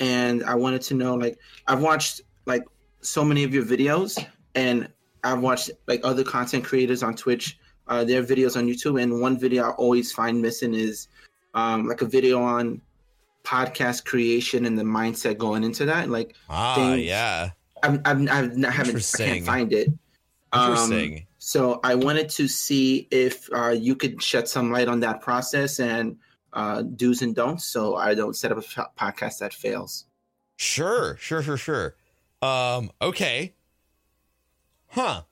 and 0.00 0.44
I 0.44 0.54
wanted 0.54 0.82
to 0.82 0.94
know 0.94 1.14
like 1.14 1.38
I've 1.66 1.82
watched 1.82 2.22
like 2.46 2.64
so 3.00 3.24
many 3.24 3.44
of 3.44 3.52
your 3.52 3.64
videos 3.64 4.24
and 4.54 4.88
I've 5.24 5.40
watched 5.40 5.70
like 5.86 6.00
other 6.04 6.24
content 6.24 6.64
creators 6.64 7.02
on 7.02 7.14
Twitch, 7.14 7.58
uh, 7.88 8.04
their 8.04 8.22
videos 8.22 8.56
on 8.56 8.66
YouTube, 8.66 9.00
and 9.02 9.20
one 9.20 9.38
video 9.38 9.64
I 9.64 9.70
always 9.70 10.12
find 10.12 10.40
missing 10.42 10.74
is 10.74 11.08
um, 11.54 11.86
like 11.86 12.02
a 12.02 12.06
video 12.06 12.40
on 12.42 12.80
podcast 13.44 14.04
creation 14.04 14.66
and 14.66 14.78
the 14.78 14.82
mindset 14.84 15.38
going 15.38 15.64
into 15.64 15.84
that. 15.86 16.08
Like 16.08 16.34
Ah, 16.48 16.74
things- 16.74 17.04
yeah. 17.06 17.50
I've, 17.82 18.00
I've, 18.04 18.28
I've 18.30 18.56
not, 18.56 18.72
haven't 18.72 18.96
I 19.14 19.24
can't 19.24 19.44
find 19.44 19.72
it. 19.72 19.88
Um, 20.52 20.70
Interesting. 20.72 21.26
so 21.38 21.80
I 21.82 21.94
wanted 21.96 22.28
to 22.30 22.46
see 22.46 23.08
if 23.10 23.48
uh, 23.52 23.70
you 23.70 23.96
could 23.96 24.22
shed 24.22 24.46
some 24.46 24.70
light 24.70 24.86
on 24.86 25.00
that 25.00 25.20
process 25.20 25.80
and 25.80 26.16
uh, 26.52 26.82
do's 26.82 27.22
and 27.22 27.34
don'ts, 27.34 27.64
so 27.64 27.96
I 27.96 28.14
don't 28.14 28.36
set 28.36 28.52
up 28.52 28.58
a 28.58 28.60
podcast 28.60 29.38
that 29.38 29.52
fails. 29.54 30.04
Sure, 30.58 31.16
sure, 31.18 31.42
sure, 31.42 31.56
sure. 31.56 31.96
Um, 32.42 32.92
okay. 33.00 33.54
Huh. 34.92 35.22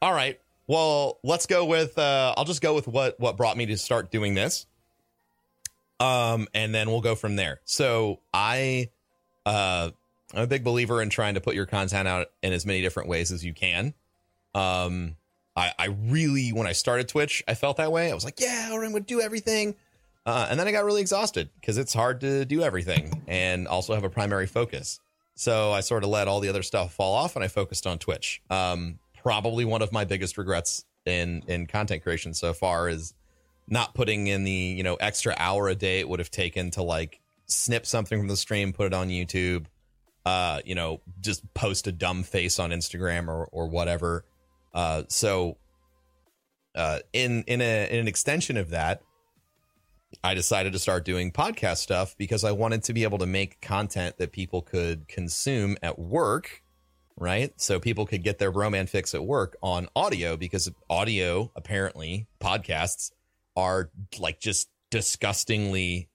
All 0.00 0.12
right. 0.12 0.40
Well, 0.68 1.18
let's 1.24 1.46
go 1.46 1.64
with 1.64 1.98
uh 1.98 2.32
I'll 2.36 2.44
just 2.44 2.62
go 2.62 2.74
with 2.74 2.86
what 2.86 3.18
what 3.18 3.36
brought 3.36 3.56
me 3.56 3.66
to 3.66 3.76
start 3.76 4.12
doing 4.12 4.34
this. 4.34 4.66
Um, 5.98 6.48
and 6.54 6.74
then 6.74 6.88
we'll 6.88 7.00
go 7.00 7.14
from 7.16 7.34
there. 7.36 7.60
So 7.64 8.20
I 8.32 8.90
uh 9.44 9.90
I'm 10.32 10.42
a 10.42 10.46
big 10.46 10.62
believer 10.62 11.02
in 11.02 11.10
trying 11.10 11.34
to 11.34 11.40
put 11.40 11.56
your 11.56 11.66
content 11.66 12.06
out 12.06 12.28
in 12.40 12.52
as 12.52 12.64
many 12.64 12.82
different 12.82 13.08
ways 13.08 13.32
as 13.32 13.44
you 13.44 13.52
can. 13.52 13.94
Um 14.54 15.16
I, 15.56 15.72
I 15.76 15.86
really 15.86 16.52
when 16.52 16.68
I 16.68 16.72
started 16.72 17.08
Twitch, 17.08 17.42
I 17.48 17.54
felt 17.54 17.78
that 17.78 17.90
way. 17.90 18.12
I 18.12 18.14
was 18.14 18.24
like, 18.24 18.40
yeah, 18.40 18.68
I'm 18.70 18.80
gonna 18.80 19.00
do 19.00 19.20
everything. 19.20 19.74
Uh, 20.24 20.46
and 20.48 20.60
then 20.60 20.68
I 20.68 20.72
got 20.72 20.84
really 20.84 21.00
exhausted 21.00 21.48
because 21.60 21.78
it's 21.78 21.94
hard 21.94 22.20
to 22.20 22.44
do 22.44 22.62
everything 22.62 23.24
and 23.26 23.66
also 23.66 23.94
have 23.94 24.04
a 24.04 24.10
primary 24.10 24.46
focus. 24.46 25.00
So 25.40 25.72
I 25.72 25.80
sort 25.80 26.04
of 26.04 26.10
let 26.10 26.28
all 26.28 26.40
the 26.40 26.50
other 26.50 26.62
stuff 26.62 26.92
fall 26.92 27.14
off 27.14 27.34
and 27.34 27.42
I 27.42 27.48
focused 27.48 27.86
on 27.86 27.98
Twitch. 27.98 28.42
Um, 28.50 28.98
probably 29.22 29.64
one 29.64 29.80
of 29.80 29.90
my 29.90 30.04
biggest 30.04 30.36
regrets 30.36 30.84
in 31.06 31.42
in 31.46 31.66
content 31.66 32.02
creation 32.02 32.34
so 32.34 32.52
far 32.52 32.90
is 32.90 33.14
not 33.66 33.94
putting 33.94 34.26
in 34.26 34.44
the 34.44 34.50
you 34.50 34.82
know 34.82 34.96
extra 34.96 35.34
hour 35.38 35.70
a 35.70 35.74
day 35.74 36.00
it 36.00 36.06
would 36.10 36.18
have 36.18 36.30
taken 36.30 36.70
to 36.72 36.82
like 36.82 37.20
snip 37.46 37.86
something 37.86 38.18
from 38.18 38.28
the 38.28 38.36
stream, 38.36 38.74
put 38.74 38.88
it 38.88 38.92
on 38.92 39.08
YouTube, 39.08 39.64
uh, 40.26 40.60
you 40.66 40.74
know, 40.74 41.00
just 41.22 41.54
post 41.54 41.86
a 41.86 41.92
dumb 41.92 42.22
face 42.22 42.58
on 42.58 42.68
Instagram 42.68 43.26
or 43.28 43.48
or 43.50 43.66
whatever. 43.66 44.26
Uh, 44.74 45.04
so 45.08 45.56
uh, 46.74 46.98
in 47.14 47.44
in 47.46 47.62
a 47.62 47.90
in 47.90 47.98
an 47.98 48.08
extension 48.08 48.58
of 48.58 48.68
that, 48.70 49.00
I 50.24 50.34
decided 50.34 50.72
to 50.72 50.78
start 50.78 51.04
doing 51.04 51.30
podcast 51.32 51.78
stuff 51.78 52.16
because 52.18 52.44
I 52.44 52.52
wanted 52.52 52.82
to 52.84 52.92
be 52.92 53.04
able 53.04 53.18
to 53.18 53.26
make 53.26 53.60
content 53.60 54.18
that 54.18 54.32
people 54.32 54.60
could 54.60 55.06
consume 55.08 55.76
at 55.82 55.98
work, 55.98 56.62
right? 57.16 57.52
So 57.60 57.78
people 57.80 58.06
could 58.06 58.22
get 58.22 58.38
their 58.38 58.52
broman 58.52 58.88
fix 58.88 59.14
at 59.14 59.24
work 59.24 59.56
on 59.62 59.88
audio 59.94 60.36
because 60.36 60.70
audio, 60.88 61.52
apparently, 61.54 62.26
podcasts 62.40 63.12
are 63.56 63.90
like 64.18 64.40
just 64.40 64.68
disgustingly 64.90 66.08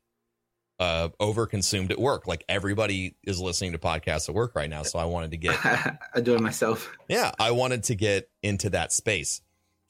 uh 0.78 1.08
overconsumed 1.22 1.90
at 1.90 1.98
work. 2.00 2.28
Like 2.28 2.44
everybody 2.50 3.16
is 3.24 3.40
listening 3.40 3.72
to 3.72 3.78
podcasts 3.78 4.28
at 4.28 4.36
work 4.36 4.56
right 4.56 4.70
now. 4.70 4.84
So 4.84 5.00
I 5.00 5.06
wanted 5.06 5.32
to 5.32 5.38
get 5.38 5.56
I 5.66 6.20
do 6.22 6.36
it 6.36 6.42
myself. 6.42 6.92
yeah 7.08 7.32
i 7.40 7.52
wanted 7.52 7.84
to 7.84 7.96
get 7.96 8.30
into 8.44 8.70
that 8.72 8.92
space 8.92 9.42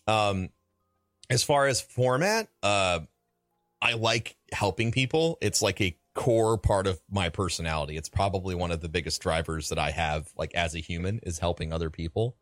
um 0.06 0.50
as 1.30 1.44
far 1.44 1.66
as 1.66 1.82
format 1.82 2.50
uh 2.62 3.00
i 3.86 3.94
like 3.94 4.36
helping 4.52 4.92
people. 4.92 5.38
It's 5.42 5.62
like 5.62 5.80
a 5.82 5.98
core 6.14 6.58
part 6.58 6.88
of 6.88 7.00
my 7.10 7.30
personality. 7.30 7.98
It's 7.98 8.10
probably 8.10 8.56
one 8.56 8.72
of 8.72 8.82
the 8.82 8.90
biggest 8.90 9.22
drivers 9.22 9.70
that 9.70 9.80
i 9.80 9.92
have 9.92 10.30
like 10.38 10.54
as 10.56 10.76
a 10.76 10.80
human 10.80 11.20
is 11.24 11.40
helping 11.40 11.72
other 11.72 11.90
people. 11.90 12.36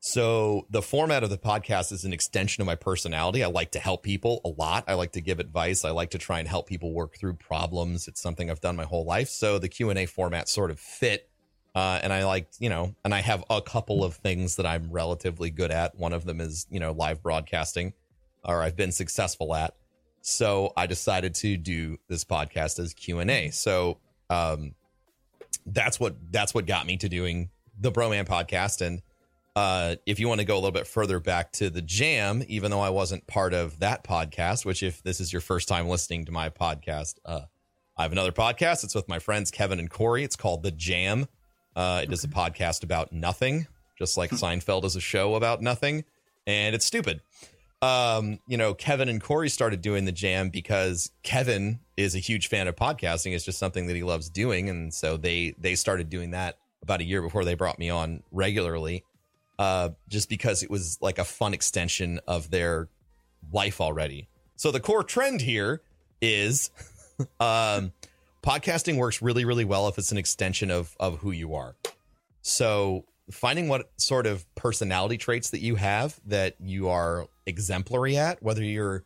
So 0.00 0.66
the 0.70 0.82
format 0.82 1.24
of 1.24 1.30
the 1.30 1.38
podcast 1.38 1.90
is 1.92 2.04
an 2.04 2.12
extension 2.12 2.60
of 2.62 2.66
my 2.66 2.76
personality. 2.76 3.42
I 3.42 3.48
like 3.48 3.72
to 3.72 3.80
help 3.80 4.04
people 4.04 4.40
a 4.44 4.48
lot. 4.48 4.84
I 4.86 4.94
like 4.94 5.12
to 5.12 5.20
give 5.20 5.40
advice. 5.40 5.84
I 5.84 5.90
like 5.90 6.10
to 6.10 6.18
try 6.18 6.38
and 6.38 6.46
help 6.46 6.68
people 6.68 6.92
work 6.92 7.16
through 7.16 7.34
problems. 7.34 8.06
It's 8.06 8.20
something 8.20 8.50
i've 8.50 8.60
done 8.60 8.76
my 8.76 8.84
whole 8.84 9.04
life. 9.04 9.28
So 9.28 9.58
the 9.58 9.68
q&a 9.68 10.06
format 10.06 10.48
sort 10.48 10.70
of 10.70 10.78
fit 10.80 11.28
uh, 11.74 12.00
and 12.02 12.12
I 12.12 12.24
like, 12.24 12.48
you 12.58 12.68
know, 12.68 12.94
and 13.04 13.14
I 13.14 13.20
have 13.20 13.44
a 13.50 13.62
couple 13.62 14.02
of 14.02 14.16
things 14.16 14.56
that 14.56 14.66
I'm 14.66 14.90
relatively 14.90 15.50
good 15.50 15.70
at. 15.70 15.96
One 15.96 16.12
of 16.12 16.24
them 16.24 16.40
is, 16.40 16.66
you 16.70 16.80
know, 16.80 16.90
live 16.90 17.22
broadcasting, 17.22 17.92
or 18.42 18.62
I've 18.62 18.74
been 18.74 18.90
successful 18.90 19.54
at. 19.54 19.74
So 20.28 20.72
I 20.76 20.86
decided 20.86 21.34
to 21.36 21.56
do 21.56 21.98
this 22.08 22.24
podcast 22.24 22.78
as 22.78 22.92
Q 22.92 23.20
and 23.20 23.30
A. 23.30 23.50
So 23.50 23.98
um, 24.28 24.74
that's 25.64 25.98
what 25.98 26.16
that's 26.30 26.54
what 26.54 26.66
got 26.66 26.86
me 26.86 26.98
to 26.98 27.08
doing 27.08 27.48
the 27.80 27.90
Broman 27.90 28.26
podcast. 28.26 28.86
And 28.86 29.00
uh, 29.56 29.96
if 30.04 30.20
you 30.20 30.28
want 30.28 30.40
to 30.40 30.44
go 30.44 30.54
a 30.54 30.60
little 30.60 30.70
bit 30.70 30.86
further 30.86 31.18
back 31.18 31.52
to 31.52 31.70
the 31.70 31.80
Jam, 31.80 32.44
even 32.46 32.70
though 32.70 32.80
I 32.80 32.90
wasn't 32.90 33.26
part 33.26 33.54
of 33.54 33.78
that 33.80 34.04
podcast, 34.04 34.66
which 34.66 34.82
if 34.82 35.02
this 35.02 35.18
is 35.18 35.32
your 35.32 35.40
first 35.40 35.66
time 35.66 35.88
listening 35.88 36.26
to 36.26 36.32
my 36.32 36.50
podcast, 36.50 37.14
uh, 37.24 37.40
I 37.96 38.02
have 38.02 38.12
another 38.12 38.32
podcast. 38.32 38.84
It's 38.84 38.94
with 38.94 39.08
my 39.08 39.18
friends 39.18 39.50
Kevin 39.50 39.78
and 39.78 39.90
Corey. 39.90 40.24
It's 40.24 40.36
called 40.36 40.62
The 40.62 40.70
Jam. 40.70 41.26
Uh, 41.74 42.02
it 42.04 42.12
is 42.12 42.22
a 42.24 42.28
podcast 42.28 42.82
about 42.82 43.12
nothing, 43.12 43.66
just 43.98 44.16
like 44.18 44.30
Seinfeld 44.30 44.84
is 44.84 44.94
a 44.94 45.00
show 45.00 45.36
about 45.36 45.62
nothing, 45.62 46.04
and 46.46 46.74
it's 46.74 46.84
stupid. 46.84 47.22
Um, 47.80 48.40
you 48.46 48.56
know, 48.56 48.74
Kevin 48.74 49.08
and 49.08 49.22
Corey 49.22 49.48
started 49.48 49.82
doing 49.82 50.04
the 50.04 50.12
jam 50.12 50.50
because 50.50 51.10
Kevin 51.22 51.80
is 51.96 52.14
a 52.14 52.18
huge 52.18 52.48
fan 52.48 52.66
of 52.66 52.74
podcasting. 52.74 53.34
It's 53.34 53.44
just 53.44 53.58
something 53.58 53.86
that 53.86 53.94
he 53.94 54.02
loves 54.02 54.28
doing, 54.28 54.68
and 54.68 54.92
so 54.92 55.16
they 55.16 55.54
they 55.58 55.74
started 55.74 56.10
doing 56.10 56.32
that 56.32 56.58
about 56.82 57.00
a 57.00 57.04
year 57.04 57.22
before 57.22 57.44
they 57.44 57.54
brought 57.54 57.78
me 57.78 57.90
on 57.90 58.22
regularly. 58.32 59.04
Uh, 59.58 59.90
just 60.08 60.28
because 60.28 60.62
it 60.62 60.70
was 60.70 60.98
like 61.00 61.18
a 61.18 61.24
fun 61.24 61.52
extension 61.52 62.20
of 62.28 62.50
their 62.50 62.88
life 63.52 63.80
already. 63.80 64.28
So 64.54 64.70
the 64.70 64.78
core 64.80 65.02
trend 65.02 65.40
here 65.40 65.82
is 66.20 66.70
um 67.40 67.92
podcasting 68.42 68.96
works 68.96 69.20
really 69.20 69.44
really 69.44 69.64
well 69.64 69.88
if 69.88 69.98
it's 69.98 70.12
an 70.12 70.18
extension 70.18 70.70
of 70.70 70.96
of 70.98 71.18
who 71.18 71.30
you 71.30 71.54
are 71.54 71.76
so 72.42 73.04
finding 73.30 73.68
what 73.68 73.90
sort 73.96 74.26
of 74.26 74.44
personality 74.54 75.18
traits 75.18 75.50
that 75.50 75.60
you 75.60 75.76
have 75.76 76.18
that 76.26 76.54
you 76.60 76.88
are 76.88 77.26
exemplary 77.46 78.16
at 78.16 78.42
whether 78.42 78.62
you're 78.62 79.04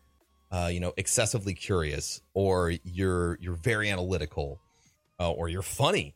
uh, 0.51 0.69
you 0.73 0.81
know 0.81 0.93
excessively 0.97 1.55
curious 1.55 2.21
or 2.35 2.73
you're 2.85 3.39
you're 3.41 3.55
very 3.55 3.91
analytical 3.91 4.61
uh, 5.19 5.31
or 5.31 5.49
you're 5.49 5.63
funny 5.63 6.15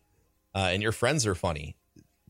uh, 0.55 0.71
and 0.73 0.83
your 0.83 0.93
friends 0.93 1.27
are 1.27 1.35
funny 1.35 1.77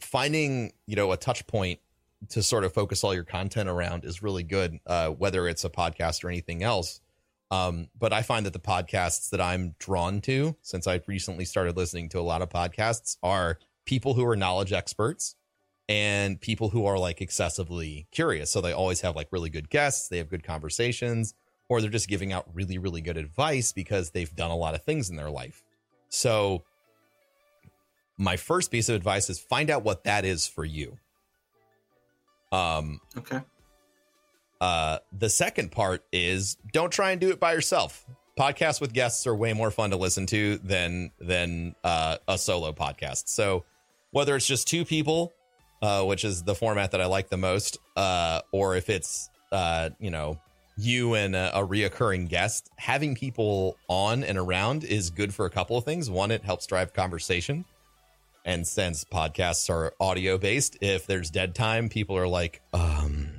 finding 0.00 0.72
you 0.86 0.96
know 0.96 1.12
a 1.12 1.16
touch 1.16 1.46
point 1.46 1.80
to 2.28 2.42
sort 2.42 2.64
of 2.64 2.72
focus 2.72 3.04
all 3.04 3.14
your 3.14 3.24
content 3.24 3.68
around 3.68 4.04
is 4.04 4.22
really 4.22 4.42
good 4.42 4.78
uh, 4.86 5.08
whether 5.08 5.46
it's 5.48 5.64
a 5.64 5.70
podcast 5.70 6.24
or 6.24 6.28
anything 6.28 6.62
else. 6.62 7.00
Um, 7.50 7.88
but 7.96 8.12
I 8.12 8.22
find 8.22 8.44
that 8.46 8.52
the 8.52 8.58
podcasts 8.58 9.30
that 9.30 9.40
I'm 9.40 9.76
drawn 9.78 10.20
to, 10.22 10.56
since 10.62 10.88
I've 10.88 11.06
recently 11.06 11.44
started 11.44 11.76
listening 11.76 12.08
to 12.10 12.18
a 12.18 12.22
lot 12.22 12.42
of 12.42 12.48
podcasts, 12.48 13.18
are 13.22 13.58
people 13.84 14.14
who 14.14 14.26
are 14.26 14.34
knowledge 14.34 14.72
experts 14.72 15.36
and 15.88 16.40
people 16.40 16.70
who 16.70 16.86
are 16.86 16.98
like 16.98 17.20
excessively 17.20 18.06
curious. 18.10 18.50
So 18.50 18.60
they 18.60 18.72
always 18.72 19.00
have 19.02 19.14
like 19.14 19.28
really 19.30 19.50
good 19.50 19.70
guests, 19.70 20.08
they 20.08 20.18
have 20.18 20.28
good 20.28 20.42
conversations, 20.42 21.34
or 21.68 21.80
they're 21.80 21.90
just 21.90 22.08
giving 22.08 22.32
out 22.32 22.46
really, 22.52 22.78
really 22.78 23.00
good 23.00 23.16
advice 23.16 23.72
because 23.72 24.10
they've 24.10 24.34
done 24.34 24.50
a 24.50 24.56
lot 24.56 24.74
of 24.74 24.82
things 24.82 25.10
in 25.10 25.16
their 25.16 25.30
life. 25.30 25.62
So 26.08 26.64
my 28.18 28.36
first 28.36 28.70
piece 28.70 28.88
of 28.88 28.94
advice 28.96 29.28
is 29.30 29.38
find 29.38 29.70
out 29.70 29.82
what 29.84 30.04
that 30.04 30.24
is 30.24 30.46
for 30.46 30.64
you. 30.64 30.98
Um, 32.52 33.00
Okay. 33.16 33.40
Uh, 34.60 34.98
the 35.12 35.28
second 35.28 35.70
part 35.70 36.02
is 36.12 36.56
don't 36.72 36.90
try 36.90 37.10
and 37.10 37.20
do 37.20 37.30
it 37.30 37.38
by 37.38 37.52
yourself. 37.52 38.06
Podcasts 38.38 38.80
with 38.80 38.92
guests 38.92 39.26
are 39.26 39.34
way 39.34 39.52
more 39.52 39.70
fun 39.70 39.90
to 39.90 39.96
listen 39.96 40.26
to 40.26 40.58
than 40.58 41.10
than 41.20 41.74
uh, 41.84 42.16
a 42.26 42.38
solo 42.38 42.72
podcast. 42.72 43.28
So 43.28 43.64
whether 44.12 44.34
it's 44.34 44.46
just 44.46 44.66
two 44.66 44.84
people, 44.84 45.32
uh, 45.82 46.04
which 46.04 46.24
is 46.24 46.42
the 46.42 46.54
format 46.54 46.90
that 46.92 47.00
I 47.00 47.06
like 47.06 47.28
the 47.28 47.36
most, 47.36 47.78
uh, 47.96 48.40
or 48.52 48.76
if 48.76 48.88
it's 48.90 49.28
uh, 49.52 49.90
you 50.00 50.10
know 50.10 50.38
you 50.78 51.14
and 51.14 51.34
a, 51.34 51.58
a 51.58 51.66
reoccurring 51.66 52.28
guest, 52.28 52.68
having 52.76 53.14
people 53.14 53.76
on 53.88 54.22
and 54.24 54.36
around 54.36 54.84
is 54.84 55.08
good 55.10 55.32
for 55.32 55.46
a 55.46 55.50
couple 55.50 55.76
of 55.78 55.84
things. 55.84 56.10
One, 56.10 56.30
it 56.30 56.44
helps 56.44 56.66
drive 56.66 56.92
conversation. 56.92 57.64
And 58.44 58.64
since 58.66 59.02
podcasts 59.04 59.70
are 59.70 59.92
audio 59.98 60.38
based, 60.38 60.76
if 60.80 61.06
there's 61.06 61.30
dead 61.30 61.54
time, 61.54 61.88
people 61.88 62.16
are 62.16 62.28
like, 62.28 62.60
um, 62.72 63.30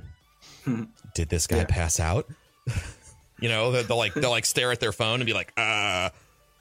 did 1.14 1.28
this 1.28 1.46
guy 1.46 1.58
Yeah. 1.58 1.64
pass 1.66 1.98
out? 2.00 2.26
you 3.40 3.48
know, 3.48 3.70
they'll, 3.70 3.84
they'll 3.84 3.96
like 3.96 4.14
they'll 4.14 4.30
like 4.30 4.44
stare 4.44 4.70
at 4.72 4.80
their 4.80 4.92
phone 4.92 5.20
and 5.20 5.26
be 5.26 5.32
like, 5.32 5.52
uh, 5.56 6.10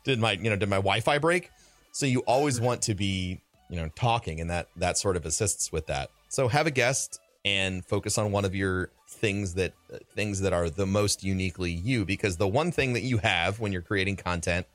did 0.06 0.20
my 0.20 0.34
you 0.34 0.50
know 0.50 0.56
did 0.56 0.70
my 0.70 0.78
Wi-Fi 0.78 1.18
break? 1.18 1.50
So 1.92 2.06
you 2.06 2.20
always 2.22 2.62
want 2.62 2.84
to 2.84 2.94
be 2.94 3.42
you 3.70 3.78
know 3.78 3.90
talking, 3.96 4.40
and 4.42 4.50
that 4.50 4.70
that 4.78 4.98
sort 4.98 5.16
of 5.16 5.26
assists 5.26 5.72
with 5.72 5.88
that. 5.88 6.10
So 6.30 6.48
have 6.48 6.68
a 6.68 6.72
guest 6.72 7.20
and 7.46 7.86
focus 7.86 8.18
on 8.18 8.32
one 8.32 8.46
of 8.46 8.54
your 8.54 8.90
things 9.08 9.54
that 9.54 9.74
things 10.16 10.42
that 10.42 10.54
are 10.54 10.70
the 10.70 10.86
most 10.86 11.24
uniquely 11.24 11.72
you, 11.72 12.06
because 12.06 12.38
the 12.38 12.48
one 12.48 12.72
thing 12.72 12.94
that 12.94 13.04
you 13.04 13.18
have 13.18 13.60
when 13.60 13.72
you're 13.72 13.82
creating 13.82 14.18
content 14.18 14.66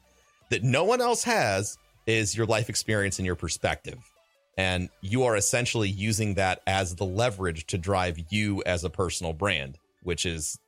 that 0.51 0.63
no 0.63 0.85
one 0.85 1.01
else 1.01 1.25
has 1.25 1.77
is 2.07 2.37
your 2.37 2.47
life 2.47 2.69
experience 2.69 3.19
and 3.19 3.27
your 3.27 3.37
perspective. 3.37 3.99
And 4.59 4.91
you 5.01 5.23
are 5.25 5.37
essentially 5.37 5.89
using 5.89 6.35
that 6.35 6.61
as 6.67 6.97
the 6.97 7.07
leverage 7.07 7.67
to 7.69 7.79
drive 7.79 8.19
you 8.29 8.63
as 8.67 8.85
a 8.85 8.91
personal 8.91 9.33
brand, 9.33 9.79
which 10.03 10.27
is, 10.27 10.59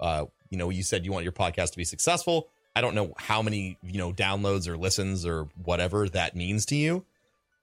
uh, 0.00 0.24
you 0.48 0.56
know, 0.56 0.70
you 0.70 0.82
said 0.82 1.04
you 1.04 1.12
want 1.12 1.24
your 1.24 1.32
podcast 1.32 1.72
to 1.72 1.76
be 1.76 1.84
successful. 1.84 2.48
I 2.74 2.80
don't 2.80 2.94
know 2.94 3.12
how 3.18 3.42
many, 3.42 3.76
you 3.82 3.98
know, 3.98 4.12
downloads 4.12 4.66
or 4.66 4.78
listens 4.78 5.26
or 5.26 5.48
whatever 5.62 6.08
that 6.08 6.34
means 6.34 6.64
to 6.66 6.76
you. 6.76 7.04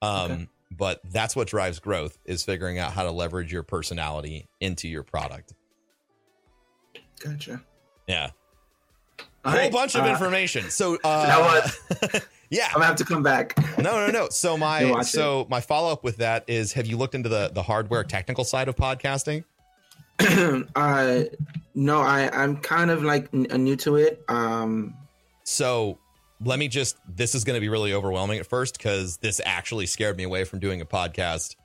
Um, 0.02 0.30
Okay. 0.32 0.48
but 0.76 1.00
that's 1.10 1.34
what 1.34 1.48
drives 1.48 1.78
growth 1.78 2.18
is 2.26 2.42
figuring 2.42 2.78
out 2.78 2.92
how 2.92 3.04
to 3.04 3.10
leverage 3.10 3.50
your 3.52 3.62
personality 3.62 4.48
into 4.60 4.88
your 4.88 5.02
product. 5.02 5.54
Gotcha. 7.20 7.62
Yeah. 8.06 8.30
All 9.44 9.52
Whole 9.52 9.60
right, 9.60 9.72
bunch 9.72 9.94
of 9.96 10.04
uh, 10.04 10.08
information. 10.08 10.70
So, 10.70 10.98
uh, 11.04 11.68
yeah. 12.50 12.66
I'm 12.68 12.74
gonna 12.74 12.86
have 12.86 12.96
to 12.96 13.04
come 13.04 13.22
back. 13.22 13.56
no, 13.78 14.06
no, 14.06 14.08
no. 14.10 14.28
So 14.28 14.56
my 14.66 15.02
so 15.02 15.46
my 15.50 15.60
follow 15.60 15.92
up 15.92 16.04
with 16.04 16.16
that 16.18 16.44
is: 16.48 16.72
Have 16.74 16.86
you 16.86 16.96
looked 16.96 17.14
into 17.14 17.28
the 17.28 17.50
the 17.52 17.62
hardware 17.62 18.04
technical 18.04 18.44
side 18.44 18.68
of 18.68 18.76
podcasting? 18.76 19.44
uh, 20.76 21.22
no, 21.74 22.00
I 22.00 22.30
I'm 22.32 22.56
kind 22.58 22.90
of 22.90 23.02
like 23.02 23.28
n- 23.32 23.46
uh, 23.50 23.56
new 23.56 23.76
to 23.76 23.96
it. 23.96 24.22
Um, 24.28 24.94
So 25.44 25.98
let 26.44 26.58
me 26.58 26.68
just. 26.68 26.96
This 27.08 27.34
is 27.34 27.44
going 27.44 27.56
to 27.56 27.60
be 27.60 27.68
really 27.68 27.92
overwhelming 27.92 28.38
at 28.38 28.46
first 28.46 28.76
because 28.76 29.18
this 29.18 29.40
actually 29.44 29.86
scared 29.86 30.16
me 30.16 30.24
away 30.24 30.44
from 30.44 30.58
doing 30.58 30.80
a 30.80 30.86
podcast. 30.86 31.56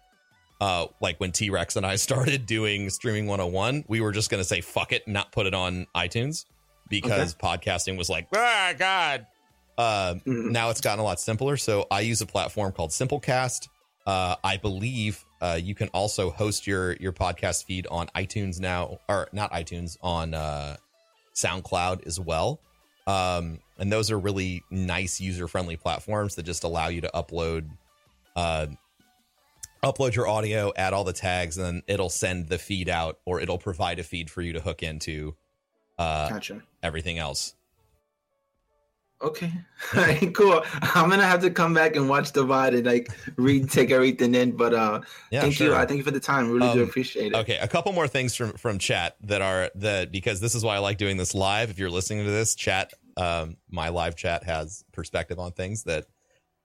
Uh, 0.59 0.87
like 1.01 1.19
when 1.19 1.31
T 1.31 1.49
Rex 1.49 1.75
and 1.75 1.85
I 1.85 1.95
started 1.97 2.45
doing 2.45 2.89
Streaming 2.89 3.27
101, 3.27 3.85
we 3.87 4.01
were 4.01 4.11
just 4.11 4.29
going 4.29 4.41
to 4.41 4.47
say 4.47 4.61
fuck 4.61 4.91
it, 4.91 5.03
and 5.05 5.13
not 5.13 5.31
put 5.31 5.45
it 5.45 5.53
on 5.53 5.87
iTunes 5.95 6.45
because 6.89 7.35
podcasting 7.35 7.97
was 7.97 8.09
like, 8.09 8.27
ah, 8.35 8.73
God. 8.77 9.27
Uh, 9.77 10.15
mhm. 10.25 10.49
now 10.51 10.71
it's 10.71 10.81
gotten 10.81 10.99
a 10.99 11.03
lot 11.03 11.19
simpler. 11.19 11.55
So 11.55 11.85
I 11.91 12.01
use 12.01 12.21
a 12.21 12.25
platform 12.25 12.71
called 12.71 12.89
Simplecast. 12.89 13.67
Uh, 14.07 14.35
I 14.43 14.57
believe 14.57 15.23
uh, 15.41 15.59
you 15.61 15.75
can 15.75 15.89
also 15.89 16.31
host 16.31 16.65
your 16.65 16.93
your 16.93 17.11
podcast 17.11 17.65
feed 17.65 17.85
on 17.87 18.07
iTunes 18.15 18.59
now, 18.59 18.99
or 19.07 19.27
not 19.33 19.51
iTunes, 19.51 19.97
on 20.01 20.33
uh, 20.33 20.77
SoundCloud 21.35 22.07
as 22.07 22.19
well. 22.19 22.59
Um, 23.07 23.59
and 23.79 23.91
those 23.91 24.11
are 24.11 24.19
really 24.19 24.63
nice 24.69 25.19
user 25.19 25.47
friendly 25.47 25.77
platforms 25.77 26.35
that 26.35 26.43
just 26.43 26.63
allow 26.63 26.89
you 26.89 27.01
to 27.01 27.09
upload 27.15 27.69
uh, 28.35 28.67
upload 29.83 30.13
your 30.13 30.27
audio, 30.27 30.73
add 30.75 30.93
all 30.93 31.03
the 31.03 31.13
tags, 31.13 31.57
and 31.57 31.65
then 31.65 31.81
it'll 31.87 32.09
send 32.09 32.49
the 32.49 32.57
feed 32.57 32.89
out, 32.89 33.19
or 33.25 33.39
it'll 33.39 33.57
provide 33.57 33.97
a 33.99 34.03
feed 34.03 34.29
for 34.29 34.41
you 34.41 34.53
to 34.53 34.59
hook 34.59 34.83
into 34.83 35.35
uh, 35.97 36.29
gotcha. 36.29 36.61
everything 36.83 37.17
else. 37.17 37.55
Okay. 39.21 39.51
All 39.95 40.01
right, 40.03 40.33
cool. 40.35 40.63
I'm 40.81 41.09
gonna 41.09 41.25
have 41.25 41.41
to 41.41 41.49
come 41.49 41.73
back 41.73 41.95
and 41.95 42.07
watch 42.07 42.33
the 42.33 42.45
VOD 42.45 42.75
and 42.77 42.85
like 42.85 43.09
read, 43.35 43.69
take 43.69 43.89
everything 43.89 44.35
in. 44.35 44.51
But 44.51 44.73
uh, 44.75 45.01
Yeah, 45.31 45.41
thank 45.41 45.55
sure. 45.55 45.67
you. 45.69 45.75
I 45.75 45.85
thank 45.87 45.97
you 45.97 46.03
for 46.03 46.11
the 46.11 46.19
time. 46.19 46.51
Really 46.51 46.71
do 46.73 46.83
Um, 46.83 46.89
appreciate 46.89 47.33
it. 47.33 47.35
Okay, 47.35 47.57
a 47.57 47.67
couple 47.67 47.91
more 47.93 48.07
things 48.07 48.35
from 48.35 48.53
from 48.53 48.77
chat 48.77 49.15
that 49.21 49.41
are 49.41 49.71
that 49.75 50.11
because 50.11 50.39
this 50.39 50.53
is 50.53 50.63
why 50.63 50.75
I 50.75 50.79
like 50.79 50.97
doing 50.99 51.17
this 51.17 51.33
live. 51.33 51.71
If 51.71 51.79
you're 51.79 51.89
listening 51.89 52.25
to 52.25 52.31
this 52.31 52.53
chat, 52.53 52.93
um, 53.17 53.57
my 53.71 53.89
live 53.89 54.15
chat 54.15 54.43
has 54.43 54.83
perspective 54.91 55.39
on 55.39 55.51
things 55.51 55.83
that 55.83 56.05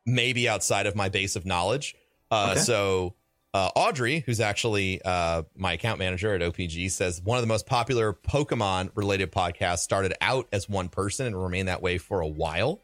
may 0.05 0.35
be 0.35 0.47
outside 0.49 0.87
of 0.87 0.95
my 0.95 1.09
base 1.09 1.37
of 1.37 1.47
knowledge. 1.47 1.95
Uh, 2.31 2.51
Okay. 2.53 2.61
So 2.61 3.15
uh, 3.55 3.71
Audrey, 3.77 4.21
who's 4.21 4.41
actually 4.41 5.01
uh, 5.05 5.43
my 5.57 5.75
account 5.75 5.99
manager 5.99 6.35
at 6.35 6.41
OPG, 6.41 6.91
says 6.91 7.21
one 7.23 7.37
of 7.37 7.43
the 7.43 7.49
most 7.49 7.67
popular 7.67 8.13
Pokemon 8.13 8.91
related 8.95 9.31
podcasts 9.31 9.81
started 9.81 10.15
out 10.21 10.47
as 10.53 10.69
one 10.69 10.89
person 10.89 11.27
and 11.27 11.41
remained 11.43 11.69
that 11.69 11.83
way 11.83 11.99
for 11.99 12.21
a 12.21 12.27
while. 12.27 12.81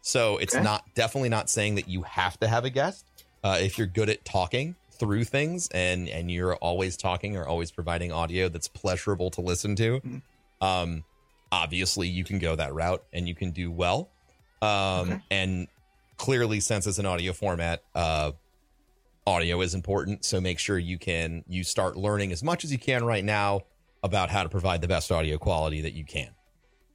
So 0.00 0.38
it's 0.38 0.54
Okay. 0.54 0.62
not 0.62 0.84
definitely 0.94 1.28
not 1.28 1.50
saying 1.50 1.74
that 1.76 1.88
you 1.88 2.02
have 2.02 2.38
to 2.40 2.48
have 2.48 2.64
a 2.64 2.70
guest 2.70 3.04
uh, 3.42 3.58
if 3.60 3.78
you're 3.78 3.86
good 3.86 4.08
at 4.08 4.24
talking 4.24 4.76
through 4.98 5.24
things 5.24 5.68
and 5.74 6.08
and 6.08 6.30
you're 6.30 6.54
always 6.56 6.96
talking 6.96 7.36
or 7.36 7.44
always 7.46 7.72
providing 7.72 8.12
audio 8.12 8.48
that's 8.48 8.68
pleasurable 8.68 9.30
to 9.30 9.40
listen 9.40 9.74
to. 9.76 10.00
Mhm. 10.00 10.22
Um, 10.60 11.04
obviously, 11.50 12.06
you 12.08 12.22
can 12.22 12.38
go 12.38 12.54
that 12.54 12.72
route 12.72 13.02
and 13.12 13.26
you 13.26 13.34
can 13.34 13.50
do 13.50 13.70
well. 13.72 14.10
Um, 14.60 14.68
Okay. 15.10 15.20
and 15.32 15.68
clearly, 16.18 16.60
since 16.60 16.86
it's 16.86 16.98
an 16.98 17.06
audio 17.06 17.32
format, 17.32 17.82
uh, 17.96 18.32
audio 19.26 19.60
is 19.60 19.74
important. 19.74 20.24
So 20.24 20.40
make 20.40 20.58
sure 20.58 20.78
you 20.78 20.98
can 20.98 21.44
you 21.48 21.64
start 21.64 21.96
learning 21.96 22.32
as 22.32 22.42
much 22.42 22.64
as 22.64 22.72
you 22.72 22.78
can 22.78 23.04
right 23.04 23.24
now 23.24 23.62
about 24.02 24.30
how 24.30 24.42
to 24.42 24.48
provide 24.48 24.80
the 24.80 24.88
best 24.88 25.12
audio 25.12 25.38
quality 25.38 25.80
that 25.82 25.92
you 25.92 26.04
can. 26.04 26.30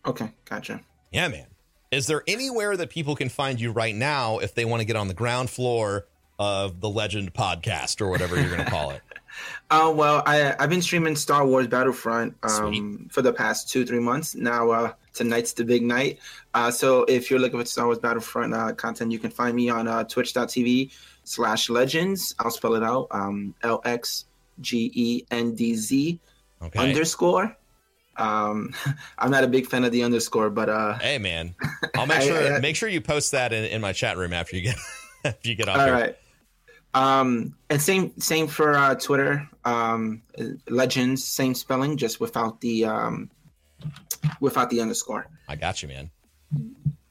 Okay, 0.06 0.32
gotcha. 0.46 0.82
Yeah, 1.12 1.28
man. 1.28 1.48
Is 1.92 2.08
there 2.08 2.24
anywhere 2.28 2.76
that 2.76 2.90
people 2.90 3.16
can 3.16 3.30
find 3.30 3.62
you 3.62 3.72
right 3.72 3.96
now 3.96 4.40
if 4.40 4.54
they 4.54 4.66
want 4.66 4.82
to 4.82 4.86
get 4.86 4.98
on 4.98 5.08
the 5.08 5.14
ground 5.14 5.50
floor 5.50 6.08
of 6.38 6.82
the 6.82 6.90
Legend 6.90 7.34
podcast 7.34 8.02
or 8.02 8.10
whatever 8.10 8.36
you're 8.36 8.50
going 8.50 8.64
to 8.64 8.70
call 8.70 8.92
it? 8.92 9.02
Uh, 9.70 9.92
well, 9.94 10.24
I 10.26 10.56
I've 10.60 10.70
been 10.70 10.82
streaming 10.82 11.16
Star 11.18 11.46
Wars 11.46 11.68
Battlefront 11.68 12.36
um, 12.44 13.08
for 13.12 13.22
the 13.22 13.34
past 13.34 13.70
two 13.70 13.86
three 13.86 14.00
months 14.00 14.34
now. 14.36 14.70
Uh, 14.70 14.94
tonight's 15.14 15.52
the 15.54 15.66
big 15.66 15.84
night. 15.84 16.20
Uh, 16.54 16.72
so 16.72 17.04
if 17.04 17.30
you're 17.30 17.40
looking 17.40 17.60
for 17.60 17.66
Star 17.66 17.86
Wars 17.86 18.00
Battlefront 18.00 18.54
uh, 18.54 18.72
content, 18.74 19.12
you 19.12 19.20
can 19.20 19.30
find 19.32 19.56
me 19.56 19.70
on 19.70 19.88
uh, 19.88 20.04
Twitch.tv 20.06 20.92
slash 21.26 21.70
Legends. 21.70 22.34
I'll 22.40 22.50
spell 22.52 22.76
it 22.76 22.84
out. 22.84 23.08
Um, 23.12 23.56
L 23.62 23.82
X 23.84 24.26
G 24.62 24.90
E 24.94 25.26
N 25.32 25.54
D 25.56 25.76
Z 25.76 26.20
Okay. 26.62 26.80
underscore. 26.80 27.56
Um, 28.16 28.74
I'm 29.18 29.30
not 29.32 29.44
a 29.44 29.48
big 29.48 29.68
fan 29.68 29.84
of 29.84 29.92
the 29.92 30.04
underscore, 30.04 30.50
but 30.50 30.70
uh, 30.70 30.98
hey, 31.00 31.18
man. 31.18 31.56
I'll 31.96 32.08
make 32.08 32.20
I- 32.20 32.26
sure 32.28 32.54
I- 32.56 32.60
make 32.62 32.76
sure 32.78 32.88
you 32.88 33.02
post 33.02 33.34
that 33.34 33.52
in, 33.52 33.66
in 33.66 33.82
my 33.82 33.92
chat 33.92 34.16
room 34.18 34.32
after 34.32 34.56
you 34.56 34.62
get 34.64 34.78
after 35.26 35.50
you 35.50 35.56
get 35.56 35.68
off 35.68 35.78
all 35.78 35.86
here. 35.86 35.94
right. 35.94 36.18
Um, 36.94 37.56
and 37.70 37.82
same 37.82 38.18
same 38.20 38.48
for 38.48 38.76
uh, 38.76 38.96
Twitter. 38.96 39.48
Um, 39.66 40.24
Legends, 40.70 41.24
same 41.28 41.54
spelling, 41.54 41.98
just 41.98 42.20
without 42.20 42.62
the 42.62 42.86
um, 42.86 43.30
without 44.40 44.70
the 44.70 44.82
underscore. 44.82 45.28
I 45.48 45.56
got 45.56 45.82
you, 45.84 45.90
man. 45.90 46.10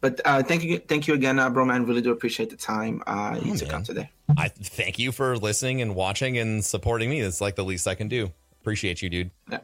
But 0.01 0.21
uh, 0.25 0.43
thank 0.43 0.63
you, 0.63 0.79
thank 0.79 1.07
you 1.09 1.15
again, 1.15 1.39
uh, 1.39 1.51
Broman. 1.51 1.87
Really 1.87 2.03
do 2.03 2.11
appreciate 2.11 2.51
the 2.51 2.57
time 2.57 3.03
uh, 3.07 3.39
you 3.43 3.53
Oh, 3.53 3.57
took 3.57 3.69
man. 3.69 3.77
out 3.79 3.85
today. 3.85 4.11
I 4.37 4.49
thank 4.49 4.99
you 4.99 5.13
for 5.13 5.37
listening 5.37 5.81
and 5.83 5.95
watching 5.95 6.37
and 6.39 6.65
supporting 6.65 7.09
me. 7.11 7.23
That's 7.23 7.41
like 7.41 7.55
the 7.57 7.65
least 7.65 7.87
I 7.89 7.95
can 7.95 8.09
do. 8.09 8.33
Appreciate 8.61 9.03
you, 9.03 9.09
dude. 9.09 9.31
Yeah. 9.51 9.59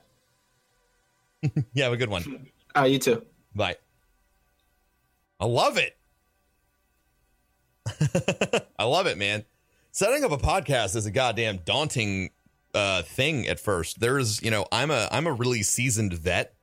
yeah, 1.75 1.85
have 1.85 1.93
a 1.93 1.97
good 1.97 2.09
one. 2.11 2.47
Uh, 2.77 2.85
you 2.85 2.99
too. 2.99 3.25
Bye. 3.55 3.77
I 5.41 5.47
love 5.47 5.77
it. 5.79 5.97
I 8.79 8.85
love 8.85 9.07
it, 9.07 9.19
man. 9.19 9.45
Setting 9.95 10.25
up 10.25 10.33
a 10.33 10.39
podcast 10.39 10.97
is 10.97 11.05
a 11.05 11.11
goddamn 11.11 11.59
daunting 11.67 12.31
uh 12.73 13.03
thing 13.03 13.47
at 13.47 13.61
first. 13.61 14.01
There's, 14.01 14.43
you 14.43 14.51
know, 14.51 14.65
I'm 14.73 14.91
a 14.91 15.07
I'm 15.13 15.27
a 15.27 15.33
really 15.33 15.63
seasoned 15.63 16.15
vet. 16.15 16.55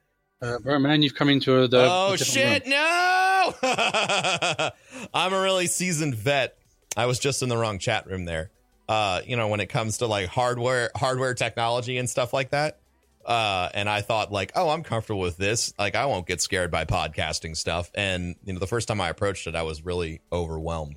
Uh, 0.42 0.58
bro, 0.58 0.80
man, 0.80 1.04
you've 1.04 1.14
come 1.14 1.30
into 1.30 1.68
the. 1.68 1.88
oh 1.88 2.16
shit, 2.16 2.64
room. 2.64 2.72
no. 2.72 3.54
I'm 5.14 5.34
a 5.34 5.42
really 5.42 5.68
seasoned 5.68 6.16
vet. 6.16 6.58
I 6.98 7.06
was 7.06 7.20
just 7.20 7.44
in 7.44 7.50
the 7.50 7.58
wrong 7.58 7.78
chat 7.78 8.08
room 8.08 8.26
there. 8.26 8.50
Uh, 8.88 9.22
you 9.24 9.36
know, 9.36 9.48
when 9.48 9.60
it 9.60 9.68
comes 9.68 10.00
to 10.00 10.08
like 10.08 10.28
hardware 10.28 10.90
hardware 10.96 11.36
technology 11.36 12.00
and 12.00 12.10
stuff 12.10 12.34
like 12.34 12.50
that. 12.50 12.80
Uh, 13.24 13.70
and 13.76 13.88
I 13.88 14.02
thought 14.02 14.32
like, 14.32 14.54
oh, 14.56 14.70
I'm 14.70 14.82
comfortable 14.82 15.20
with 15.20 15.38
this. 15.38 15.72
Like, 15.78 15.94
I 15.94 16.08
won't 16.08 16.26
get 16.26 16.42
scared 16.42 16.72
by 16.72 16.86
podcasting 16.86 17.56
stuff. 17.56 17.92
And 17.94 18.38
you 18.44 18.54
know, 18.54 18.60
the 18.60 18.66
first 18.66 18.88
time 18.88 19.00
I 19.00 19.10
approached 19.10 19.46
it, 19.46 19.56
I 19.56 19.62
was 19.62 19.86
really 19.86 20.22
overwhelmed. 20.32 20.96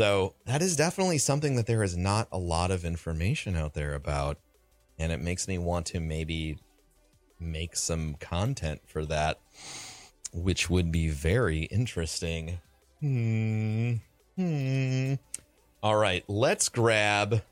So 0.00 0.32
that 0.46 0.62
is 0.62 0.76
definitely 0.76 1.18
something 1.18 1.56
that 1.56 1.66
there 1.66 1.82
is 1.82 1.94
not 1.94 2.26
a 2.32 2.38
lot 2.38 2.70
of 2.70 2.86
information 2.86 3.54
out 3.54 3.74
there 3.74 3.92
about, 3.92 4.38
and 4.98 5.12
it 5.12 5.20
makes 5.20 5.46
me 5.46 5.58
want 5.58 5.84
to 5.88 6.00
maybe 6.00 6.56
make 7.38 7.76
some 7.76 8.14
content 8.14 8.80
for 8.86 9.04
that, 9.04 9.38
which 10.32 10.70
would 10.70 10.90
be 10.90 11.10
very 11.10 11.64
interesting. 11.64 12.60
Hmm. 13.00 13.96
Hmm. 14.36 15.14
All 15.82 15.96
right, 15.96 16.24
let's 16.28 16.70
grab 16.70 17.42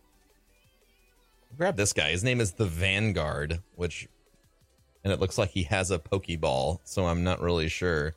grab 1.54 1.76
this 1.76 1.92
guy. 1.92 2.12
His 2.12 2.24
name 2.24 2.40
is 2.40 2.52
the 2.52 2.64
Vanguard, 2.64 3.60
which 3.74 4.08
and 5.04 5.12
it 5.12 5.20
looks 5.20 5.36
like 5.36 5.50
he 5.50 5.64
has 5.64 5.90
a 5.90 5.98
Pokeball, 5.98 6.78
so 6.84 7.04
I'm 7.04 7.22
not 7.22 7.42
really 7.42 7.68
sure. 7.68 8.14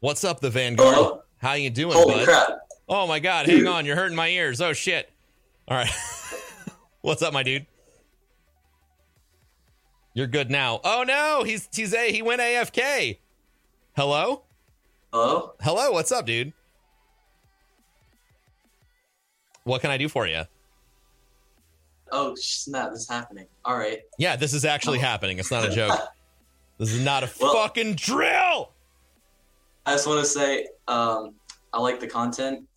What's 0.00 0.24
up, 0.24 0.40
the 0.40 0.50
Vanguard? 0.50 0.94
Hello? 0.94 1.22
How 1.38 1.54
you 1.54 1.70
doing, 1.70 1.94
Holy 1.94 2.14
bud? 2.16 2.24
crap. 2.26 2.48
Oh 2.88 3.06
my 3.06 3.18
god, 3.18 3.46
hang 3.46 3.66
on, 3.66 3.84
you're 3.84 3.96
hurting 3.96 4.16
my 4.16 4.28
ears. 4.28 4.60
Oh 4.60 4.72
shit. 4.72 5.10
All 5.66 5.76
right. 5.76 5.90
What's 7.02 7.22
up, 7.22 7.32
my 7.32 7.42
dude? 7.42 7.66
You're 10.14 10.26
good 10.26 10.50
now. 10.50 10.80
Oh 10.84 11.04
no, 11.06 11.42
he's 11.44 11.68
he's 11.72 11.94
a 11.94 12.10
he 12.12 12.22
went 12.22 12.40
AFK. 12.40 13.18
Hello? 13.96 14.42
Hello? 15.12 15.54
Hello, 15.60 15.90
what's 15.92 16.12
up, 16.12 16.26
dude? 16.26 16.52
What 19.64 19.80
can 19.80 19.90
I 19.90 19.96
do 19.96 20.08
for 20.08 20.26
you? 20.26 20.42
Oh, 22.12 22.34
snap, 22.36 22.90
this 22.92 23.02
is 23.02 23.08
happening. 23.08 23.46
All 23.64 23.76
right. 23.76 24.00
Yeah, 24.18 24.36
this 24.36 24.52
is 24.54 24.64
actually 24.64 24.98
Oh. 24.98 25.02
happening. 25.02 25.38
It's 25.38 25.50
not 25.50 25.64
a 25.66 25.70
joke. 25.70 25.98
This 26.78 26.92
is 26.92 27.00
not 27.04 27.24
a 27.24 27.30
Well- 27.40 27.54
fucking 27.54 27.94
drill. 27.96 28.70
I 29.88 29.92
just 29.92 30.06
want 30.06 30.20
to 30.20 30.26
say 30.26 30.66
um, 30.86 31.34
I 31.72 31.80
like 31.80 31.98
the 31.98 32.06
content, 32.06 32.68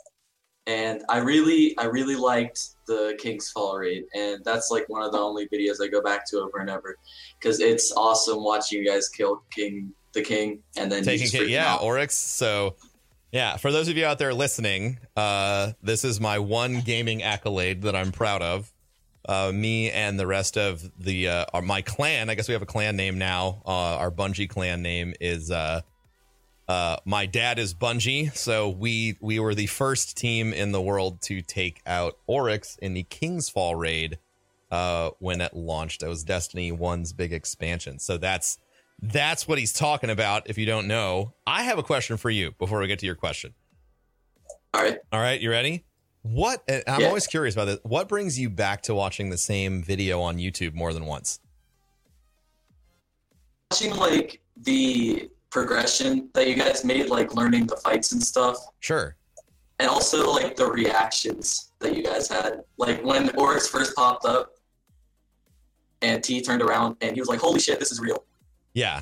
and 0.65 1.03
I 1.09 1.17
really, 1.17 1.77
I 1.77 1.83
really 1.83 2.15
liked 2.15 2.61
the 2.87 3.17
King's 3.19 3.51
Fall 3.51 3.77
raid, 3.77 4.05
and 4.15 4.41
that's 4.45 4.71
like 4.71 4.87
one 4.87 5.03
of 5.03 5.11
the 5.11 5.17
only 5.17 5.45
videos 5.49 5.83
I 5.83 5.89
go 5.89 6.01
back 6.01 6.25
to 6.29 6.39
over 6.39 6.59
and 6.59 6.69
over 6.69 6.95
because 7.37 7.59
it's 7.59 7.91
awesome 7.97 8.41
watching 8.41 8.81
you 8.81 8.89
guys 8.89 9.09
kill 9.09 9.43
King, 9.53 9.91
the 10.13 10.21
King, 10.21 10.59
and 10.77 10.89
then 10.89 11.03
taking 11.03 11.27
freak 11.27 11.49
yeah 11.49 11.73
out. 11.73 11.81
oryx 11.81 12.15
so 12.15 12.77
yeah 13.33 13.57
for 13.57 13.73
those 13.73 13.89
of 13.89 13.97
you 13.97 14.05
out 14.05 14.17
there 14.17 14.33
listening 14.33 14.97
uh 15.17 15.71
this 15.81 16.05
is 16.05 16.21
my 16.21 16.39
one 16.39 16.81
gaming 16.81 17.23
accolade 17.23 17.81
that 17.81 17.95
i'm 17.95 18.11
proud 18.11 18.41
of 18.41 18.71
uh 19.29 19.51
me 19.53 19.89
and 19.89 20.19
the 20.19 20.27
rest 20.27 20.57
of 20.57 20.89
the 20.99 21.29
uh 21.29 21.45
our, 21.53 21.61
my 21.61 21.81
clan 21.81 22.29
i 22.29 22.35
guess 22.35 22.49
we 22.49 22.53
have 22.53 22.61
a 22.61 22.65
clan 22.65 22.97
name 22.97 23.17
now 23.17 23.61
uh 23.65 23.97
our 23.97 24.11
bungie 24.11 24.49
clan 24.49 24.81
name 24.81 25.13
is 25.21 25.49
uh 26.71 26.95
my 27.05 27.25
dad 27.25 27.59
is 27.59 27.73
bungie 27.73 28.33
so 28.35 28.69
we 28.69 29.17
we 29.19 29.39
were 29.39 29.53
the 29.55 29.67
first 29.67 30.15
team 30.17 30.53
in 30.53 30.71
the 30.71 30.81
world 30.81 31.21
to 31.21 31.41
take 31.41 31.81
out 31.85 32.17
oryx 32.27 32.77
in 32.81 32.93
the 32.93 33.03
king's 33.03 33.49
fall 33.49 33.75
raid 33.75 34.17
uh 34.71 35.09
when 35.19 35.41
it 35.41 35.53
launched 35.53 36.01
it 36.03 36.07
was 36.07 36.23
destiny 36.23 36.71
1's 36.71 37.11
big 37.13 37.33
expansion 37.33 37.99
so 37.99 38.17
that's 38.17 38.57
that's 39.03 39.47
what 39.47 39.57
he's 39.57 39.73
talking 39.73 40.11
about. 40.11 40.47
If 40.47 40.59
you 40.59 40.67
don't 40.67 40.85
know, 40.87 41.33
I 41.47 41.63
have 41.63 41.79
a 41.79 41.83
question 41.83 42.17
for 42.17 42.29
you 42.29 42.51
before 42.59 42.79
we 42.79 42.85
get 42.85 42.99
to 42.99 43.07
your 43.07 43.15
question. 43.15 43.55
All 44.75 44.83
right. 44.83 44.99
All 45.11 45.19
right, 45.19 45.41
you 45.41 45.49
ready? 45.49 45.85
What 46.21 46.61
I'm 46.87 47.01
Yeah. 47.01 47.07
always 47.07 47.25
curious 47.25 47.55
about 47.55 47.65
this. 47.65 47.79
What 47.81 48.07
brings 48.07 48.37
you 48.37 48.47
back 48.47 48.83
to 48.83 48.93
watching 48.93 49.31
the 49.31 49.39
same 49.39 49.81
video 49.81 50.21
on 50.21 50.37
YouTube 50.37 50.75
more 50.75 50.93
than 50.93 51.07
once? 51.07 51.39
Watching 53.71 53.95
like 53.95 54.39
the 54.55 55.27
progression 55.51 56.29
that 56.33 56.47
you 56.47 56.55
guys 56.55 56.83
made, 56.83 57.09
like 57.09 57.35
learning 57.35 57.67
the 57.67 57.75
fights 57.77 58.11
and 58.13 58.23
stuff, 58.23 58.57
Sure. 58.79 59.15
and 59.79 59.87
also 59.89 60.31
like 60.31 60.55
the 60.55 60.65
reactions 60.65 61.71
that 61.79 61.95
you 61.95 62.01
guys 62.03 62.27
had. 62.27 62.63
Like 62.77 63.03
when 63.03 63.29
Oryx 63.35 63.67
first 63.67 63.95
popped 63.95 64.25
up, 64.25 64.53
and 66.01 66.23
T 66.23 66.41
turned 66.41 66.63
around 66.63 66.95
and 67.01 67.13
he 67.13 67.21
was 67.21 67.29
like, 67.29 67.39
"Holy 67.39 67.59
shit, 67.59 67.79
this 67.79 67.91
is 67.91 67.99
real!" 67.99 68.23
Yeah, 68.73 69.01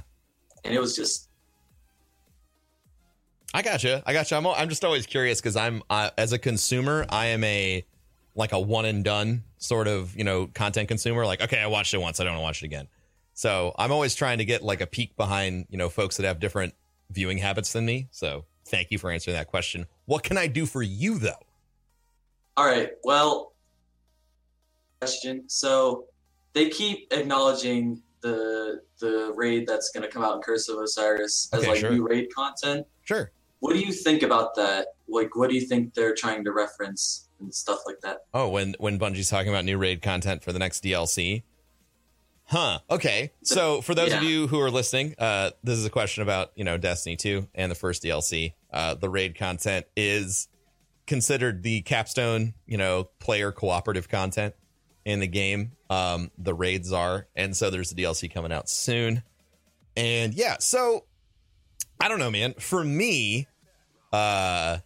And 0.66 0.74
it 0.74 0.80
was 0.80 0.96
just 0.96 1.30
I 3.54 3.62
gotcha. 3.62 4.04
I 4.06 4.14
gotcha. 4.14 4.36
I'm 4.36 4.46
I'm 4.46 4.70
just 4.70 4.84
always 4.84 5.06
curious 5.06 5.40
because 5.40 5.56
I'm 5.56 5.82
uh, 5.90 6.10
as 6.18 6.34
a 6.34 6.38
consumer, 6.40 7.06
I 7.10 7.28
am 7.28 7.44
a 7.44 7.86
like 8.36 8.52
a 8.52 8.60
one 8.60 8.86
and 8.86 9.04
done 9.04 9.44
sort 9.58 9.88
of 9.88 10.16
you 10.18 10.24
know 10.24 10.48
content 10.48 10.88
consumer. 10.88 11.26
Like, 11.26 11.42
okay, 11.42 11.60
I 11.60 11.68
watched 11.68 11.94
it 11.94 11.98
once, 12.00 12.20
I 12.20 12.24
don't 12.26 12.34
want 12.34 12.42
to 12.42 12.44
watch 12.44 12.62
it 12.64 12.66
again. 12.66 12.88
So 13.40 13.74
I'm 13.80 13.94
always 13.94 14.16
trying 14.16 14.40
to 14.40 14.44
get 14.44 14.64
like 14.64 14.82
a 14.82 14.86
peek 14.86 15.16
behind 15.16 15.66
you 15.70 15.78
know 15.78 15.88
folks 15.88 16.18
that 16.18 16.26
have 16.26 16.42
different 16.42 16.74
viewing 17.10 17.38
habits 17.38 17.72
than 17.72 17.86
me. 17.86 18.10
So 18.12 18.44
thank 18.66 18.92
you 18.92 18.98
for 18.98 19.10
answering 19.10 19.38
that 19.38 19.48
question. 19.48 19.86
What 20.08 20.24
can 20.24 20.38
I 20.38 20.48
do 20.48 20.66
for 20.66 20.84
you 20.84 21.20
though? 21.20 21.40
All 22.58 22.66
right. 22.66 22.90
Well, 23.06 23.54
question. 25.00 25.46
So 25.48 26.04
they 26.52 26.68
keep 26.68 27.14
acknowledging 27.14 28.02
the 28.20 28.82
the 29.00 29.32
raid 29.38 29.66
that's 29.66 29.90
going 29.92 30.04
to 30.04 30.10
come 30.10 30.22
out 30.22 30.36
in 30.36 30.42
Curse 30.42 30.68
of 30.68 30.78
Osiris 30.78 31.48
as 31.54 31.62
Okay, 31.62 31.70
like 31.70 31.80
sure. 31.80 31.92
new 31.92 32.06
raid 32.06 32.28
content. 32.36 32.86
Sure. 33.06 33.32
What 33.62 33.72
do 33.72 33.80
you 33.80 33.94
think 33.94 34.22
about 34.22 34.54
that? 34.56 34.88
Like, 35.08 35.38
what 35.38 35.50
do 35.50 35.56
you 35.56 35.62
think 35.62 35.94
they're 35.94 36.14
trying 36.14 36.44
to 36.44 36.52
reference 36.52 37.30
and 37.40 37.56
stuff 37.56 37.80
like 37.86 38.02
that? 38.02 38.18
Oh, 38.34 38.50
when 38.50 38.76
when 38.80 39.00
Bungie's 39.00 39.30
talking 39.30 39.48
about 39.48 39.64
new 39.64 39.78
raid 39.78 40.02
content 40.02 40.44
for 40.44 40.52
the 40.52 40.60
next 40.60 40.84
DLC. 40.84 41.44
Huh. 42.50 42.80
Okay. 42.90 43.32
So 43.44 43.82
for 43.82 43.94
those 43.94 44.12
of 44.12 44.24
you 44.24 44.48
who 44.48 44.60
are 44.60 44.72
listening, 44.72 45.14
uh, 45.20 45.52
this 45.64 45.78
is 45.78 45.86
a 45.86 45.90
question 45.92 46.24
about 46.24 46.52
you 46.56 46.64
know 46.64 46.78
Destiny 46.78 47.16
2 47.16 47.48
and 47.54 47.72
the 47.72 47.76
first 47.76 48.02
DLC. 48.02 48.54
Uh, 48.74 48.96
the 48.96 49.08
raid 49.08 49.38
content 49.38 49.86
is 49.96 50.48
considered 51.06 51.62
the 51.62 51.82
capstone, 51.84 52.56
you 52.66 52.78
know, 52.78 53.10
player 53.20 53.52
cooperative 53.52 54.10
content 54.10 54.56
in 55.06 55.20
the 55.20 55.28
game. 55.28 55.74
Um, 55.92 56.32
the 56.40 56.56
raids 56.56 56.92
are, 56.92 57.28
and 57.36 57.56
so 57.56 57.70
there's 57.70 57.92
a 57.92 57.96
DLC 57.96 58.34
coming 58.34 58.52
out 58.52 58.68
soon. 58.68 59.22
And 59.96 60.34
yeah, 60.34 60.58
so 60.60 61.06
I 62.02 62.08
don't 62.08 62.20
know, 62.20 62.32
man. 62.32 62.56
For 62.58 62.84
me, 62.84 63.48
uh, 64.12 64.80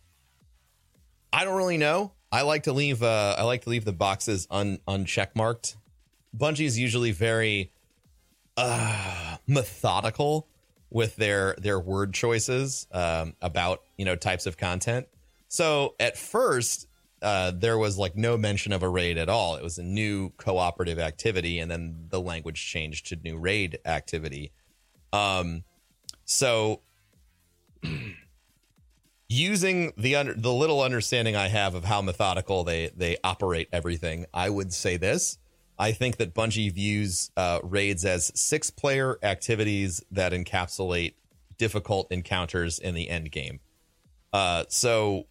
I 1.31 1.45
don't 1.45 1.55
really 1.55 1.77
know. 1.77 2.11
I 2.29 2.41
like 2.41 2.63
to 2.63 2.73
leave 2.73 3.03
uh 3.03 3.35
I 3.37 3.43
like 3.43 3.61
to 3.61 3.69
leave 3.69 3.85
the 3.85 3.93
boxes 3.93 4.47
un 4.51 4.79
uncheck 4.85 5.35
marked. 5.35 5.77
Bungie's 6.35 6.77
usually 6.77 7.11
very 7.11 7.71
uh 8.55 9.37
methodical 9.47 10.47
with 10.89 11.15
their 11.15 11.55
their 11.57 11.79
word 11.79 12.13
choices 12.13 12.87
um 12.91 13.35
about, 13.41 13.81
you 13.97 14.05
know, 14.05 14.15
types 14.15 14.45
of 14.45 14.57
content. 14.57 15.07
So 15.47 15.95
at 15.99 16.17
first 16.17 16.87
uh, 17.23 17.51
there 17.51 17.77
was 17.77 17.97
like 17.97 18.17
no 18.17 18.37
mention 18.37 18.73
of 18.73 18.83
a 18.83 18.89
raid 18.89 19.17
at 19.17 19.29
all. 19.29 19.55
It 19.55 19.63
was 19.63 19.77
a 19.77 19.83
new 19.83 20.31
cooperative 20.31 20.99
activity, 20.99 21.57
and 21.59 21.71
then 21.71 22.07
the 22.09 22.19
language 22.19 22.63
changed 22.63 23.07
to 23.07 23.15
new 23.15 23.37
raid 23.37 23.79
activity. 23.85 24.51
Um, 25.13 25.63
so 26.25 26.81
using 29.29 29.93
the 29.95 30.17
under, 30.17 30.33
the 30.33 30.51
little 30.51 30.81
understanding 30.81 31.35
I 31.35 31.47
have 31.47 31.75
of 31.75 31.85
how 31.85 32.01
methodical 32.01 32.65
they 32.65 32.91
they 32.95 33.15
operate 33.23 33.69
everything, 33.71 34.25
I 34.33 34.49
would 34.49 34.73
say 34.73 34.97
this: 34.97 35.37
I 35.77 35.91
think 35.91 36.17
that 36.17 36.33
Bungie 36.33 36.71
views 36.71 37.31
uh, 37.35 37.59
raids 37.63 38.05
as 38.05 38.31
six 38.39 38.69
player 38.69 39.17
activities 39.23 40.03
that 40.11 40.31
encapsulate 40.31 41.13
difficult 41.57 42.11
encounters 42.11 42.79
in 42.79 42.95
the 42.95 43.09
end 43.09 43.31
game. 43.31 43.59
Uh, 44.31 44.65
so. 44.69 45.27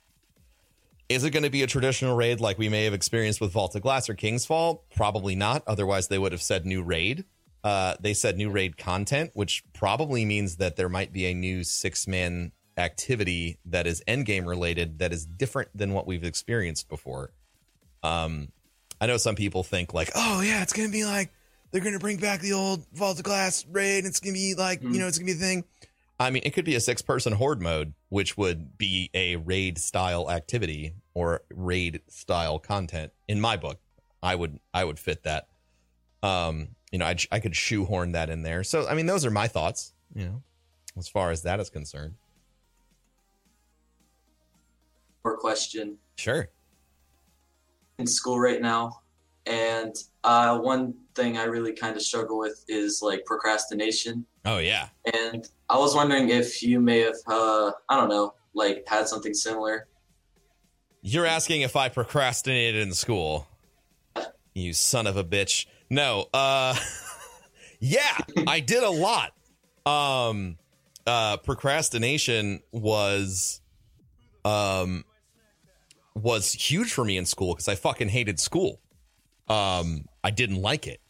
Is 1.09 1.25
it 1.25 1.31
going 1.31 1.43
to 1.43 1.51
be 1.51 1.63
a 1.63 1.67
traditional 1.67 2.17
raid 2.17 2.41
like 2.41 2.57
we 2.57 2.71
may 2.71 2.85
have 2.85 2.95
experienced 2.95 3.39
with 3.39 3.53
Vault 3.53 3.75
of 3.75 3.83
Glass 3.83 4.09
or 4.09 4.15
King's 4.15 4.47
Fall? 4.47 4.87
Probably 4.97 5.35
not. 5.35 5.63
Otherwise, 5.67 6.09
they 6.09 6.17
would 6.17 6.33
have 6.33 6.41
said 6.41 6.65
new 6.65 6.83
raid. 6.83 7.27
Uh, 7.63 7.95
they 8.01 8.15
said 8.15 8.39
new 8.39 8.51
raid 8.51 8.79
content, 8.79 9.31
which 9.35 9.63
probably 9.75 10.25
means 10.25 10.57
that 10.57 10.77
there 10.77 10.89
might 10.89 11.13
be 11.13 11.27
a 11.27 11.35
new 11.35 11.65
six 11.65 12.07
man 12.07 12.53
activity 12.77 13.59
that 13.67 13.87
is 13.87 14.03
endgame 14.09 14.47
related 14.47 14.99
that 14.99 15.13
is 15.13 15.27
different 15.27 15.69
than 15.75 15.93
what 15.93 16.07
we've 16.07 16.25
experienced 16.25 16.89
before. 16.89 17.33
Um, 18.03 18.49
I 19.03 19.07
know 19.07 19.17
some 19.17 19.35
people 19.35 19.65
think 19.65 19.93
like, 19.93 20.13
oh 20.15 20.43
yeah, 20.43 20.63
it's 20.63 20.73
gonna 20.73 20.89
be 20.89 21.05
like 21.05 21.33
they're 21.73 21.81
gonna 21.81 21.99
bring 21.99 22.19
back 22.19 22.41
the 22.41 22.53
old 22.53 22.87
Vault 22.93 23.19
of 23.19 23.25
Glass 23.25 23.67
raid. 23.69 23.99
And 23.99 24.07
it's 24.07 24.21
gonna 24.21 24.33
be 24.33 24.55
like 24.55 24.81
you 24.81 25.01
know, 25.01 25.09
it's 25.09 25.19
gonna 25.19 25.27
be 25.27 25.33
a 25.33 25.35
thing. 25.35 25.65
I 26.21 26.31
mean, 26.31 26.45
it 26.47 26.51
could 26.51 26.65
be 26.65 26.77
a 26.77 26.81
six 26.81 27.03
person 27.03 27.33
horde 27.33 27.61
mode, 27.61 27.95
which 28.11 28.37
would 28.37 28.79
be 28.79 29.11
a 29.13 29.35
raid 29.35 29.79
style 29.79 30.31
activity 30.31 30.95
or 31.15 31.43
raid 31.53 32.01
style 32.07 32.61
content. 32.61 33.11
In 33.27 33.41
my 33.41 33.57
book, 33.57 33.81
I 34.23 34.37
would 34.37 34.61
I 34.73 34.85
would 34.85 35.01
fit 35.01 35.25
that. 35.25 35.49
Um, 36.23 36.69
you 36.93 37.01
know, 37.01 37.07
I 37.07 37.17
I 37.33 37.41
could 37.41 37.57
shoehorn 37.57 38.13
that 38.13 38.31
in 38.31 38.43
there. 38.43 38.63
So 38.63 38.87
I 38.87 38.95
mean, 38.95 39.07
those 39.07 39.27
are 39.27 39.33
my 39.33 39.49
thoughts. 39.49 39.95
You 40.15 40.27
know, 40.27 40.43
as 40.97 41.09
far 41.09 41.33
as 41.33 41.43
that 41.43 41.59
is 41.59 41.71
concerned. 41.71 42.15
Or 45.25 45.37
question 45.39 45.99
Sure. 46.15 46.49
In 48.03 48.07
school 48.09 48.39
right 48.39 48.61
now, 48.61 49.01
and 49.47 49.95
uh, 50.25 50.59
one 50.59 50.95
thing 51.15 51.39
I 51.39 51.45
really 51.45 51.73
kind 51.73 51.97
of 51.97 52.03
struggle 52.03 52.39
with 52.39 52.65
is 52.69 53.01
like 53.01 53.25
procrastination. 53.25 54.27
Oh 54.45 54.59
yeah. 54.59 54.89
And 55.13 55.49
I 55.69 55.79
was 55.79 55.95
wondering 55.95 56.29
if 56.31 56.63
you 56.63 56.81
may 56.81 57.01
have, 57.01 57.15
uh, 57.29 57.71
I 57.89 57.97
don't 57.97 58.09
know, 58.09 58.35
like 58.55 58.85
had 58.89 59.09
something 59.09 59.35
similar. 59.35 59.87
You're 61.01 61.27
asking 61.27 61.63
if 61.63 61.77
I 61.77 61.89
procrastinated 61.89 62.83
in 62.83 62.93
school. 62.93 63.47
You 64.55 64.73
son 64.73 65.07
of 65.07 65.17
a 65.17 65.25
bitch. 65.25 65.67
no. 65.89 66.27
Uh, 66.35 66.75
yeah, 67.81 68.19
I 68.47 68.61
did 68.61 68.83
a 68.83 68.91
lot. 68.91 69.33
Um, 69.87 70.59
uh, 71.07 71.37
procrastination 71.39 72.63
was, 72.73 73.61
um, 74.45 75.05
was 76.15 76.53
huge 76.53 76.93
for 76.93 77.05
me 77.05 77.17
in 77.17 77.27
school 77.27 77.55
because 77.55 77.69
I 77.69 77.75
fucking 77.75 78.09
hated 78.09 78.39
school. 78.39 78.81
Um, 79.49 80.07
I 80.23 80.31
didn't 80.31 80.61
like 80.61 80.87
it. 80.87 81.01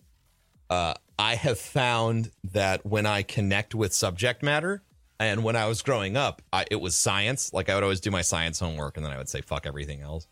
Uh, 0.71 0.95
I 1.19 1.35
have 1.35 1.59
found 1.59 2.31
that 2.53 2.85
when 2.87 3.07
I 3.07 3.23
connect 3.23 3.75
with 3.75 3.93
subject 3.93 4.43
matter, 4.43 4.83
and 5.21 5.45
when 5.45 5.55
I 5.55 5.67
was 5.67 5.83
growing 5.83 6.17
up, 6.17 6.43
I, 6.53 6.65
it 6.71 6.81
was 6.81 6.97
science. 6.97 7.53
Like 7.53 7.69
I 7.69 7.75
would 7.75 7.85
always 7.85 8.01
do 8.01 8.11
my 8.11 8.23
science 8.23 8.59
homework, 8.59 8.97
and 8.97 9.07
then 9.07 9.13
I 9.13 9.19
would 9.19 9.29
say 9.29 9.41
fuck 9.41 9.67
everything 9.67 10.01
else. 10.01 10.27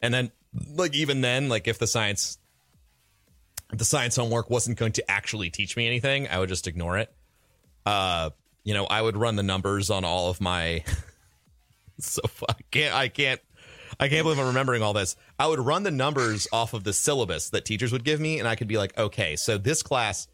And 0.00 0.12
then, 0.12 0.32
like 0.74 0.94
even 0.94 1.20
then, 1.20 1.48
like 1.48 1.68
if 1.68 1.78
the 1.78 1.86
science, 1.86 2.38
if 3.72 3.78
the 3.78 3.84
science 3.84 4.16
homework 4.16 4.48
wasn't 4.48 4.78
going 4.78 4.92
to 4.92 5.10
actually 5.10 5.50
teach 5.50 5.76
me 5.76 5.86
anything, 5.86 6.28
I 6.28 6.38
would 6.38 6.48
just 6.48 6.66
ignore 6.66 6.96
it. 6.96 7.12
Uh, 7.84 8.30
you 8.64 8.74
know, 8.74 8.86
I 8.86 9.02
would 9.02 9.16
run 9.16 9.36
the 9.36 9.42
numbers 9.42 9.90
on 9.90 10.04
all 10.04 10.30
of 10.30 10.40
my. 10.40 10.84
so 11.98 12.22
I 12.48 12.54
can't. 12.70 12.94
I 12.94 13.08
can't. 13.08 13.40
I 14.02 14.08
can't 14.08 14.24
believe 14.24 14.40
I'm 14.40 14.48
remembering 14.48 14.82
all 14.82 14.92
this. 14.92 15.14
I 15.38 15.46
would 15.46 15.60
run 15.60 15.84
the 15.84 15.92
numbers 15.92 16.48
off 16.52 16.74
of 16.74 16.82
the 16.82 16.92
syllabus 16.92 17.50
that 17.50 17.64
teachers 17.64 17.92
would 17.92 18.02
give 18.02 18.18
me, 18.18 18.40
and 18.40 18.48
I 18.48 18.56
could 18.56 18.66
be 18.66 18.76
like, 18.76 18.98
okay, 18.98 19.36
so 19.36 19.58
this 19.58 19.80
class, 19.84 20.26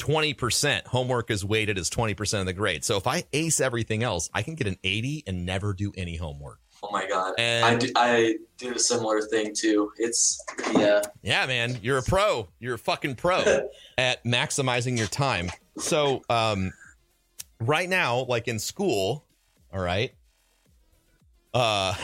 20% 0.00 0.86
homework 0.88 1.30
is 1.30 1.44
weighted 1.44 1.78
as 1.78 1.88
20% 1.88 2.40
of 2.40 2.46
the 2.46 2.52
grade. 2.52 2.84
So 2.84 2.96
if 2.96 3.06
I 3.06 3.22
ace 3.32 3.60
everything 3.60 4.02
else, 4.02 4.28
I 4.34 4.42
can 4.42 4.56
get 4.56 4.66
an 4.66 4.76
80 4.82 5.22
and 5.28 5.46
never 5.46 5.72
do 5.72 5.92
any 5.96 6.16
homework. 6.16 6.58
Oh 6.82 6.90
my 6.90 7.06
god, 7.08 7.34
And- 7.38 7.64
I 7.64 7.76
do, 7.76 7.92
I 7.94 8.34
do 8.58 8.74
a 8.74 8.78
similar 8.80 9.20
thing 9.22 9.54
too. 9.54 9.92
It's 9.98 10.44
yeah, 10.74 11.02
Yeah, 11.22 11.46
man, 11.46 11.78
you're 11.80 11.98
a 11.98 12.02
pro. 12.02 12.48
You're 12.58 12.74
a 12.74 12.78
fucking 12.78 13.14
pro 13.14 13.68
at 13.98 14.24
maximizing 14.24 14.98
your 14.98 15.06
time. 15.06 15.48
So, 15.78 16.22
um, 16.28 16.72
right 17.60 17.88
now, 17.88 18.24
like 18.24 18.48
in 18.48 18.58
school, 18.58 19.24
all 19.72 19.80
right, 19.80 20.12
uh, 21.54 21.94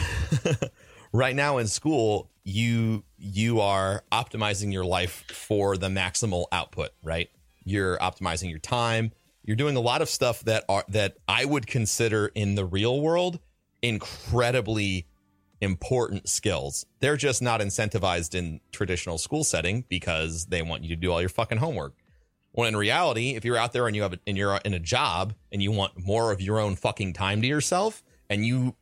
right 1.12 1.34
now 1.34 1.58
in 1.58 1.66
school, 1.66 2.30
you 2.44 3.04
you 3.16 3.60
are 3.60 4.04
optimizing 4.12 4.72
your 4.72 4.84
life 4.84 5.24
for 5.32 5.76
the 5.76 5.88
maximal 5.88 6.46
output. 6.52 6.90
Right, 7.02 7.30
you're 7.64 7.98
optimizing 7.98 8.50
your 8.50 8.58
time. 8.58 9.12
You're 9.44 9.56
doing 9.56 9.76
a 9.76 9.80
lot 9.80 10.02
of 10.02 10.08
stuff 10.08 10.40
that 10.44 10.64
are 10.68 10.84
that 10.88 11.16
I 11.26 11.44
would 11.44 11.66
consider 11.66 12.26
in 12.34 12.54
the 12.54 12.64
real 12.64 13.00
world 13.00 13.40
incredibly 13.82 15.06
important 15.60 16.28
skills. 16.28 16.86
They're 17.00 17.16
just 17.16 17.42
not 17.42 17.60
incentivized 17.60 18.34
in 18.34 18.60
traditional 18.72 19.18
school 19.18 19.44
setting 19.44 19.84
because 19.88 20.46
they 20.46 20.62
want 20.62 20.82
you 20.82 20.88
to 20.90 20.96
do 20.96 21.12
all 21.12 21.20
your 21.20 21.28
fucking 21.28 21.58
homework. 21.58 21.94
When 22.52 22.68
in 22.68 22.76
reality, 22.76 23.36
if 23.36 23.44
you're 23.44 23.56
out 23.56 23.72
there 23.72 23.86
and 23.86 23.94
you 23.94 24.02
have 24.02 24.14
a, 24.14 24.18
and 24.26 24.36
you're 24.36 24.56
in 24.64 24.74
a 24.74 24.78
job 24.78 25.34
and 25.52 25.62
you 25.62 25.70
want 25.70 26.04
more 26.04 26.32
of 26.32 26.40
your 26.40 26.58
own 26.58 26.76
fucking 26.76 27.12
time 27.12 27.42
to 27.42 27.48
yourself 27.48 28.02
and 28.30 28.44
you 28.46 28.74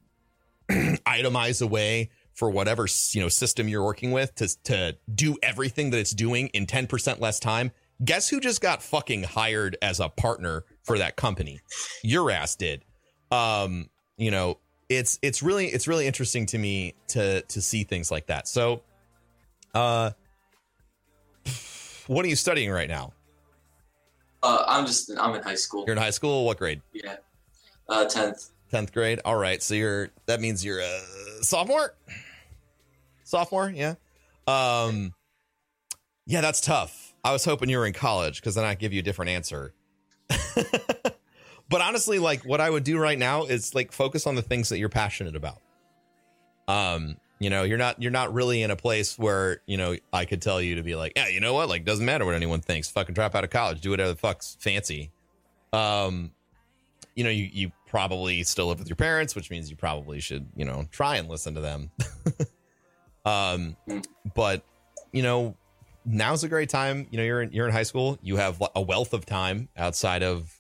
itemize 0.71 1.63
away 1.63 2.11
for 2.35 2.51
whatever 2.51 2.87
you 3.13 3.21
know 3.21 3.29
system 3.29 3.69
you're 3.69 3.85
working 3.85 4.13
with 4.13 4.35
to 4.35 4.49
to 4.65 4.97
do 5.15 5.37
everything 5.43 5.91
that 5.91 5.99
it's 5.99 6.13
doing 6.13 6.49
in 6.49 6.67
10% 6.67 7.21
less 7.21 7.41
time, 7.41 7.71
guess 8.05 8.29
who 8.29 8.41
just 8.41 8.61
got 8.61 8.83
fucking 8.83 9.23
hired 9.23 9.77
as 9.81 10.01
a 10.01 10.09
partner 10.09 10.65
for 10.83 10.99
that 10.99 11.17
company? 11.17 11.61
Your 12.03 12.31
ass 12.31 12.57
did. 12.57 12.85
Um, 13.31 13.89
you 14.17 14.31
know, 14.31 14.59
it's 14.89 15.19
it's 15.23 15.43
really 15.43 15.67
it's 15.67 15.89
really 15.89 16.07
interesting 16.07 16.47
to 16.47 16.59
me 16.59 16.95
to 17.09 17.43
to 17.43 17.61
see 17.61 17.85
things 17.85 18.11
like 18.11 18.27
that. 18.27 18.49
So, 18.49 18.83
uh, 19.75 20.11
what 22.07 22.25
are 22.25 22.29
you 22.29 22.37
studying 22.37 22.71
right 22.71 22.89
now? 22.89 23.13
uh, 24.47 24.65
I'm 24.67 24.87
just 24.87 25.11
I'm 25.19 25.35
in 25.35 25.43
high 25.43 25.55
school. 25.55 25.85
You're 25.87 25.97
in 25.97 26.03
high 26.03 26.11
school. 26.11 26.45
What 26.45 26.59
grade? 26.59 26.81
Yeah, 26.93 27.17
uh, 27.89 28.05
tenth. 28.07 28.51
Tenth 28.77 28.93
grade. 28.93 29.21
All 29.25 29.37
right. 29.37 29.63
So 29.63 29.75
you're 29.75 30.11
that 30.27 30.41
means 30.41 30.63
you're 30.63 30.81
a 30.81 31.01
sophomore. 31.41 31.95
Sophomore. 33.25 33.71
Yeah. 33.75 33.95
Um. 34.47 35.15
Yeah, 36.27 36.43
that's 36.43 36.61
tough. 36.61 37.15
I 37.25 37.33
was 37.33 37.45
hoping 37.45 37.71
you 37.71 37.79
were 37.79 37.87
in 37.87 37.95
college 37.95 38.41
because 38.41 38.55
then 38.55 38.65
I'd 38.65 38.79
give 38.79 38.93
you 38.93 39.01
a 39.01 39.03
different 39.03 39.31
answer. 39.31 39.73
but 40.29 41.81
honestly, 41.81 42.19
like 42.19 42.45
what 42.45 42.61
I 42.61 42.69
would 42.69 42.85
do 42.85 42.99
right 42.99 43.19
now 43.19 43.45
is 43.45 43.75
like 43.75 43.93
focus 43.93 44.27
on 44.27 44.35
the 44.35 44.43
things 44.43 44.69
that 44.69 44.79
you're 44.79 44.91
passionate 44.91 45.37
about. 45.37 45.63
Um, 46.69 47.17
you 47.39 47.49
know, 47.49 47.63
you're 47.63 47.79
not 47.79 48.03
you're 48.03 48.13
not 48.13 48.35
really 48.35 48.63
in 48.63 48.71
a 48.71 48.77
place 48.77 49.19
where, 49.19 49.63
you 49.67 49.79
know, 49.79 49.97
I 50.13 50.27
could 50.27 50.43
tell 50.43 50.61
you 50.61 50.75
to 50.75 50.83
be 50.83 50.97
like, 50.97 51.15
yeah, 51.17 51.29
you 51.29 51.41
know 51.41 51.55
what? 51.55 51.71
Like 51.71 51.87
doesn't 51.87 52.05
matter 52.05 52.27
what 52.27 52.35
anyone 52.35 52.61
thinks. 52.61 52.91
Fucking 52.91 53.15
drop 53.15 53.35
out 53.35 53.45
of 53.45 53.51
college, 53.51 53.81
do 53.81 53.91
whatever 53.91 54.11
the 54.11 54.17
fuck's 54.17 54.59
fancy. 54.61 55.13
Um, 55.73 56.33
you 57.17 57.25
know, 57.25 57.31
you 57.31 57.49
you 57.53 57.73
probably 57.89 58.45
still 58.45 58.69
live 58.69 58.79
with 58.79 58.89
your 58.89 58.97
parents, 58.97 59.35
which 59.35 59.51
means 59.51 59.69
you 59.71 59.77
probably 59.77 60.21
should, 60.21 60.47
you 60.55 60.65
know, 60.65 60.87
try 60.93 61.17
and 61.17 61.29
listen 61.29 61.55
to 61.55 61.61
them. 61.61 61.91
um, 63.25 63.77
but 64.35 64.63
you 65.13 65.23
know, 65.23 65.57
now's 66.05 66.45
a 66.45 66.49
great 66.49 66.69
time. 66.69 67.09
You 67.11 67.19
know, 67.19 67.25
you're 67.25 67.43
in, 67.43 67.53
you're 67.53 67.67
in 67.67 67.73
high 67.73 67.83
school. 67.83 68.19
You 68.23 68.37
have 68.37 68.63
a 68.77 68.83
wealth 68.83 69.15
of 69.15 69.27
time 69.27 69.69
outside 69.77 70.23
of 70.23 70.55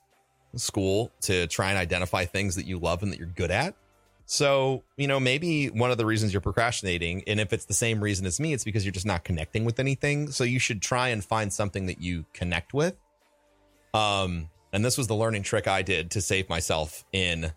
school 0.56 1.12
to 1.20 1.46
try 1.46 1.68
and 1.68 1.78
identify 1.78 2.24
things 2.24 2.56
that 2.56 2.66
you 2.66 2.78
love 2.78 3.02
and 3.02 3.12
that 3.12 3.18
you're 3.18 3.28
good 3.28 3.50
at. 3.50 3.74
So, 4.24 4.82
you 4.96 5.06
know, 5.06 5.20
maybe 5.20 5.68
one 5.68 5.92
of 5.92 5.98
the 5.98 6.06
reasons 6.06 6.32
you're 6.32 6.40
procrastinating, 6.40 7.22
and 7.28 7.38
if 7.38 7.52
it's 7.52 7.66
the 7.66 7.74
same 7.74 8.02
reason 8.02 8.26
as 8.26 8.40
me, 8.40 8.52
it's 8.52 8.64
because 8.64 8.84
you're 8.84 8.92
just 8.92 9.06
not 9.06 9.22
connecting 9.22 9.64
with 9.64 9.78
anything. 9.78 10.32
So 10.32 10.42
you 10.42 10.58
should 10.58 10.82
try 10.82 11.08
and 11.10 11.24
find 11.24 11.52
something 11.52 11.86
that 11.86 12.00
you 12.00 12.24
connect 12.32 12.74
with. 12.74 12.96
Um, 13.94 14.50
and 14.76 14.84
this 14.84 14.98
was 14.98 15.06
the 15.06 15.14
learning 15.14 15.42
trick 15.42 15.66
I 15.66 15.80
did 15.80 16.10
to 16.10 16.20
save 16.20 16.50
myself 16.50 17.02
in 17.10 17.50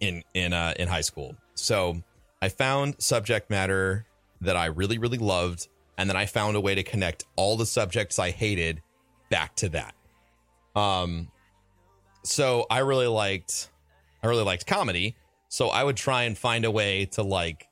in 0.00 0.24
in 0.34 0.52
uh 0.52 0.74
in 0.76 0.88
high 0.88 1.02
school. 1.02 1.36
So 1.54 2.02
I 2.42 2.48
found 2.48 3.00
subject 3.00 3.48
matter 3.48 4.06
that 4.40 4.56
I 4.56 4.66
really, 4.66 4.98
really 4.98 5.18
loved, 5.18 5.68
and 5.96 6.10
then 6.10 6.16
I 6.16 6.26
found 6.26 6.56
a 6.56 6.60
way 6.60 6.74
to 6.74 6.82
connect 6.82 7.26
all 7.36 7.56
the 7.56 7.64
subjects 7.64 8.18
I 8.18 8.32
hated 8.32 8.82
back 9.30 9.54
to 9.56 9.68
that. 9.68 9.94
Um 10.74 11.28
so 12.24 12.66
I 12.68 12.80
really 12.80 13.06
liked 13.06 13.70
I 14.20 14.26
really 14.26 14.42
liked 14.42 14.66
comedy. 14.66 15.14
So 15.48 15.68
I 15.68 15.84
would 15.84 15.96
try 15.96 16.24
and 16.24 16.36
find 16.36 16.64
a 16.64 16.72
way 16.72 17.06
to 17.12 17.22
like 17.22 17.68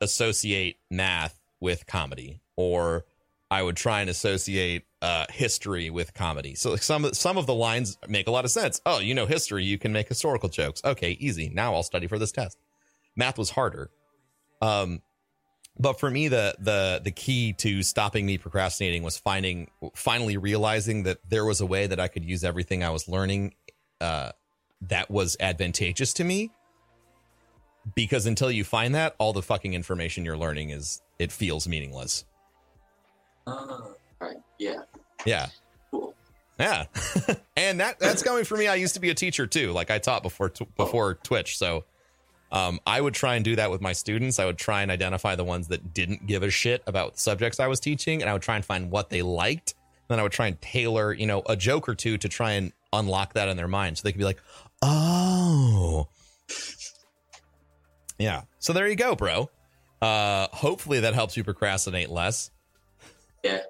associate 0.00 0.76
math 0.90 1.38
with 1.60 1.86
comedy, 1.86 2.40
or 2.56 3.04
I 3.48 3.62
would 3.62 3.76
try 3.76 4.00
and 4.00 4.10
associate 4.10 4.82
uh, 5.06 5.24
history 5.30 5.88
with 5.88 6.12
comedy. 6.14 6.56
So 6.56 6.74
some 6.74 7.14
some 7.14 7.38
of 7.38 7.46
the 7.46 7.54
lines 7.54 7.96
make 8.08 8.26
a 8.26 8.32
lot 8.32 8.44
of 8.44 8.50
sense. 8.50 8.80
Oh, 8.84 8.98
you 8.98 9.14
know 9.14 9.24
history, 9.26 9.62
you 9.64 9.78
can 9.78 9.92
make 9.92 10.08
historical 10.08 10.48
jokes. 10.48 10.82
Okay, 10.84 11.12
easy. 11.20 11.48
Now 11.48 11.74
I'll 11.74 11.84
study 11.84 12.08
for 12.08 12.18
this 12.18 12.32
test. 12.32 12.58
Math 13.14 13.38
was 13.38 13.50
harder. 13.50 13.90
Um, 14.60 15.02
but 15.78 16.00
for 16.00 16.10
me, 16.10 16.26
the 16.26 16.56
the 16.58 17.00
the 17.04 17.12
key 17.12 17.52
to 17.58 17.84
stopping 17.84 18.26
me 18.26 18.36
procrastinating 18.36 19.04
was 19.04 19.16
finding 19.16 19.70
finally 19.94 20.38
realizing 20.38 21.04
that 21.04 21.18
there 21.28 21.44
was 21.44 21.60
a 21.60 21.66
way 21.66 21.86
that 21.86 22.00
I 22.00 22.08
could 22.08 22.24
use 22.24 22.42
everything 22.42 22.82
I 22.82 22.90
was 22.90 23.06
learning 23.06 23.54
uh, 24.00 24.32
that 24.88 25.08
was 25.08 25.36
advantageous 25.38 26.12
to 26.14 26.24
me 26.24 26.50
because 27.94 28.26
until 28.26 28.50
you 28.50 28.64
find 28.64 28.96
that 28.96 29.14
all 29.18 29.32
the 29.32 29.42
fucking 29.42 29.72
information 29.72 30.24
you're 30.24 30.36
learning 30.36 30.70
is 30.70 31.00
it 31.20 31.30
feels 31.30 31.68
meaningless 31.68 32.24
Uh, 33.46 33.78
right. 34.20 34.36
Yeah. 34.58 34.80
Yeah. 35.26 35.48
Yeah. 36.58 36.86
And 37.58 37.80
that 37.80 37.98
that's 37.98 38.22
coming 38.22 38.44
from 38.44 38.58
me. 38.58 38.68
I 38.68 38.74
used 38.74 38.92
to 38.94 39.00
be 39.00 39.08
a 39.08 39.14
teacher 39.14 39.46
too. 39.46 39.72
Like 39.72 39.90
i 39.90 39.98
taught 39.98 40.22
before 40.22 40.50
tw- 40.50 40.76
before 40.76 41.14
twitch. 41.14 41.56
So 41.56 41.84
um, 42.52 42.80
i 42.86 43.00
would 43.00 43.14
try 43.14 43.36
and 43.36 43.44
do 43.44 43.56
that 43.56 43.70
with 43.70 43.80
my 43.80 43.94
students. 43.94 44.38
I 44.38 44.44
would 44.44 44.58
try 44.58 44.82
and 44.82 44.90
identify 44.90 45.36
the 45.36 45.42
ones 45.44 45.68
that 45.68 45.94
didn't 45.94 46.26
give 46.26 46.42
a 46.42 46.50
shit 46.50 46.82
about 46.86 47.14
the 47.14 47.20
subjects 47.20 47.58
i 47.58 47.66
was 47.66 47.80
teaching 47.80 48.20
and 48.20 48.28
i 48.28 48.34
would 48.34 48.42
try 48.42 48.56
and 48.56 48.64
find 48.64 48.90
what 48.90 49.08
they 49.08 49.22
liked. 49.22 49.72
And 49.72 50.04
then 50.10 50.20
i 50.20 50.22
would 50.22 50.32
try 50.32 50.48
and 50.48 50.60
tailor 50.60 51.14
you 51.14 51.24
know 51.26 51.42
a 51.48 51.56
joke 51.56 51.88
or 51.88 51.94
two 51.94 52.18
to 52.18 52.28
try 52.28 52.52
and 52.52 52.74
unlock 52.92 53.32
that 53.32 53.48
in 53.48 53.56
their 53.56 53.68
mind. 53.68 53.96
So 53.96 54.02
they 54.02 54.12
could 54.12 54.18
be 54.18 54.24
like 54.24 54.42
oh. 54.82 56.08
Yeah. 58.18 58.42
So 58.58 58.74
there 58.74 58.86
you 58.86 58.96
go 58.96 59.16
bro. 59.16 59.48
Uh 60.02 60.48
hopefully 60.52 61.00
that 61.00 61.14
helps 61.14 61.38
you 61.38 61.42
procrastinate 61.42 62.10
less. 62.10 62.50
Yeah. 63.42 63.62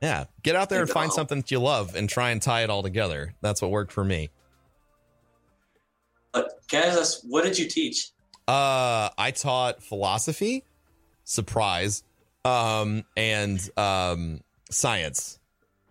Yeah 0.00 0.24
get 0.42 0.56
out 0.56 0.68
there 0.68 0.80
and 0.80 0.90
find 0.90 1.12
something 1.12 1.40
that 1.40 1.50
you 1.50 1.58
love 1.58 1.94
and 1.94 2.08
try 2.08 2.30
and 2.30 2.40
tie 2.40 2.62
it 2.62 2.70
all 2.70 2.82
together. 2.82 3.34
That's 3.40 3.62
what 3.62 3.70
worked 3.70 3.92
for 3.92 4.04
me. 4.04 4.30
But 6.32 6.60
can 6.70 6.84
I 6.84 6.86
ask, 6.86 7.20
what 7.24 7.44
did 7.44 7.58
you 7.58 7.66
teach? 7.68 8.10
uh 8.48 9.10
i 9.16 9.30
taught 9.30 9.80
philosophy 9.80 10.64
surprise 11.24 12.02
um 12.44 13.04
and 13.16 13.70
um 13.76 14.40
science. 14.70 15.38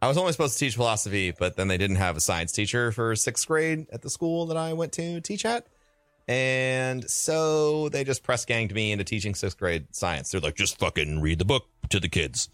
I 0.01 0.07
was 0.07 0.17
only 0.17 0.31
supposed 0.31 0.53
to 0.53 0.59
teach 0.59 0.75
philosophy 0.75 1.31
but 1.37 1.55
then 1.55 1.67
they 1.67 1.77
didn't 1.77 1.97
have 1.97 2.17
a 2.17 2.19
science 2.19 2.51
teacher 2.51 2.91
for 2.91 3.15
sixth 3.15 3.47
grade 3.47 3.87
at 3.93 4.01
the 4.01 4.09
school 4.09 4.47
that 4.47 4.57
i 4.57 4.73
went 4.73 4.91
to 4.93 5.21
teach 5.21 5.45
at. 5.45 5.67
And 6.27 7.09
so 7.09 7.89
they 7.89 8.03
just 8.03 8.23
press 8.23 8.45
ganged 8.45 8.73
me 8.73 8.91
into 8.91 9.03
teaching 9.03 9.33
sixth 9.35 9.57
grade 9.57 9.87
science. 9.95 10.29
They're 10.29 10.41
like 10.41 10.55
just 10.55 10.77
fucking 10.79 11.21
read 11.21 11.39
the 11.39 11.45
book 11.45 11.65
to 11.89 11.99
the 11.99 12.09
kids 12.09 12.49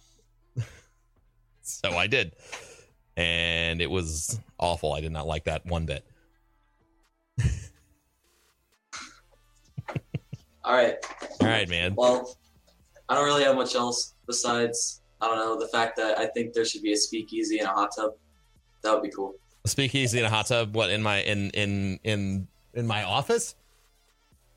so 1.66 1.92
I 1.92 2.08
did. 2.08 2.36
And 3.18 3.82
it 3.82 3.90
was 3.90 4.40
awful. 4.60 4.94
I 4.94 5.02
did 5.02 5.12
not 5.12 5.28
like 5.28 5.46
that 5.46 5.66
one 5.66 5.86
bit. 5.86 6.06
All 10.64 10.74
right. 10.74 10.96
All 11.42 11.48
right, 11.48 11.70
man. 11.70 11.96
Well, 11.96 12.38
I 13.08 13.16
don't 13.16 13.26
really 13.26 13.44
have 13.44 13.56
much 13.56 13.76
else 13.76 14.16
besides 14.26 15.02
I 15.22 15.28
don't 15.28 15.38
know 15.38 15.60
the 15.60 15.68
fact 15.68 15.96
that 15.98 16.18
I 16.20 16.28
think 16.28 16.54
there 16.54 16.66
should 16.66 16.82
be 16.82 16.94
a 16.94 16.98
speakeasy 16.98 17.60
and 17.60 17.68
a 17.68 17.72
hot 17.72 17.92
tub. 17.96 18.14
That 18.84 18.94
would 18.94 19.04
be 19.04 19.10
cool. 19.10 19.36
A 19.64 19.68
speakeasy 19.68 20.20
in 20.20 20.26
a 20.26 20.30
hot 20.30 20.48
tub. 20.48 20.76
What 20.76 20.90
in 20.90 21.02
my 21.02 21.22
in 21.22 21.50
in 21.52 22.00
in 22.04 22.48
in 22.74 22.88
my 22.88 23.04
office? 23.04 23.56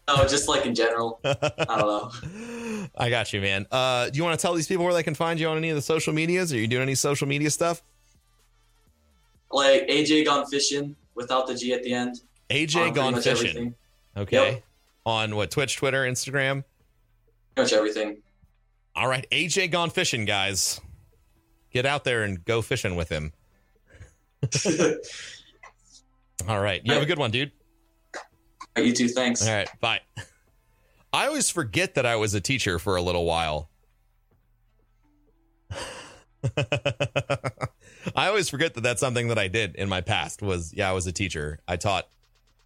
No, 0.08 0.16
just 0.28 0.48
like 0.48 0.66
in 0.66 0.74
general. 0.74 1.20
I 1.22 1.36
don't 1.68 1.78
know. 1.78 2.88
I 2.98 3.10
got 3.10 3.32
you, 3.32 3.40
man. 3.40 3.66
Uh, 3.70 4.10
do 4.10 4.16
you 4.16 4.24
want 4.24 4.38
to 4.38 4.42
tell 4.42 4.54
these 4.54 4.66
people 4.66 4.84
where 4.84 4.94
they 4.94 5.02
can 5.02 5.14
find 5.14 5.38
you 5.38 5.48
on 5.48 5.56
any 5.56 5.68
of 5.70 5.76
the 5.76 5.82
social 5.82 6.12
medias? 6.12 6.52
Are 6.52 6.56
you 6.56 6.66
doing 6.66 6.82
any 6.82 6.94
social 6.96 7.28
media 7.28 7.50
stuff? 7.50 7.82
Like 9.52 9.86
AJ 9.88 10.24
Gone 10.24 10.46
Fishing 10.46 10.96
without 11.14 11.46
the 11.46 11.54
G 11.54 11.72
at 11.72 11.82
the 11.82 11.92
end. 11.92 12.22
AJ 12.50 12.94
Gone 12.94 13.14
Fishing. 13.14 13.30
everything. 13.48 13.74
Okay. 14.16 14.52
Yep. 14.52 14.64
On 15.06 15.36
what? 15.36 15.50
Twitch, 15.50 15.76
Twitter, 15.76 16.02
Instagram. 16.04 16.64
Pretty 17.54 17.70
much 17.70 17.72
everything. 17.72 18.18
All 18.96 19.08
right, 19.08 19.26
AJ 19.30 19.70
Gone 19.70 19.90
Fishing, 19.90 20.24
guys. 20.24 20.80
Get 21.70 21.86
out 21.86 22.04
there 22.04 22.24
and 22.24 22.44
go 22.44 22.62
fishing 22.62 22.96
with 22.96 23.08
him. 23.08 23.32
All 26.48 26.60
right. 26.60 26.80
You 26.84 26.94
have 26.94 27.02
a 27.02 27.06
good 27.06 27.18
one, 27.18 27.30
dude. 27.30 27.52
You 28.76 28.92
too. 28.92 29.08
Thanks. 29.08 29.46
All 29.46 29.54
right. 29.54 29.68
Bye. 29.80 30.00
I 31.12 31.26
always 31.26 31.50
forget 31.50 31.94
that 31.94 32.06
I 32.06 32.16
was 32.16 32.34
a 32.34 32.40
teacher 32.40 32.78
for 32.78 32.96
a 32.96 33.02
little 33.02 33.24
while. 33.24 33.70
I 38.16 38.28
always 38.28 38.48
forget 38.48 38.74
that 38.74 38.82
that's 38.82 39.00
something 39.00 39.28
that 39.28 39.38
I 39.38 39.48
did 39.48 39.74
in 39.76 39.88
my 39.88 40.00
past 40.00 40.42
was 40.42 40.72
yeah, 40.74 40.90
I 40.90 40.92
was 40.92 41.06
a 41.06 41.12
teacher. 41.12 41.60
I 41.66 41.76
taught 41.76 42.08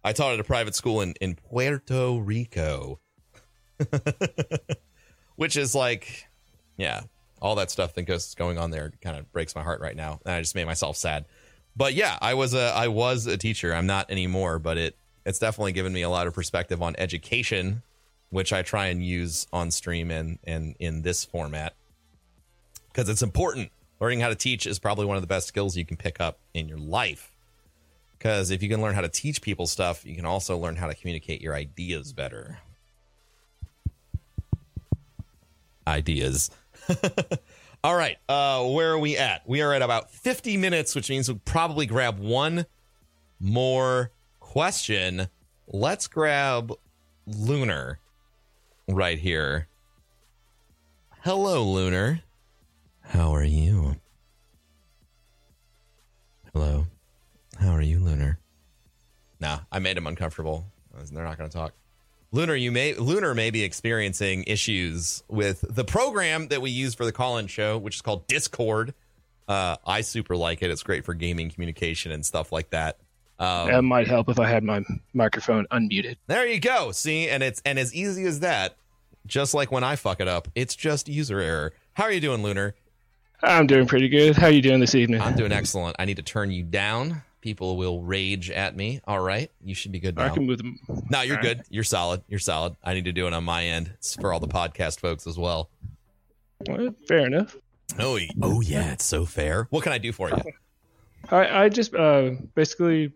I 0.03 0.13
taught 0.13 0.33
at 0.33 0.39
a 0.39 0.43
private 0.43 0.75
school 0.75 1.01
in 1.01 1.13
in 1.21 1.35
Puerto 1.35 2.19
Rico. 2.19 2.99
Which 5.35 5.57
is 5.57 5.73
like 5.73 6.27
yeah, 6.77 7.01
all 7.41 7.55
that 7.55 7.71
stuff 7.71 7.93
that 7.95 8.03
goes 8.03 8.35
going 8.35 8.57
on 8.57 8.71
there 8.71 8.91
kind 9.01 9.17
of 9.17 9.31
breaks 9.31 9.55
my 9.55 9.63
heart 9.63 9.81
right 9.81 9.95
now. 9.95 10.19
And 10.25 10.35
I 10.35 10.41
just 10.41 10.55
made 10.55 10.65
myself 10.65 10.97
sad. 10.97 11.25
But 11.75 11.93
yeah, 11.93 12.17
I 12.21 12.35
was 12.35 12.53
a 12.53 12.71
I 12.75 12.87
was 12.89 13.25
a 13.25 13.37
teacher. 13.37 13.73
I'm 13.73 13.87
not 13.87 14.11
anymore, 14.11 14.59
but 14.59 14.77
it 14.77 14.97
it's 15.25 15.39
definitely 15.39 15.71
given 15.71 15.93
me 15.93 16.01
a 16.01 16.09
lot 16.09 16.27
of 16.27 16.33
perspective 16.33 16.81
on 16.81 16.95
education, 16.97 17.81
which 18.29 18.51
I 18.53 18.61
try 18.61 18.87
and 18.87 19.03
use 19.03 19.47
on 19.53 19.71
stream 19.71 20.11
and 20.11 20.39
and 20.43 20.75
in 20.79 21.01
this 21.01 21.25
format 21.25 21.73
because 22.93 23.09
it's 23.09 23.23
important. 23.23 23.71
Learning 23.99 24.19
how 24.19 24.29
to 24.29 24.35
teach 24.35 24.67
is 24.67 24.79
probably 24.79 25.05
one 25.05 25.17
of 25.17 25.23
the 25.23 25.27
best 25.27 25.47
skills 25.47 25.75
you 25.75 25.85
can 25.85 25.97
pick 25.97 26.21
up 26.21 26.37
in 26.53 26.67
your 26.67 26.77
life. 26.77 27.31
Because 28.17 28.51
if 28.51 28.61
you 28.61 28.69
can 28.69 28.81
learn 28.81 28.93
how 28.93 29.01
to 29.01 29.09
teach 29.09 29.41
people 29.41 29.65
stuff, 29.65 30.05
you 30.05 30.15
can 30.15 30.25
also 30.25 30.57
learn 30.57 30.75
how 30.75 30.87
to 30.87 30.95
communicate 30.95 31.41
your 31.41 31.55
ideas 31.55 32.13
better. 32.13 32.59
Ideas. 35.87 36.51
All 37.83 37.95
right. 37.95 38.17
Uh, 38.29 38.65
where 38.65 38.91
are 38.91 38.99
we 38.99 39.17
at? 39.17 39.47
We 39.47 39.61
are 39.61 39.73
at 39.73 39.81
about 39.81 40.11
50 40.11 40.57
minutes, 40.57 40.95
which 40.95 41.09
means 41.09 41.27
we'll 41.27 41.41
probably 41.43 41.85
grab 41.85 42.19
one 42.19 42.65
more 43.39 44.11
question. 44.53 45.27
Let's 45.65 46.05
grab 46.05 46.73
Lunar 47.25 47.97
right 48.87 49.17
here. 49.17 49.67
Hello, 51.23 51.63
Lunar. 51.63 52.21
How 53.01 53.33
are 53.33 53.43
you? 53.43 53.95
Hello. 56.53 56.85
How 57.59 57.71
are 57.71 57.81
you, 57.81 57.97
Lunar? 57.97 58.37
Nah, 59.39 59.61
I 59.71 59.79
made 59.79 59.97
him 59.97 60.05
uncomfortable. 60.05 60.67
They're 61.11 61.23
not 61.23 61.39
going 61.39 61.49
to 61.49 61.57
talk. 61.57 61.73
Lunar, 62.31 62.55
you 62.55 62.71
may 62.71 62.93
Lunar 62.93 63.33
may 63.33 63.49
be 63.49 63.63
experiencing 63.63 64.43
issues 64.45 65.23
with 65.29 65.65
the 65.67 65.83
program 65.83 66.49
that 66.49 66.61
we 66.61 66.69
use 66.69 66.93
for 66.93 67.05
the 67.05 67.11
call-in 67.11 67.47
show, 67.47 67.79
which 67.79 67.95
is 67.95 68.01
called 68.03 68.27
Discord. 68.27 68.93
Uh, 69.47 69.77
I 69.83 70.01
super 70.01 70.37
like 70.37 70.61
it. 70.61 70.69
It's 70.69 70.83
great 70.83 71.05
for 71.05 71.15
gaming 71.15 71.49
communication 71.49 72.11
and 72.11 72.23
stuff 72.23 72.51
like 72.51 72.69
that. 72.69 72.99
Um, 73.39 73.67
that 73.67 73.81
might 73.83 74.07
help 74.07 74.29
if 74.29 74.39
I 74.39 74.47
had 74.47 74.63
my 74.63 74.83
microphone 75.13 75.65
unmuted. 75.71 76.17
there 76.27 76.47
you 76.47 76.59
go. 76.59 76.91
See, 76.91 77.27
and 77.27 77.41
it's 77.43 77.61
and 77.65 77.79
as 77.79 77.93
easy 77.93 78.25
as 78.25 78.39
that. 78.41 78.75
Just 79.25 79.53
like 79.53 79.71
when 79.71 79.83
I 79.85 79.95
fuck 79.95 80.19
it 80.19 80.27
up, 80.27 80.49
it's 80.53 80.75
just 80.75 81.07
user 81.07 81.39
error. 81.39 81.73
How 81.93 82.03
are 82.03 82.11
you 82.11 82.19
doing, 82.19 82.43
Lunar? 82.43 82.75
I'm 83.41 83.67
doing 83.67 83.87
pretty 83.87 84.09
good. 84.09 84.35
How 84.35 84.47
are 84.47 84.51
you 84.51 84.61
doing 84.61 84.79
this 84.79 84.95
evening? 84.95 85.21
I'm 85.21 85.35
doing 85.35 85.51
excellent. 85.51 85.95
I 85.97 86.05
need 86.05 86.17
to 86.17 86.23
turn 86.23 86.51
you 86.51 86.63
down. 86.63 87.21
People 87.41 87.75
will 87.77 88.01
rage 88.01 88.49
at 88.51 88.75
me. 88.75 89.01
All 89.05 89.19
right, 89.19 89.49
you 89.63 89.75
should 89.75 89.91
be 89.91 89.99
good 89.99 90.15
Now. 90.15 90.25
I 90.25 90.29
can 90.29 90.45
move 90.45 90.57
them. 90.59 90.79
No, 91.09 91.21
you're 91.21 91.37
All 91.37 91.43
right. 91.43 91.57
good. 91.57 91.65
You're 91.69 91.83
solid. 91.83 92.21
You're 92.27 92.39
solid. 92.39 92.75
I 92.83 92.93
need 92.93 93.05
to 93.05 93.11
do 93.11 93.27
it 93.27 93.33
on 93.33 93.43
my 93.43 93.65
end. 93.65 93.91
It's 93.95 94.15
for 94.15 94.31
all 94.33 94.39
the 94.39 94.47
podcast 94.47 94.99
folks 94.99 95.25
as 95.27 95.37
well. 95.37 95.69
Well, 96.67 96.95
fair 97.07 97.25
enough. 97.25 97.57
Oh, 97.99 98.17
oh 98.41 98.61
yeah, 98.61 98.93
it's 98.93 99.05
so 99.05 99.25
fair. 99.25 99.67
What 99.69 99.83
can 99.83 99.91
I 99.91 99.97
do 99.97 100.11
for 100.11 100.29
you? 100.29 100.37
I, 101.29 101.63
I 101.65 101.69
just 101.69 101.93
uh, 101.93 102.31
basically 102.55 103.11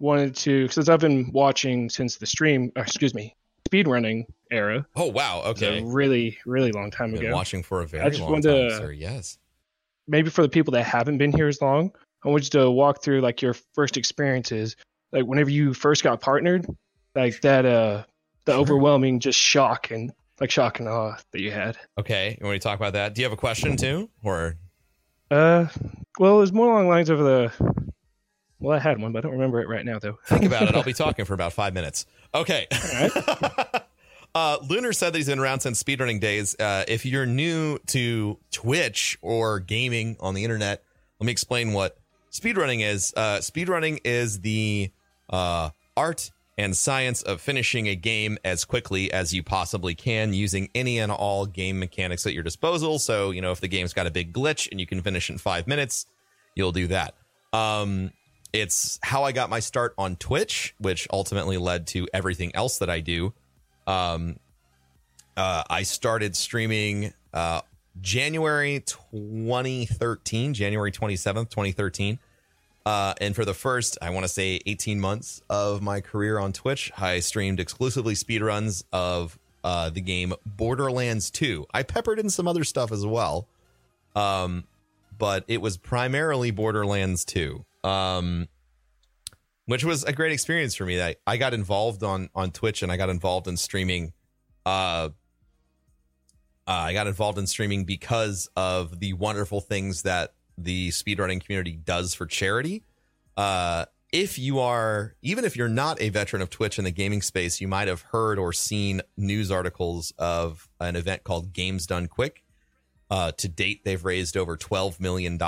wanted 0.00 0.34
to, 0.36 0.66
because 0.66 0.88
I've 0.88 1.00
been 1.00 1.30
watching 1.32 1.88
since 1.90 2.16
the 2.16 2.26
stream, 2.26 2.72
uh, 2.76 2.80
excuse 2.80 3.14
me, 3.14 3.36
speedrunning 3.68 4.24
era, 4.50 4.84
Oh 4.96 5.06
wow. 5.06 5.42
Okay. 5.46 5.82
really, 5.84 6.38
really 6.46 6.72
long 6.72 6.90
time 6.90 7.12
Been 7.12 7.26
ago. 7.26 7.34
watching 7.34 7.62
for 7.62 7.80
a 7.82 7.86
very 7.86 8.04
I 8.04 8.08
just 8.08 8.20
long 8.20 8.32
wanted 8.32 8.48
time, 8.48 8.68
to- 8.70 8.76
sir. 8.86 8.92
Yes. 8.92 9.38
Maybe 10.08 10.30
for 10.30 10.42
the 10.42 10.48
people 10.48 10.72
that 10.72 10.82
haven't 10.84 11.18
been 11.18 11.32
here 11.32 11.46
as 11.48 11.60
long, 11.62 11.92
I 12.24 12.28
want 12.28 12.44
you 12.44 12.50
to 12.60 12.70
walk 12.70 13.02
through 13.02 13.20
like 13.20 13.40
your 13.40 13.54
first 13.74 13.96
experiences, 13.96 14.76
like 15.12 15.24
whenever 15.24 15.50
you 15.50 15.72
first 15.74 16.02
got 16.02 16.20
partnered, 16.20 16.66
like 17.14 17.40
that, 17.42 17.64
uh, 17.64 18.04
the 18.44 18.52
Sure. 18.52 18.60
overwhelming 18.60 19.20
just 19.20 19.38
shock 19.38 19.90
and 19.92 20.12
like 20.40 20.50
shock 20.50 20.80
and 20.80 20.88
awe 20.88 21.16
that 21.30 21.40
you 21.40 21.52
had. 21.52 21.78
Okay. 21.98 22.36
You 22.40 22.46
want 22.46 22.60
to 22.60 22.66
talk 22.68 22.78
about 22.78 22.94
that? 22.94 23.14
Do 23.14 23.20
you 23.22 23.24
have 23.26 23.32
a 23.32 23.36
question 23.36 23.76
too, 23.76 24.10
or 24.24 24.56
Uh, 25.30 25.66
well, 26.18 26.34
it 26.36 26.40
was 26.40 26.52
more 26.52 26.70
along 26.72 26.84
the 26.84 26.88
lines 26.90 27.08
of 27.08 27.20
the. 27.20 27.52
Well, 28.62 28.76
I 28.76 28.80
had 28.80 29.00
one, 29.00 29.10
but 29.10 29.18
I 29.18 29.22
don't 29.22 29.32
remember 29.32 29.60
it 29.60 29.68
right 29.68 29.84
now, 29.84 29.98
though. 29.98 30.18
think 30.24 30.44
about 30.44 30.62
it? 30.62 30.76
I'll 30.76 30.84
be 30.84 30.92
talking 30.92 31.24
for 31.24 31.34
about 31.34 31.52
five 31.52 31.74
minutes. 31.74 32.06
Okay. 32.32 32.68
uh, 34.34 34.58
Lunar 34.68 34.92
said 34.92 35.12
that 35.12 35.18
he's 35.18 35.26
been 35.26 35.40
around 35.40 35.60
since 35.60 35.82
speedrunning 35.82 36.20
days. 36.20 36.54
Uh, 36.58 36.84
if 36.86 37.04
you're 37.04 37.26
new 37.26 37.78
to 37.88 38.38
Twitch 38.52 39.18
or 39.20 39.58
gaming 39.58 40.16
on 40.20 40.34
the 40.34 40.44
internet, 40.44 40.84
let 41.18 41.26
me 41.26 41.32
explain 41.32 41.72
what 41.72 41.98
speedrunning 42.30 42.84
is. 42.84 43.12
Uh, 43.16 43.38
speedrunning 43.38 43.98
is 44.04 44.40
the 44.40 44.92
uh, 45.28 45.70
art 45.96 46.30
and 46.56 46.76
science 46.76 47.22
of 47.22 47.40
finishing 47.40 47.88
a 47.88 47.96
game 47.96 48.38
as 48.44 48.64
quickly 48.64 49.12
as 49.12 49.34
you 49.34 49.42
possibly 49.42 49.96
can 49.96 50.32
using 50.32 50.68
any 50.74 51.00
and 51.00 51.10
all 51.10 51.46
game 51.46 51.80
mechanics 51.80 52.26
at 52.26 52.32
your 52.32 52.44
disposal. 52.44 53.00
So, 53.00 53.32
you 53.32 53.40
know, 53.40 53.50
if 53.50 53.60
the 53.60 53.68
game's 53.68 53.92
got 53.92 54.06
a 54.06 54.10
big 54.10 54.32
glitch 54.32 54.70
and 54.70 54.78
you 54.78 54.86
can 54.86 55.02
finish 55.02 55.30
in 55.30 55.38
five 55.38 55.66
minutes, 55.66 56.06
you'll 56.54 56.72
do 56.72 56.86
that. 56.88 57.14
Um, 57.52 58.12
it's 58.52 58.98
how 59.02 59.24
I 59.24 59.32
got 59.32 59.50
my 59.50 59.60
start 59.60 59.94
on 59.96 60.16
Twitch, 60.16 60.74
which 60.78 61.08
ultimately 61.12 61.56
led 61.56 61.86
to 61.88 62.08
everything 62.12 62.54
else 62.54 62.78
that 62.78 62.90
I 62.90 63.00
do. 63.00 63.32
Um, 63.86 64.36
uh, 65.36 65.64
I 65.68 65.82
started 65.84 66.36
streaming 66.36 67.14
uh, 67.32 67.62
January 68.00 68.80
2013, 68.80 70.54
January 70.54 70.92
27th, 70.92 71.50
2013. 71.50 72.18
Uh, 72.84 73.14
and 73.20 73.34
for 73.34 73.44
the 73.44 73.54
first, 73.54 73.96
I 74.02 74.10
want 74.10 74.24
to 74.24 74.28
say 74.28 74.60
18 74.66 75.00
months 75.00 75.40
of 75.48 75.82
my 75.82 76.00
career 76.00 76.38
on 76.38 76.52
Twitch, 76.52 76.90
I 76.98 77.20
streamed 77.20 77.60
exclusively 77.60 78.14
speedruns 78.14 78.82
of 78.92 79.38
uh, 79.62 79.90
the 79.90 80.00
game 80.00 80.34
Borderlands 80.44 81.30
2. 81.30 81.66
I 81.72 81.84
peppered 81.84 82.18
in 82.18 82.28
some 82.28 82.48
other 82.48 82.64
stuff 82.64 82.90
as 82.90 83.06
well. 83.06 83.46
Um, 84.16 84.64
but 85.16 85.44
it 85.46 85.60
was 85.60 85.76
primarily 85.76 86.50
Borderlands 86.50 87.24
2. 87.24 87.64
Um, 87.84 88.48
which 89.66 89.84
was 89.84 90.04
a 90.04 90.12
great 90.12 90.32
experience 90.32 90.74
for 90.74 90.84
me. 90.84 91.00
I, 91.00 91.16
I 91.26 91.36
got 91.36 91.54
involved 91.54 92.02
on 92.02 92.28
on 92.34 92.50
Twitch 92.50 92.82
and 92.82 92.90
I 92.90 92.96
got 92.96 93.08
involved 93.10 93.48
in 93.48 93.56
streaming. 93.56 94.12
Uh, 94.66 95.10
uh, 96.66 96.70
I 96.70 96.92
got 96.92 97.06
involved 97.06 97.38
in 97.38 97.46
streaming 97.46 97.84
because 97.84 98.48
of 98.56 99.00
the 99.00 99.12
wonderful 99.14 99.60
things 99.60 100.02
that 100.02 100.34
the 100.56 100.90
speedrunning 100.90 101.44
community 101.44 101.72
does 101.72 102.14
for 102.14 102.26
charity. 102.26 102.84
Uh, 103.36 103.86
if 104.12 104.38
you 104.38 104.60
are, 104.60 105.14
even 105.22 105.44
if 105.44 105.56
you're 105.56 105.68
not 105.68 106.00
a 106.00 106.10
veteran 106.10 106.42
of 106.42 106.50
Twitch 106.50 106.78
in 106.78 106.84
the 106.84 106.90
gaming 106.90 107.22
space, 107.22 107.60
you 107.60 107.66
might 107.66 107.88
have 107.88 108.02
heard 108.02 108.38
or 108.38 108.52
seen 108.52 109.00
news 109.16 109.50
articles 109.50 110.12
of 110.18 110.68
an 110.80 110.96
event 110.96 111.24
called 111.24 111.52
Games 111.52 111.86
Done 111.86 112.06
Quick. 112.06 112.44
Uh, 113.12 113.30
to 113.32 113.46
date, 113.46 113.84
they've 113.84 114.06
raised 114.06 114.38
over 114.38 114.56
$12 114.56 114.98
million 114.98 115.38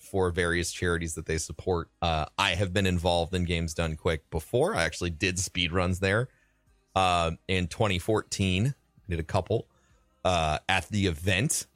for 0.00 0.32
various 0.32 0.72
charities 0.72 1.14
that 1.14 1.26
they 1.26 1.38
support. 1.38 1.88
Uh, 2.02 2.24
I 2.36 2.56
have 2.56 2.72
been 2.72 2.86
involved 2.86 3.32
in 3.36 3.44
Games 3.44 3.72
Done 3.72 3.94
Quick 3.94 4.28
before. 4.30 4.74
I 4.74 4.82
actually 4.82 5.10
did 5.10 5.38
speed 5.38 5.70
runs 5.70 6.00
there 6.00 6.26
uh, 6.96 7.30
in 7.46 7.68
2014. 7.68 8.66
I 8.66 8.72
did 9.08 9.20
a 9.20 9.22
couple 9.22 9.68
uh, 10.24 10.58
at 10.68 10.88
the 10.88 11.06
event. 11.06 11.68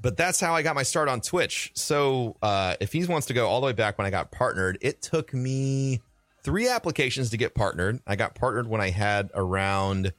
but 0.00 0.16
that's 0.16 0.38
how 0.38 0.54
I 0.54 0.62
got 0.62 0.76
my 0.76 0.84
start 0.84 1.08
on 1.08 1.20
Twitch. 1.20 1.72
So 1.74 2.36
uh, 2.40 2.76
if 2.78 2.92
he 2.92 3.04
wants 3.06 3.26
to 3.26 3.34
go 3.34 3.48
all 3.48 3.60
the 3.60 3.66
way 3.66 3.72
back 3.72 3.98
when 3.98 4.06
I 4.06 4.10
got 4.10 4.30
partnered, 4.30 4.78
it 4.80 5.02
took 5.02 5.34
me 5.34 6.00
three 6.44 6.68
applications 6.68 7.30
to 7.30 7.36
get 7.36 7.56
partnered. 7.56 7.98
I 8.06 8.14
got 8.14 8.36
partnered 8.36 8.68
when 8.68 8.80
I 8.80 8.90
had 8.90 9.32
around 9.34 10.12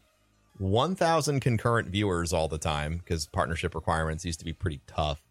1,000 0.58 1.40
concurrent 1.40 1.90
viewers 1.90 2.34
all 2.34 2.48
the 2.48 2.58
time 2.58 2.98
because 2.98 3.26
partnership 3.28 3.76
requirements 3.76 4.26
used 4.26 4.40
to 4.40 4.46
be 4.46 4.54
pretty 4.54 4.82
tough. 4.88 5.22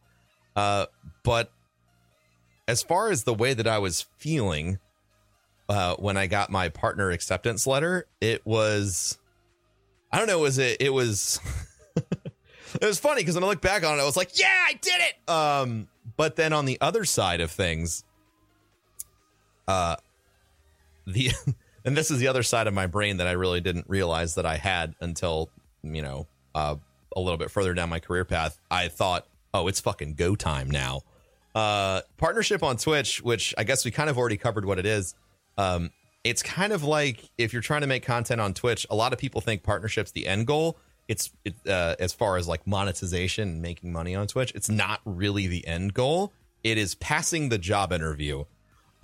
Uh, 0.55 0.87
but 1.23 1.51
as 2.69 2.83
far 2.83 3.11
as 3.11 3.25
the 3.25 3.35
way 3.35 3.55
that 3.55 3.67
I 3.67 3.79
was 3.79 4.03
feeling 4.19 4.79
uh, 5.69 5.97
when 5.97 6.17
I 6.17 6.27
got 6.27 6.51
my 6.51 6.69
partner 6.69 7.11
acceptance 7.11 7.67
letter, 7.67 8.07
it 8.21 8.45
was, 8.47 9.19
I 10.13 10.19
don't 10.19 10.27
know, 10.27 10.39
was 10.39 10.59
it, 10.59 10.79
it 10.81 10.93
was, 10.93 11.41
it 11.97 12.85
was 12.85 12.99
funny 12.99 13.23
because 13.23 13.35
when 13.35 13.45
I 13.45 13.49
look 13.49 13.63
back 13.63 13.85
on 13.85 13.99
it, 13.99 14.03
I 14.03 14.05
was 14.05 14.17
like, 14.17 14.39
yeah, 14.39 14.65
I 14.69 14.75
did 14.75 15.01
it. 15.01 15.31
Um, 15.31 15.89
but 16.17 16.37
then 16.37 16.53
on 16.53 16.65
the 16.67 16.79
other 16.81 17.05
side 17.05 17.41
of 17.41 17.51
things, 17.51 18.05
uh, 19.67 19.97
the, 21.07 21.31
and 21.85 21.97
this 21.97 22.11
is 22.11 22.19
the 22.19 22.29
other 22.29 22.43
side 22.43 22.67
of 22.67 22.75
my 22.75 22.87
brain 22.87 23.19
that 23.19 23.27
I 23.27 23.33
really 23.33 23.61
didn't 23.61 23.87
realize 23.89 24.35
that 24.37 24.47
I 24.47 24.57
had 24.57 24.95
until, 25.01 25.51
you 25.83 26.03
know, 26.03 26.27
uh, 26.55 26.77
a 27.15 27.21
little 27.21 27.37
bit 27.37 27.51
further 27.51 27.75
down 27.75 27.89
my 27.89 28.01
career 28.01 28.25
path. 28.25 28.59
I 28.71 28.89
thought, 28.89 29.27
oh, 29.53 29.69
it's 29.69 29.81
fucking 29.81 30.15
go 30.15 30.35
time 30.35 30.71
now. 30.71 31.03
Uh, 31.55 32.01
partnership 32.17 32.63
on 32.63 32.77
Twitch, 32.77 33.23
which 33.23 33.55
I 33.57 33.65
guess 33.65 33.85
we 33.85 33.91
kind 33.91 34.11
of 34.11 34.19
already 34.19 34.37
covered 34.37 34.65
what 34.65 34.79
it 34.79 34.87
is. 34.87 35.15
Um, 35.57 35.91
it's 36.25 36.43
kind 36.43 36.73
of 36.73 36.83
like 36.83 37.31
if 37.39 37.53
you're 37.53 37.63
trying 37.63 37.83
to 37.83 37.87
make 37.87 38.05
content 38.05 38.41
on 38.41 38.55
Twitch, 38.55 38.87
a 38.91 38.97
lot 38.97 39.13
of 39.13 39.19
people 39.19 39.41
think 39.41 39.63
partnership's 39.63 40.11
the 40.13 40.27
end 40.27 40.47
goal. 40.47 40.79
It's 41.07 41.31
it, 41.45 41.55
uh, 41.69 41.97
as 42.01 42.13
far 42.15 42.39
as 42.39 42.49
like 42.49 42.67
monetization 42.67 43.49
and 43.49 43.63
making 43.63 43.93
money 43.93 44.15
on 44.15 44.27
Twitch, 44.27 44.53
it's 44.55 44.71
not 44.71 45.01
really 45.05 45.47
the 45.47 45.67
end 45.67 45.95
goal. 45.95 46.33
It 46.65 46.79
is 46.79 46.95
passing 46.95 47.51
the 47.51 47.59
job 47.59 47.93
interview. 47.93 48.45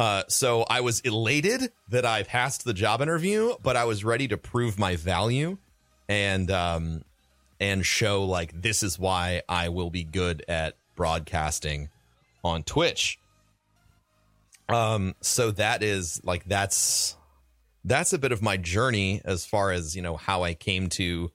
Uh, 0.00 0.22
so 0.28 0.62
I 0.62 0.80
was 0.80 1.00
elated 1.00 1.72
that 1.90 2.06
I 2.06 2.22
passed 2.22 2.64
the 2.64 2.72
job 2.72 3.02
interview, 3.02 3.52
but 3.62 3.76
I 3.76 3.84
was 3.84 4.02
ready 4.02 4.28
to 4.28 4.38
prove 4.38 4.78
my 4.78 4.96
value 4.96 5.58
and 6.08 6.50
um, 6.50 7.04
and 7.60 7.84
show 7.84 8.24
like 8.24 8.62
this 8.62 8.82
is 8.82 8.98
why 8.98 9.42
I 9.46 9.68
will 9.68 9.90
be 9.90 10.04
good 10.04 10.42
at 10.48 10.78
broadcasting 10.96 11.90
on 12.42 12.62
Twitch. 12.62 13.18
Um, 14.70 15.16
so 15.20 15.50
that 15.50 15.82
is 15.82 16.22
like 16.24 16.46
that's 16.46 17.14
that's 17.84 18.14
a 18.14 18.18
bit 18.18 18.32
of 18.32 18.40
my 18.40 18.56
journey 18.56 19.20
as 19.22 19.44
far 19.44 19.70
as 19.70 19.94
you 19.94 20.00
know 20.00 20.16
how 20.16 20.44
I 20.44 20.54
came 20.54 20.88
to 20.90 21.30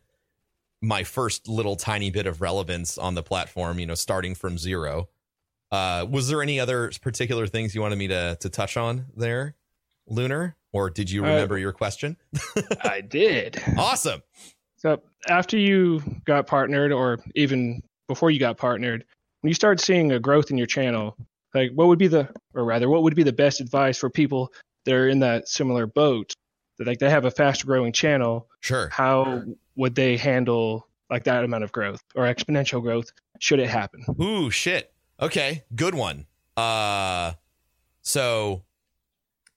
my 0.81 1.03
first 1.03 1.47
little 1.47 1.75
tiny 1.75 2.09
bit 2.09 2.25
of 2.25 2.41
relevance 2.41 2.97
on 2.97 3.13
the 3.13 3.21
platform. 3.21 3.77
You 3.77 3.85
know, 3.85 3.93
starting 3.93 4.33
from 4.33 4.57
zero. 4.57 5.07
Uh, 5.71 6.05
was 6.09 6.27
there 6.27 6.41
any 6.41 6.59
other 6.59 6.91
particular 7.01 7.47
things 7.47 7.75
you 7.75 7.81
wanted 7.81 7.97
me 7.97 8.07
to 8.07 8.37
to 8.39 8.49
touch 8.49 8.77
on 8.77 9.07
there, 9.15 9.55
Lunar, 10.07 10.55
or 10.73 10.89
did 10.89 11.09
you 11.09 11.23
remember 11.23 11.55
uh, 11.55 11.59
your 11.59 11.71
question? 11.71 12.17
I 12.83 13.01
did. 13.01 13.61
Awesome. 13.77 14.21
So 14.77 15.01
after 15.27 15.57
you 15.57 16.01
got 16.25 16.47
partnered, 16.47 16.91
or 16.91 17.19
even 17.35 17.81
before 18.07 18.31
you 18.31 18.39
got 18.39 18.57
partnered, 18.57 19.03
when 19.41 19.49
you 19.49 19.55
start 19.55 19.79
seeing 19.79 20.11
a 20.11 20.19
growth 20.19 20.51
in 20.51 20.57
your 20.57 20.67
channel, 20.67 21.17
like 21.55 21.71
what 21.71 21.87
would 21.87 21.97
be 21.97 22.07
the 22.07 22.29
or 22.53 22.65
rather 22.65 22.89
what 22.89 23.01
would 23.01 23.15
be 23.15 23.23
the 23.23 23.33
best 23.33 23.61
advice 23.61 23.97
for 23.97 24.09
people 24.09 24.53
that 24.83 24.93
are 24.93 25.09
in 25.09 25.19
that 25.19 25.47
similar 25.47 25.87
boat 25.87 26.33
that 26.77 26.85
like 26.85 26.99
they 26.99 27.09
have 27.09 27.25
a 27.25 27.31
fast 27.31 27.65
growing 27.65 27.91
channel 27.91 28.47
sure 28.59 28.89
how 28.89 29.41
would 29.75 29.95
they 29.95 30.17
handle 30.17 30.87
like 31.09 31.23
that 31.23 31.43
amount 31.43 31.63
of 31.63 31.71
growth 31.71 32.01
or 32.13 32.23
exponential 32.25 32.81
growth 32.81 33.11
should 33.39 33.59
it 33.59 33.69
happen 33.69 34.05
ooh 34.21 34.51
shit 34.51 34.93
okay 35.19 35.63
good 35.75 35.95
one 35.95 36.25
uh 36.57 37.33
so 38.01 38.63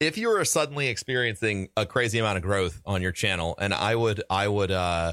if 0.00 0.16
you 0.16 0.28
are 0.30 0.44
suddenly 0.44 0.88
experiencing 0.88 1.68
a 1.76 1.84
crazy 1.84 2.18
amount 2.18 2.36
of 2.36 2.42
growth 2.42 2.80
on 2.84 3.02
your 3.02 3.12
channel 3.12 3.56
and 3.60 3.74
i 3.74 3.94
would 3.94 4.22
i 4.30 4.46
would 4.46 4.70
uh 4.70 5.12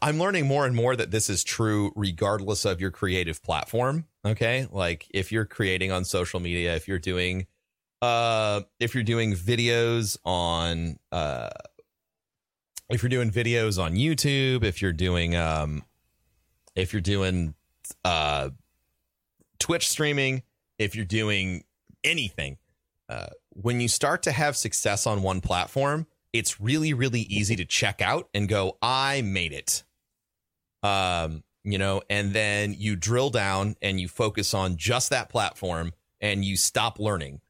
I'm 0.00 0.18
learning 0.18 0.46
more 0.46 0.66
and 0.66 0.74
more 0.74 0.96
that 0.96 1.10
this 1.10 1.28
is 1.28 1.44
true 1.44 1.92
regardless 1.94 2.64
of 2.64 2.80
your 2.80 2.90
creative 2.90 3.42
platform. 3.42 4.06
Okay. 4.24 4.66
Like 4.70 5.06
if 5.10 5.30
you're 5.30 5.44
creating 5.44 5.92
on 5.92 6.04
social 6.04 6.40
media, 6.40 6.74
if 6.74 6.88
you're 6.88 6.98
doing, 6.98 7.46
uh, 8.00 8.62
if 8.80 8.94
you're 8.94 9.04
doing 9.04 9.34
videos 9.34 10.16
on, 10.24 10.98
uh, 11.12 11.50
if 12.88 13.02
you're 13.02 13.10
doing 13.10 13.30
videos 13.30 13.82
on 13.82 13.94
YouTube, 13.94 14.64
if 14.64 14.80
you're 14.80 14.92
doing, 14.92 15.36
um, 15.36 15.82
if 16.74 16.92
you're 16.92 17.02
doing, 17.02 17.54
uh, 18.04 18.50
Twitch 19.58 19.88
streaming, 19.88 20.42
if 20.78 20.94
you're 20.94 21.04
doing 21.04 21.64
anything, 22.04 22.58
uh, 23.08 23.26
when 23.50 23.80
you 23.80 23.88
start 23.88 24.22
to 24.24 24.32
have 24.32 24.56
success 24.56 25.06
on 25.06 25.22
one 25.22 25.40
platform, 25.40 26.06
it's 26.32 26.60
really 26.60 26.92
really 26.92 27.22
easy 27.22 27.56
to 27.56 27.64
check 27.64 28.02
out 28.02 28.28
and 28.34 28.48
go 28.48 28.76
i 28.82 29.22
made 29.22 29.52
it. 29.52 29.84
Um 30.82 31.42
you 31.64 31.78
know 31.78 32.02
and 32.10 32.32
then 32.32 32.74
you 32.78 32.96
drill 32.96 33.30
down 33.30 33.76
and 33.82 34.00
you 34.00 34.08
focus 34.08 34.54
on 34.54 34.76
just 34.76 35.10
that 35.10 35.28
platform 35.28 35.92
and 36.20 36.44
you 36.44 36.56
stop 36.56 36.98
learning. 36.98 37.40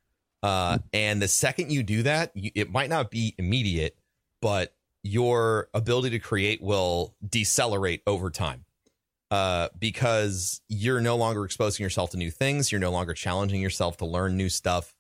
Uh 0.42 0.78
and 0.92 1.20
the 1.20 1.28
second 1.28 1.72
you 1.72 1.82
do 1.82 2.02
that 2.04 2.30
you, 2.34 2.50
it 2.54 2.70
might 2.70 2.90
not 2.90 3.10
be 3.10 3.34
immediate 3.38 3.96
but 4.40 4.74
your 5.02 5.68
ability 5.72 6.10
to 6.10 6.18
create 6.18 6.62
will 6.62 7.14
decelerate 7.26 8.02
over 8.06 8.30
time 8.30 8.64
uh, 9.30 9.68
because 9.78 10.60
you're 10.68 11.00
no 11.00 11.16
longer 11.16 11.44
exposing 11.44 11.84
yourself 11.84 12.10
to 12.10 12.16
new 12.16 12.30
things. 12.30 12.70
You're 12.70 12.80
no 12.80 12.90
longer 12.90 13.14
challenging 13.14 13.60
yourself 13.60 13.96
to 13.98 14.06
learn 14.06 14.36
new 14.36 14.48
stuff 14.48 14.94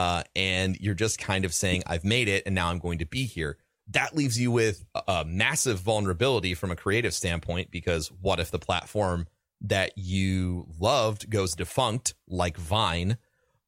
uh, 0.00 0.22
and 0.34 0.80
you're 0.80 0.94
just 0.94 1.18
kind 1.18 1.44
of 1.44 1.52
saying, 1.52 1.82
I've 1.86 2.04
made 2.04 2.26
it 2.26 2.44
and 2.46 2.54
now 2.54 2.68
I'm 2.68 2.78
going 2.78 3.00
to 3.00 3.06
be 3.06 3.26
here. 3.26 3.58
That 3.88 4.16
leaves 4.16 4.40
you 4.40 4.50
with 4.50 4.86
a 5.06 5.26
massive 5.26 5.78
vulnerability 5.80 6.54
from 6.54 6.70
a 6.70 6.76
creative 6.76 7.12
standpoint 7.12 7.70
because 7.70 8.08
what 8.08 8.40
if 8.40 8.50
the 8.50 8.58
platform 8.58 9.26
that 9.60 9.92
you 9.98 10.66
loved 10.78 11.28
goes 11.28 11.54
defunct, 11.54 12.14
like 12.26 12.56
Vine? 12.56 13.18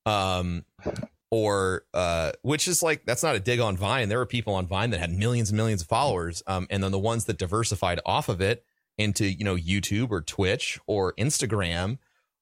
Um, 0.07 0.65
or 1.31 1.85
uh, 1.93 2.33
which 2.41 2.67
is 2.67 2.83
like 2.83 3.05
that's 3.05 3.23
not 3.23 3.35
a 3.35 3.41
dig 3.41 3.61
on 3.61 3.77
Vine. 3.77 4.09
There 4.09 4.19
were 4.19 4.25
people 4.25 4.55
on 4.55 4.67
Vine 4.67 4.89
that 4.91 5.01
had 5.01 5.11
millions 5.11 5.51
and 5.51 5.57
millions 5.59 5.83
of 5.83 5.89
followers, 5.89 6.43
um, 6.47 6.67
and 6.71 6.83
then 6.83 6.93
the 6.93 6.99
ones 6.99 7.27
that 7.27 7.37
diversified 7.37 8.01
off 8.07 8.31
of 8.31 8.41
it 8.41 8.65
into 8.99 9.25
you 9.25 9.45
know 9.45 9.57
YouTube 9.57 10.11
or 10.11 10.21
Twitch 10.21 10.79
or 10.87 11.13
Instagram 11.15 11.99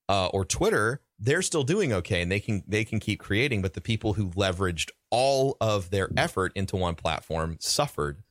uh, 0.08 0.28
or 0.28 0.44
Twitter 0.44 1.00
they're 1.18 1.42
still 1.42 1.64
doing 1.64 1.92
okay 1.92 2.22
and 2.22 2.32
they 2.32 2.40
can 2.40 2.64
they 2.66 2.84
can 2.84 2.98
keep 2.98 3.20
creating 3.20 3.62
but 3.62 3.74
the 3.74 3.80
people 3.80 4.14
who 4.14 4.30
leveraged 4.30 4.90
all 5.10 5.56
of 5.60 5.90
their 5.90 6.08
effort 6.16 6.52
into 6.54 6.76
one 6.76 6.94
platform 6.94 7.56
suffered. 7.60 8.22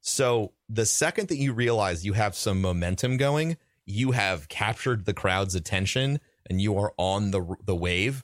So 0.00 0.52
the 0.68 0.86
second 0.86 1.28
that 1.28 1.36
you 1.36 1.52
realize 1.52 2.06
you 2.06 2.14
have 2.14 2.34
some 2.34 2.60
momentum 2.60 3.16
going 3.16 3.56
you 3.88 4.12
have 4.12 4.48
captured 4.48 5.06
the 5.06 5.14
crowd's 5.14 5.54
attention 5.54 6.20
and 6.48 6.60
you 6.60 6.76
are 6.78 6.92
on 6.98 7.30
the 7.30 7.56
the 7.64 7.74
wave 7.74 8.22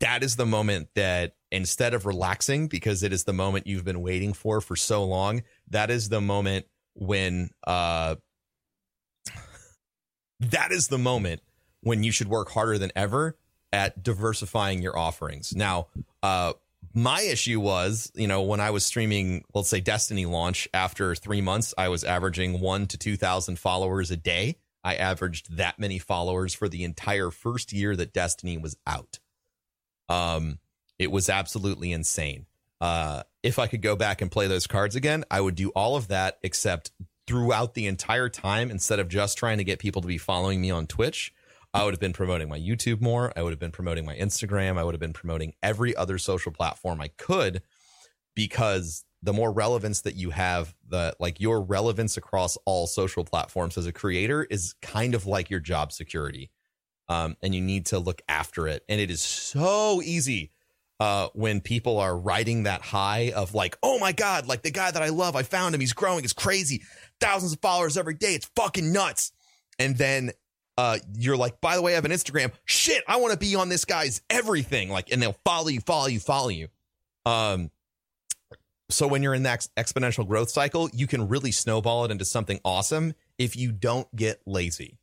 that 0.00 0.24
is 0.24 0.36
the 0.36 0.46
moment 0.46 0.88
that 0.94 1.34
instead 1.52 1.94
of 1.94 2.06
relaxing 2.06 2.66
because 2.66 3.02
it 3.02 3.12
is 3.12 3.24
the 3.24 3.32
moment 3.32 3.66
you've 3.66 3.84
been 3.84 4.02
waiting 4.02 4.32
for 4.32 4.60
for 4.60 4.74
so 4.74 5.04
long 5.04 5.42
that 5.68 5.90
is 5.90 6.08
the 6.08 6.20
moment 6.20 6.66
when 6.94 7.50
uh 7.66 8.16
that 10.40 10.72
is 10.72 10.88
the 10.88 10.98
moment 10.98 11.42
when 11.82 12.02
you 12.02 12.12
should 12.12 12.28
work 12.28 12.50
harder 12.50 12.78
than 12.78 12.92
ever 12.96 13.36
at 13.72 14.02
diversifying 14.02 14.82
your 14.82 14.98
offerings. 14.98 15.54
Now, 15.54 15.88
uh, 16.22 16.54
my 16.92 17.20
issue 17.20 17.60
was, 17.60 18.10
you 18.14 18.26
know, 18.26 18.42
when 18.42 18.60
I 18.60 18.70
was 18.70 18.84
streaming, 18.84 19.44
let's 19.54 19.68
say 19.68 19.80
Destiny 19.80 20.26
launch 20.26 20.68
after 20.74 21.14
three 21.14 21.40
months, 21.40 21.72
I 21.78 21.88
was 21.88 22.02
averaging 22.02 22.60
one 22.60 22.86
to 22.88 22.98
2,000 22.98 23.58
followers 23.58 24.10
a 24.10 24.16
day. 24.16 24.56
I 24.82 24.96
averaged 24.96 25.56
that 25.56 25.78
many 25.78 25.98
followers 25.98 26.54
for 26.54 26.68
the 26.68 26.84
entire 26.84 27.30
first 27.30 27.72
year 27.72 27.94
that 27.96 28.12
Destiny 28.12 28.58
was 28.58 28.76
out. 28.86 29.18
Um, 30.08 30.58
it 30.98 31.10
was 31.12 31.28
absolutely 31.28 31.92
insane. 31.92 32.46
Uh, 32.80 33.22
if 33.42 33.58
I 33.58 33.66
could 33.66 33.82
go 33.82 33.94
back 33.94 34.22
and 34.22 34.30
play 34.30 34.46
those 34.46 34.66
cards 34.66 34.96
again, 34.96 35.24
I 35.30 35.40
would 35.40 35.54
do 35.54 35.68
all 35.70 35.96
of 35.96 36.08
that, 36.08 36.38
except 36.42 36.90
throughout 37.30 37.74
the 37.74 37.86
entire 37.86 38.28
time, 38.28 38.72
instead 38.72 38.98
of 38.98 39.06
just 39.06 39.38
trying 39.38 39.58
to 39.58 39.62
get 39.62 39.78
people 39.78 40.02
to 40.02 40.08
be 40.08 40.18
following 40.18 40.60
me 40.60 40.68
on 40.68 40.84
Twitch, 40.88 41.32
I 41.72 41.84
would 41.84 41.94
have 41.94 42.00
been 42.00 42.12
promoting 42.12 42.48
my 42.48 42.58
YouTube 42.58 43.00
more. 43.00 43.32
I 43.36 43.42
would 43.42 43.52
have 43.52 43.60
been 43.60 43.70
promoting 43.70 44.04
my 44.04 44.16
Instagram. 44.16 44.76
I 44.76 44.82
would 44.82 44.94
have 44.94 45.00
been 45.00 45.12
promoting 45.12 45.54
every 45.62 45.94
other 45.94 46.18
social 46.18 46.50
platform 46.50 47.00
I 47.00 47.06
could 47.06 47.62
because 48.34 49.04
the 49.22 49.32
more 49.32 49.52
relevance 49.52 50.00
that 50.00 50.16
you 50.16 50.30
have, 50.30 50.74
the 50.88 51.14
like 51.20 51.38
your 51.40 51.62
relevance 51.62 52.16
across 52.16 52.58
all 52.64 52.88
social 52.88 53.24
platforms 53.24 53.78
as 53.78 53.86
a 53.86 53.92
creator 53.92 54.42
is 54.50 54.74
kind 54.82 55.14
of 55.14 55.24
like 55.24 55.50
your 55.50 55.60
job 55.60 55.92
security. 55.92 56.50
Um, 57.08 57.36
and 57.44 57.54
you 57.54 57.60
need 57.60 57.86
to 57.86 58.00
look 58.00 58.22
after 58.28 58.66
it. 58.66 58.82
And 58.88 59.00
it 59.00 59.08
is 59.08 59.22
so 59.22 60.02
easy 60.02 60.50
uh, 61.00 61.28
when 61.32 61.62
people 61.62 61.98
are 61.98 62.16
riding 62.16 62.64
that 62.64 62.82
high 62.82 63.32
of 63.34 63.54
like, 63.54 63.78
oh 63.82 63.98
my 63.98 64.12
God, 64.12 64.46
like 64.46 64.62
the 64.62 64.70
guy 64.70 64.90
that 64.90 65.02
I 65.02 65.08
love, 65.08 65.34
I 65.34 65.42
found 65.42 65.74
him, 65.74 65.80
he's 65.80 65.94
growing, 65.94 66.24
it's 66.24 66.34
crazy, 66.34 66.82
thousands 67.20 67.52
of 67.52 67.60
followers 67.60 67.96
every 67.96 68.14
day, 68.14 68.34
it's 68.34 68.50
fucking 68.56 68.92
nuts. 68.92 69.32
And 69.78 69.96
then 69.96 70.32
uh, 70.76 70.98
you're 71.16 71.36
like, 71.36 71.60
by 71.60 71.76
the 71.76 71.82
way, 71.82 71.92
I 71.92 71.94
have 71.96 72.04
an 72.04 72.10
Instagram. 72.10 72.52
Shit, 72.64 73.02
I 73.06 73.16
want 73.16 73.32
to 73.32 73.38
be 73.38 73.54
on 73.54 73.68
this 73.68 73.84
guy's 73.84 74.22
everything. 74.30 74.90
Like, 74.90 75.12
and 75.12 75.22
they'll 75.22 75.36
follow 75.44 75.68
you, 75.68 75.80
follow 75.80 76.06
you, 76.06 76.20
follow 76.20 76.48
you. 76.48 76.68
Um, 77.26 77.70
so 78.88 79.06
when 79.06 79.22
you're 79.22 79.34
in 79.34 79.44
that 79.44 79.68
ex- 79.76 79.92
exponential 79.92 80.26
growth 80.26 80.50
cycle, 80.50 80.90
you 80.92 81.06
can 81.06 81.28
really 81.28 81.52
snowball 81.52 82.04
it 82.04 82.10
into 82.10 82.24
something 82.24 82.60
awesome 82.64 83.14
if 83.38 83.56
you 83.56 83.72
don't 83.72 84.14
get 84.16 84.40
lazy. 84.46 84.98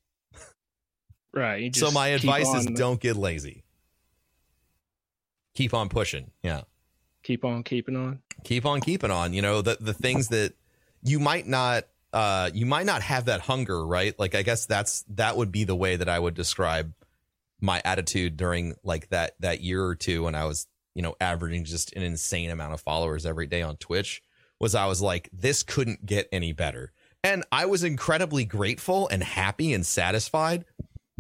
Right. 1.34 1.62
you 1.64 1.72
So 1.74 1.92
my 1.92 2.08
advice 2.08 2.48
is 2.54 2.68
on- 2.68 2.74
don't 2.74 3.00
get 3.00 3.16
lazy. 3.16 3.64
Keep 5.56 5.74
on 5.74 5.90
pushing. 5.90 6.32
Yeah. 6.44 6.62
keep 7.24 7.44
on 7.44 7.64
keeping 7.64 7.96
on. 7.96 8.22
keep 8.44 8.66
on 8.66 8.80
keeping 8.80 9.12
on 9.12 9.34
you 9.34 9.42
know 9.42 9.62
the 9.62 9.78
the 9.82 9.94
things 9.94 10.30
that 10.30 10.54
you 11.04 11.20
might 11.20 11.46
not 11.48 11.84
uh 12.18 12.50
you 12.54 12.66
might 12.66 12.86
not 12.86 13.02
have 13.02 13.26
that 13.26 13.42
hunger 13.42 13.86
right? 13.86 14.18
Like 14.18 14.34
i 14.36 14.42
guess 14.42 14.66
that's 14.66 15.04
that 15.10 15.38
would 15.38 15.52
be 15.52 15.64
the 15.64 15.76
way 15.76 15.96
that 15.96 16.10
i 16.10 16.18
would 16.20 16.34
describe 16.34 16.94
my 17.62 17.82
attitude 17.86 18.38
during 18.38 18.76
like 18.84 19.10
that 19.10 19.36
that 19.40 19.62
year 19.62 19.84
or 19.84 19.96
two 19.96 20.24
when 20.24 20.36
i 20.36 20.46
was 20.46 20.68
you 20.94 21.02
know 21.02 21.16
averaging 21.20 21.64
just 21.64 21.94
an 21.94 22.04
insane 22.04 22.50
amount 22.50 22.74
of 22.74 22.82
followers 22.82 23.26
every 23.26 23.48
day 23.48 23.62
on 23.62 23.78
twitch 23.78 24.22
was 24.60 24.76
i 24.76 24.86
was 24.86 25.02
like 25.02 25.30
this 25.32 25.64
couldn't 25.64 26.06
get 26.06 26.28
any 26.32 26.54
better. 26.54 26.92
And 27.24 27.44
i 27.52 27.66
was 27.66 27.84
incredibly 27.84 28.46
grateful 28.46 29.08
and 29.10 29.24
happy 29.24 29.74
and 29.74 29.86
satisfied. 29.86 30.66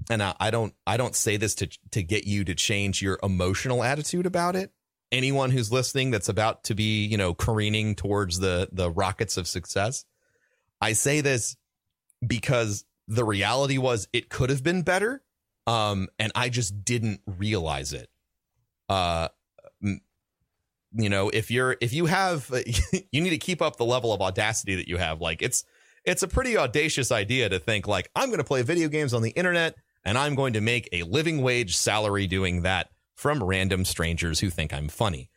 And 0.09 0.23
I, 0.23 0.35
I 0.39 0.51
don't 0.51 0.73
i 0.85 0.97
don't 0.97 1.15
say 1.15 1.37
this 1.37 1.55
to 1.55 1.69
to 1.91 2.03
get 2.03 2.25
you 2.25 2.43
to 2.45 2.55
change 2.55 3.01
your 3.01 3.19
emotional 3.21 3.83
attitude 3.83 4.25
about 4.25 4.55
it. 4.55 4.71
Anyone 5.11 5.51
who's 5.51 5.71
listening 5.71 6.11
that's 6.11 6.29
about 6.29 6.65
to 6.65 6.75
be, 6.75 7.05
you 7.05 7.17
know, 7.17 7.33
careening 7.33 7.95
towards 7.95 8.39
the 8.39 8.69
the 8.71 8.89
rockets 8.89 9.37
of 9.37 9.47
success. 9.47 10.05
I 10.81 10.93
say 10.93 11.21
this 11.21 11.55
because 12.25 12.85
the 13.07 13.23
reality 13.23 13.77
was 13.77 14.07
it 14.13 14.29
could 14.29 14.49
have 14.49 14.63
been 14.63 14.81
better 14.81 15.23
um 15.65 16.07
and 16.19 16.31
I 16.35 16.49
just 16.49 16.83
didn't 16.83 17.21
realize 17.25 17.93
it. 17.93 18.09
Uh 18.89 19.29
you 20.93 21.09
know, 21.09 21.29
if 21.29 21.51
you're 21.51 21.77
if 21.81 21.93
you 21.93 22.05
have 22.05 22.51
you 23.11 23.21
need 23.21 23.31
to 23.31 23.37
keep 23.37 23.61
up 23.61 23.77
the 23.77 23.85
level 23.85 24.13
of 24.13 24.21
audacity 24.21 24.75
that 24.75 24.87
you 24.87 24.97
have. 24.97 25.21
Like 25.21 25.41
it's 25.41 25.63
it's 26.03 26.23
a 26.23 26.27
pretty 26.27 26.57
audacious 26.57 27.11
idea 27.11 27.49
to 27.49 27.59
think 27.59 27.87
like 27.87 28.09
I'm 28.15 28.29
going 28.29 28.39
to 28.39 28.43
play 28.43 28.61
video 28.61 28.87
games 28.87 29.13
on 29.13 29.21
the 29.21 29.31
internet 29.31 29.75
and 30.05 30.17
I'm 30.17 30.35
going 30.35 30.53
to 30.53 30.61
make 30.61 30.87
a 30.91 31.03
living 31.03 31.41
wage 31.41 31.75
salary 31.75 32.27
doing 32.27 32.61
that 32.61 32.89
from 33.15 33.43
random 33.43 33.83
strangers 33.83 34.39
who 34.39 34.49
think 34.49 34.73
I'm 34.73 34.87
funny. 34.87 35.29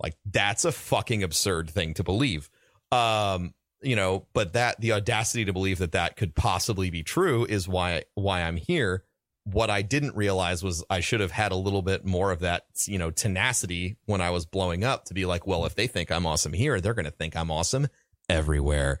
Like 0.00 0.14
that's 0.24 0.64
a 0.64 0.72
fucking 0.72 1.22
absurd 1.22 1.70
thing 1.70 1.94
to 1.94 2.04
believe. 2.04 2.48
Um, 2.92 3.54
you 3.84 3.96
know, 3.96 4.26
but 4.32 4.54
that 4.54 4.80
the 4.80 4.92
audacity 4.92 5.44
to 5.44 5.52
believe 5.52 5.78
that 5.78 5.92
that 5.92 6.16
could 6.16 6.34
possibly 6.34 6.90
be 6.90 7.02
true 7.02 7.44
is 7.44 7.68
why 7.68 8.04
why 8.14 8.42
I'm 8.42 8.56
here. 8.56 9.04
What 9.44 9.68
I 9.68 9.82
didn't 9.82 10.16
realize 10.16 10.62
was 10.62 10.82
I 10.88 11.00
should 11.00 11.20
have 11.20 11.30
had 11.30 11.52
a 11.52 11.56
little 11.56 11.82
bit 11.82 12.06
more 12.06 12.30
of 12.30 12.40
that, 12.40 12.64
you 12.86 12.98
know, 12.98 13.10
tenacity 13.10 13.98
when 14.06 14.22
I 14.22 14.30
was 14.30 14.46
blowing 14.46 14.84
up 14.84 15.04
to 15.06 15.14
be 15.14 15.26
like, 15.26 15.46
well, 15.46 15.66
if 15.66 15.74
they 15.74 15.86
think 15.86 16.10
I'm 16.10 16.24
awesome 16.24 16.54
here, 16.54 16.80
they're 16.80 16.94
going 16.94 17.04
to 17.04 17.10
think 17.10 17.36
I'm 17.36 17.50
awesome 17.50 17.88
everywhere. 18.30 19.00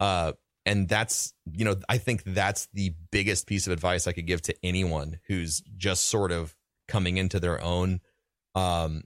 Uh, 0.00 0.32
and 0.64 0.88
that's, 0.88 1.34
you 1.52 1.66
know, 1.66 1.76
I 1.86 1.98
think 1.98 2.24
that's 2.24 2.66
the 2.72 2.94
biggest 3.10 3.46
piece 3.46 3.66
of 3.66 3.74
advice 3.74 4.06
I 4.06 4.12
could 4.12 4.26
give 4.26 4.40
to 4.42 4.54
anyone 4.62 5.20
who's 5.28 5.60
just 5.76 6.06
sort 6.06 6.32
of 6.32 6.56
coming 6.88 7.18
into 7.18 7.38
their 7.38 7.60
own 7.62 8.00
um 8.54 9.02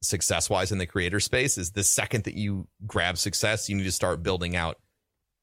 success 0.00 0.48
wise 0.48 0.70
in 0.70 0.78
the 0.78 0.86
creator 0.86 1.20
space 1.20 1.58
is 1.58 1.72
the 1.72 1.82
second 1.82 2.24
that 2.24 2.34
you 2.34 2.68
grab 2.86 3.18
success 3.18 3.68
you 3.68 3.76
need 3.76 3.84
to 3.84 3.92
start 3.92 4.22
building 4.22 4.54
out 4.54 4.78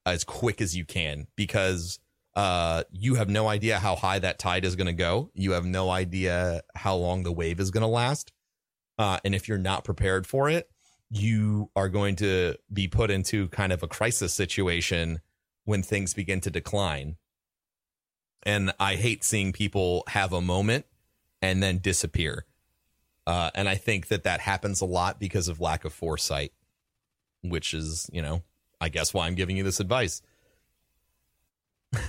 as 0.05 0.23
quick 0.23 0.61
as 0.61 0.75
you 0.75 0.85
can 0.85 1.27
because 1.35 1.99
uh 2.35 2.83
you 2.91 3.15
have 3.15 3.29
no 3.29 3.47
idea 3.47 3.79
how 3.79 3.95
high 3.95 4.19
that 4.19 4.39
tide 4.39 4.65
is 4.65 4.75
going 4.75 4.87
to 4.87 4.93
go. 4.93 5.31
You 5.33 5.53
have 5.53 5.65
no 5.65 5.89
idea 5.89 6.61
how 6.75 6.95
long 6.95 7.23
the 7.23 7.31
wave 7.31 7.59
is 7.59 7.71
going 7.71 7.81
to 7.81 7.87
last. 7.87 8.31
Uh 8.97 9.19
and 9.25 9.33
if 9.33 9.47
you're 9.47 9.57
not 9.57 9.83
prepared 9.83 10.27
for 10.27 10.49
it 10.49 10.69
you 11.09 11.69
are 11.75 11.87
going 11.87 12.15
to 12.15 12.55
be 12.73 12.87
put 12.87 13.11
into 13.11 13.47
kind 13.49 13.71
of 13.71 13.83
a 13.83 13.87
crisis 13.87 14.33
situation 14.33 15.21
when 15.63 15.83
things 15.83 16.13
begin 16.13 16.41
to 16.41 16.49
decline. 16.49 17.17
And 18.43 18.73
i 18.79 18.95
hate 18.95 19.23
seeing 19.23 19.51
people 19.51 20.03
have 20.07 20.31
a 20.31 20.41
moment 20.41 20.85
and 21.41 21.61
then 21.61 21.79
disappear. 21.79 22.45
Uh, 23.27 23.49
and 23.55 23.67
I 23.67 23.75
think 23.75 24.07
that 24.09 24.23
that 24.23 24.39
happens 24.41 24.81
a 24.81 24.85
lot 24.85 25.19
because 25.19 25.47
of 25.47 25.59
lack 25.59 25.83
of 25.85 25.93
foresight, 25.93 26.51
which 27.41 27.73
is, 27.73 28.09
you 28.13 28.21
know, 28.21 28.43
I 28.79 28.89
guess 28.89 29.13
why 29.13 29.25
I'm 29.27 29.35
giving 29.35 29.57
you 29.57 29.63
this 29.63 29.79
advice. 29.79 30.21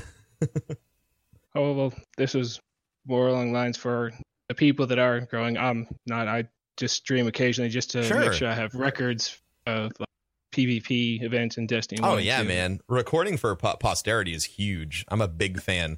Oh 1.54 1.72
well, 1.72 1.92
this 2.18 2.34
is 2.34 2.60
more 3.06 3.28
along 3.28 3.50
lines 3.54 3.78
for 3.78 4.12
the 4.48 4.54
people 4.54 4.86
that 4.88 4.98
are 4.98 5.20
growing. 5.20 5.56
I'm 5.56 5.88
not. 6.06 6.28
I 6.28 6.48
just 6.76 6.96
stream 6.96 7.26
occasionally 7.26 7.70
just 7.70 7.90
to 7.92 8.04
Sure. 8.04 8.20
make 8.20 8.34
sure 8.34 8.48
I 8.48 8.52
have 8.54 8.74
records 8.74 9.40
of 9.66 9.92
like, 9.98 10.08
PvP 10.52 11.22
events 11.22 11.56
and 11.56 11.66
Destiny. 11.66 12.02
Oh 12.04 12.16
1 12.16 12.24
yeah, 12.24 12.42
2. 12.42 12.48
man. 12.48 12.80
Recording 12.88 13.38
for 13.38 13.56
po- 13.56 13.76
posterity 13.76 14.34
is 14.34 14.44
huge. 14.44 15.06
I'm 15.08 15.22
a 15.22 15.28
big 15.28 15.62
fan. 15.62 15.96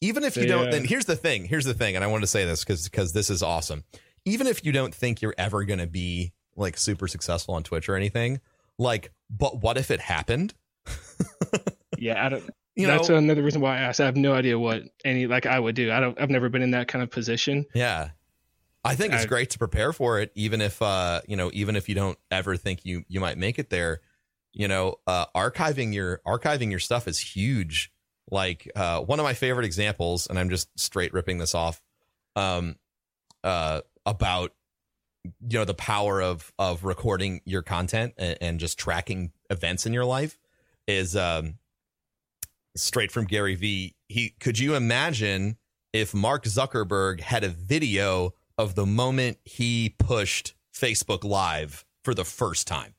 Even 0.00 0.22
if 0.22 0.36
you 0.36 0.46
don't, 0.46 0.70
then 0.70 0.84
here's 0.84 1.06
the 1.06 1.16
thing. 1.16 1.46
Here's 1.46 1.64
the 1.64 1.74
thing, 1.74 1.96
and 1.96 2.04
I 2.04 2.06
wanted 2.06 2.20
to 2.22 2.26
say 2.28 2.44
this 2.44 2.62
because 2.62 2.84
because 2.88 3.12
this 3.12 3.28
is 3.28 3.42
awesome. 3.42 3.82
Even 4.24 4.46
if 4.46 4.64
you 4.64 4.72
don't 4.72 4.94
think 4.94 5.22
you're 5.22 5.34
ever 5.38 5.64
going 5.64 5.78
to 5.78 5.86
be 5.86 6.32
like 6.56 6.76
super 6.76 7.08
successful 7.08 7.54
on 7.54 7.62
Twitch 7.62 7.88
or 7.88 7.96
anything, 7.96 8.40
like, 8.78 9.12
but 9.30 9.60
what 9.62 9.78
if 9.78 9.90
it 9.90 10.00
happened? 10.00 10.54
Yeah, 12.00 12.24
I 12.24 12.30
don't. 12.30 12.50
You 12.76 12.86
that's 12.86 13.10
know, 13.10 13.16
another 13.16 13.42
reason 13.42 13.60
why 13.60 13.76
I 13.76 13.80
asked. 13.80 14.00
I 14.00 14.06
have 14.06 14.16
no 14.16 14.32
idea 14.32 14.58
what 14.58 14.84
any 15.04 15.26
like 15.26 15.44
I 15.44 15.60
would 15.60 15.74
do. 15.74 15.92
I 15.92 16.00
don't. 16.00 16.18
I've 16.18 16.30
never 16.30 16.48
been 16.48 16.62
in 16.62 16.70
that 16.70 16.88
kind 16.88 17.02
of 17.02 17.10
position. 17.10 17.66
Yeah. 17.74 18.10
I 18.82 18.94
think 18.94 19.12
it's 19.12 19.24
I- 19.24 19.28
great 19.28 19.50
to 19.50 19.58
prepare 19.58 19.92
for 19.92 20.18
it, 20.20 20.32
even 20.34 20.62
if 20.62 20.80
uh, 20.80 21.20
you 21.28 21.36
know, 21.36 21.50
even 21.52 21.76
if 21.76 21.88
you 21.90 21.94
don't 21.94 22.18
ever 22.30 22.56
think 22.56 22.84
you 22.84 23.04
you 23.06 23.20
might 23.20 23.36
make 23.36 23.58
it 23.58 23.68
there. 23.68 24.00
You 24.52 24.66
know, 24.66 24.96
uh, 25.06 25.26
archiving 25.36 25.92
your 25.92 26.22
archiving 26.26 26.70
your 26.70 26.80
stuff 26.80 27.06
is 27.06 27.18
huge. 27.18 27.92
Like 28.30 28.70
uh, 28.74 29.00
one 29.00 29.20
of 29.20 29.24
my 29.24 29.34
favorite 29.34 29.66
examples, 29.66 30.26
and 30.26 30.38
I'm 30.38 30.48
just 30.48 30.68
straight 30.80 31.12
ripping 31.12 31.38
this 31.38 31.54
off, 31.54 31.82
um, 32.34 32.76
uh, 33.44 33.82
about 34.10 34.52
you 35.22 35.58
know 35.58 35.64
the 35.64 35.74
power 35.74 36.20
of 36.20 36.52
of 36.58 36.84
recording 36.84 37.40
your 37.44 37.62
content 37.62 38.14
and, 38.16 38.38
and 38.40 38.60
just 38.60 38.78
tracking 38.78 39.32
events 39.50 39.86
in 39.86 39.92
your 39.92 40.04
life 40.04 40.38
is 40.86 41.14
um 41.14 41.54
straight 42.76 43.12
from 43.12 43.26
Gary 43.26 43.54
V. 43.54 43.94
He 44.08 44.34
could 44.40 44.58
you 44.58 44.74
imagine 44.74 45.56
if 45.92 46.14
Mark 46.14 46.44
Zuckerberg 46.44 47.20
had 47.20 47.44
a 47.44 47.48
video 47.48 48.34
of 48.58 48.74
the 48.74 48.86
moment 48.86 49.38
he 49.44 49.94
pushed 49.98 50.54
Facebook 50.74 51.24
Live 51.24 51.84
for 52.04 52.14
the 52.14 52.24
first 52.24 52.66
time. 52.66 52.94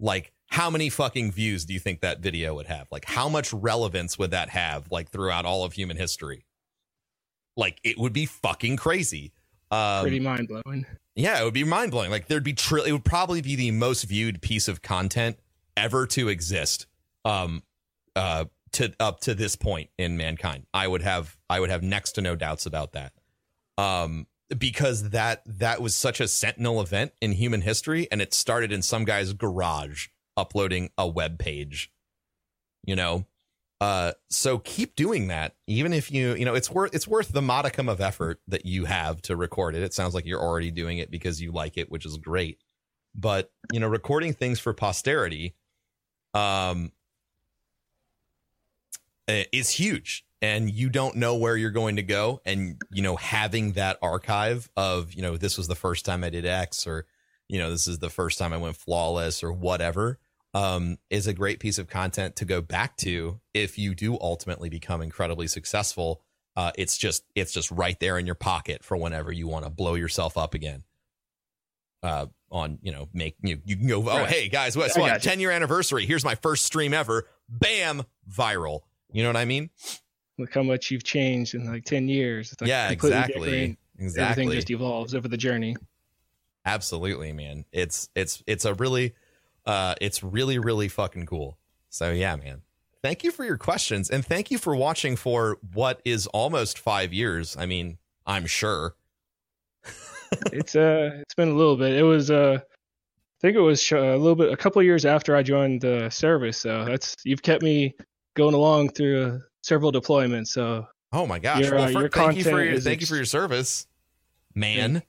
Like, 0.00 0.32
how 0.50 0.70
many 0.70 0.88
fucking 0.88 1.32
views 1.32 1.64
do 1.64 1.74
you 1.74 1.80
think 1.80 2.00
that 2.00 2.20
video 2.20 2.54
would 2.54 2.66
have? 2.66 2.88
Like, 2.90 3.04
how 3.04 3.28
much 3.28 3.52
relevance 3.52 4.18
would 4.18 4.30
that 4.30 4.48
have, 4.50 4.90
like, 4.90 5.10
throughout 5.10 5.44
all 5.44 5.64
of 5.64 5.72
human 5.72 5.96
history? 5.96 6.46
Like, 7.56 7.80
it 7.82 7.98
would 7.98 8.12
be 8.12 8.26
fucking 8.26 8.76
crazy. 8.76 9.32
Um, 9.70 10.02
Pretty 10.02 10.20
mind 10.20 10.48
blowing. 10.48 10.86
yeah, 11.14 11.40
it 11.40 11.44
would 11.44 11.54
be 11.54 11.64
mind 11.64 11.90
blowing. 11.90 12.10
Like 12.10 12.26
there'd 12.26 12.44
be 12.44 12.54
tri- 12.54 12.84
it 12.86 12.92
would 12.92 13.04
probably 13.04 13.42
be 13.42 13.54
the 13.56 13.70
most 13.70 14.04
viewed 14.04 14.40
piece 14.40 14.68
of 14.68 14.82
content 14.82 15.38
ever 15.76 16.06
to 16.08 16.28
exist. 16.28 16.86
Um, 17.24 17.62
uh, 18.16 18.46
to 18.72 18.92
up 19.00 19.20
to 19.20 19.34
this 19.34 19.56
point 19.56 19.90
in 19.98 20.16
mankind, 20.16 20.66
I 20.74 20.86
would 20.88 21.02
have 21.02 21.36
I 21.48 21.60
would 21.60 21.70
have 21.70 21.82
next 21.82 22.12
to 22.12 22.20
no 22.20 22.36
doubts 22.36 22.66
about 22.66 22.92
that. 22.92 23.12
Um, 23.76 24.26
because 24.56 25.10
that 25.10 25.42
that 25.46 25.80
was 25.80 25.94
such 25.94 26.20
a 26.20 26.28
sentinel 26.28 26.80
event 26.80 27.12
in 27.20 27.32
human 27.32 27.62
history, 27.62 28.08
and 28.10 28.20
it 28.22 28.32
started 28.34 28.72
in 28.72 28.82
some 28.82 29.04
guy's 29.04 29.32
garage 29.32 30.08
uploading 30.36 30.90
a 30.96 31.06
web 31.06 31.38
page. 31.38 31.90
You 32.84 32.96
know, 32.96 33.26
uh, 33.80 34.12
so 34.28 34.58
keep 34.58 34.96
doing 34.96 35.28
that, 35.28 35.54
even 35.66 35.92
if 35.92 36.10
you, 36.10 36.34
you 36.34 36.44
know, 36.44 36.54
it's 36.54 36.70
worth 36.70 36.94
it's 36.94 37.06
worth 37.06 37.28
the 37.28 37.42
modicum 37.42 37.88
of 37.88 38.00
effort 38.00 38.40
that 38.48 38.66
you 38.66 38.86
have 38.86 39.22
to 39.22 39.36
record 39.36 39.76
it. 39.76 39.82
It 39.82 39.94
sounds 39.94 40.14
like 40.14 40.26
you're 40.26 40.42
already 40.42 40.72
doing 40.72 40.98
it 40.98 41.10
because 41.10 41.40
you 41.40 41.52
like 41.52 41.78
it, 41.78 41.90
which 41.90 42.04
is 42.04 42.16
great. 42.16 42.58
But 43.14 43.52
you 43.72 43.78
know, 43.78 43.86
recording 43.86 44.32
things 44.32 44.58
for 44.58 44.72
posterity, 44.72 45.54
um, 46.34 46.90
is 49.28 49.70
huge, 49.70 50.24
and 50.42 50.68
you 50.68 50.88
don't 50.90 51.14
know 51.14 51.36
where 51.36 51.56
you're 51.56 51.70
going 51.70 51.96
to 51.96 52.02
go. 52.02 52.40
And 52.44 52.82
you 52.90 53.02
know, 53.02 53.14
having 53.14 53.72
that 53.72 53.98
archive 54.02 54.68
of, 54.76 55.14
you 55.14 55.22
know, 55.22 55.36
this 55.36 55.56
was 55.56 55.68
the 55.68 55.76
first 55.76 56.04
time 56.04 56.24
I 56.24 56.30
did 56.30 56.44
X, 56.44 56.84
or 56.84 57.06
you 57.46 57.60
know, 57.60 57.70
this 57.70 57.86
is 57.86 58.00
the 58.00 58.10
first 58.10 58.38
time 58.38 58.52
I 58.52 58.56
went 58.56 58.76
flawless, 58.76 59.44
or 59.44 59.52
whatever 59.52 60.18
um, 60.54 60.98
is 61.10 61.26
a 61.26 61.32
great 61.32 61.60
piece 61.60 61.78
of 61.78 61.88
content 61.88 62.36
to 62.36 62.44
go 62.44 62.60
back 62.60 62.96
to 62.98 63.40
if 63.54 63.78
you 63.78 63.94
do 63.94 64.18
ultimately 64.20 64.68
become 64.68 65.02
incredibly 65.02 65.46
successful. 65.46 66.22
Uh, 66.56 66.72
it's 66.76 66.96
just 66.96 67.24
it's 67.34 67.52
just 67.52 67.70
right 67.70 67.98
there 68.00 68.18
in 68.18 68.26
your 68.26 68.34
pocket 68.34 68.82
for 68.82 68.96
whenever 68.96 69.30
you 69.30 69.46
want 69.46 69.64
to 69.64 69.70
blow 69.70 69.94
yourself 69.94 70.36
up 70.36 70.54
again. 70.54 70.84
Uh, 72.02 72.26
on 72.50 72.78
you 72.80 72.90
know 72.90 73.08
make 73.12 73.36
you 73.42 73.60
you 73.66 73.76
can 73.76 73.86
go 73.86 74.08
oh 74.08 74.24
hey 74.24 74.48
guys 74.48 74.74
what's 74.74 74.96
I 74.96 75.00
what 75.00 75.08
got 75.08 75.22
ten 75.22 75.38
year 75.38 75.50
anniversary 75.50 76.06
here's 76.06 76.24
my 76.24 76.34
first 76.34 76.64
stream 76.64 76.94
ever 76.94 77.28
bam 77.46 78.04
viral 78.30 78.80
you 79.12 79.22
know 79.22 79.28
what 79.28 79.36
I 79.36 79.44
mean 79.44 79.68
look 80.38 80.54
how 80.54 80.62
much 80.62 80.90
you've 80.90 81.04
changed 81.04 81.54
in 81.54 81.66
like 81.66 81.84
ten 81.84 82.08
years. 82.08 82.52
It's 82.52 82.60
like 82.60 82.68
yeah, 82.68 82.90
exactly. 82.90 83.50
different. 83.50 83.78
Exactly. 83.98 84.42
Everything 84.44 84.52
just 84.52 84.70
evolves 84.70 85.14
over 85.14 85.28
the 85.28 85.36
journey. 85.36 85.76
Absolutely, 86.64 87.32
man. 87.32 87.64
It's 87.72 88.08
it's 88.14 88.42
it's 88.46 88.64
a 88.64 88.74
really 88.74 89.14
uh 89.68 89.94
it's 90.00 90.22
really 90.22 90.58
really 90.58 90.88
fucking 90.88 91.26
cool. 91.26 91.58
So 91.90 92.10
yeah, 92.10 92.34
man. 92.36 92.62
Thank 93.00 93.22
you 93.22 93.30
for 93.30 93.44
your 93.44 93.56
questions 93.58 94.10
and 94.10 94.26
thank 94.26 94.50
you 94.50 94.58
for 94.58 94.74
watching 94.74 95.14
for 95.14 95.58
what 95.72 96.02
is 96.04 96.26
almost 96.28 96.78
5 96.80 97.12
years. 97.12 97.56
I 97.56 97.64
mean, 97.66 97.98
I'm 98.26 98.46
sure. 98.46 98.96
it's 100.52 100.74
uh 100.74 101.10
it's 101.20 101.34
been 101.34 101.48
a 101.50 101.54
little 101.54 101.76
bit. 101.76 101.92
It 101.94 102.02
was 102.02 102.30
uh 102.30 102.58
I 102.60 103.40
think 103.40 103.56
it 103.56 103.60
was 103.60 103.92
a 103.92 104.16
little 104.16 104.34
bit 104.34 104.52
a 104.52 104.56
couple 104.56 104.80
of 104.80 104.86
years 104.86 105.04
after 105.04 105.36
I 105.36 105.44
joined 105.44 105.82
the 105.82 106.10
service. 106.10 106.58
So 106.58 106.84
that's 106.84 107.14
you've 107.24 107.42
kept 107.42 107.62
me 107.62 107.94
going 108.34 108.54
along 108.54 108.90
through 108.90 109.22
uh, 109.22 109.38
several 109.62 109.92
deployments. 109.92 110.48
So 110.48 110.86
Oh 111.12 111.26
my 111.26 111.38
gosh. 111.38 111.60
Your, 111.62 111.76
well, 111.76 111.84
uh, 111.84 111.92
for, 111.92 112.00
your 112.00 112.08
thank 112.08 112.36
you 112.36 112.44
for 112.44 112.62
your 112.62 112.80
thank 112.80 113.00
you 113.00 113.06
for 113.06 113.16
your 113.16 113.24
service, 113.24 113.86
man. 114.54 115.02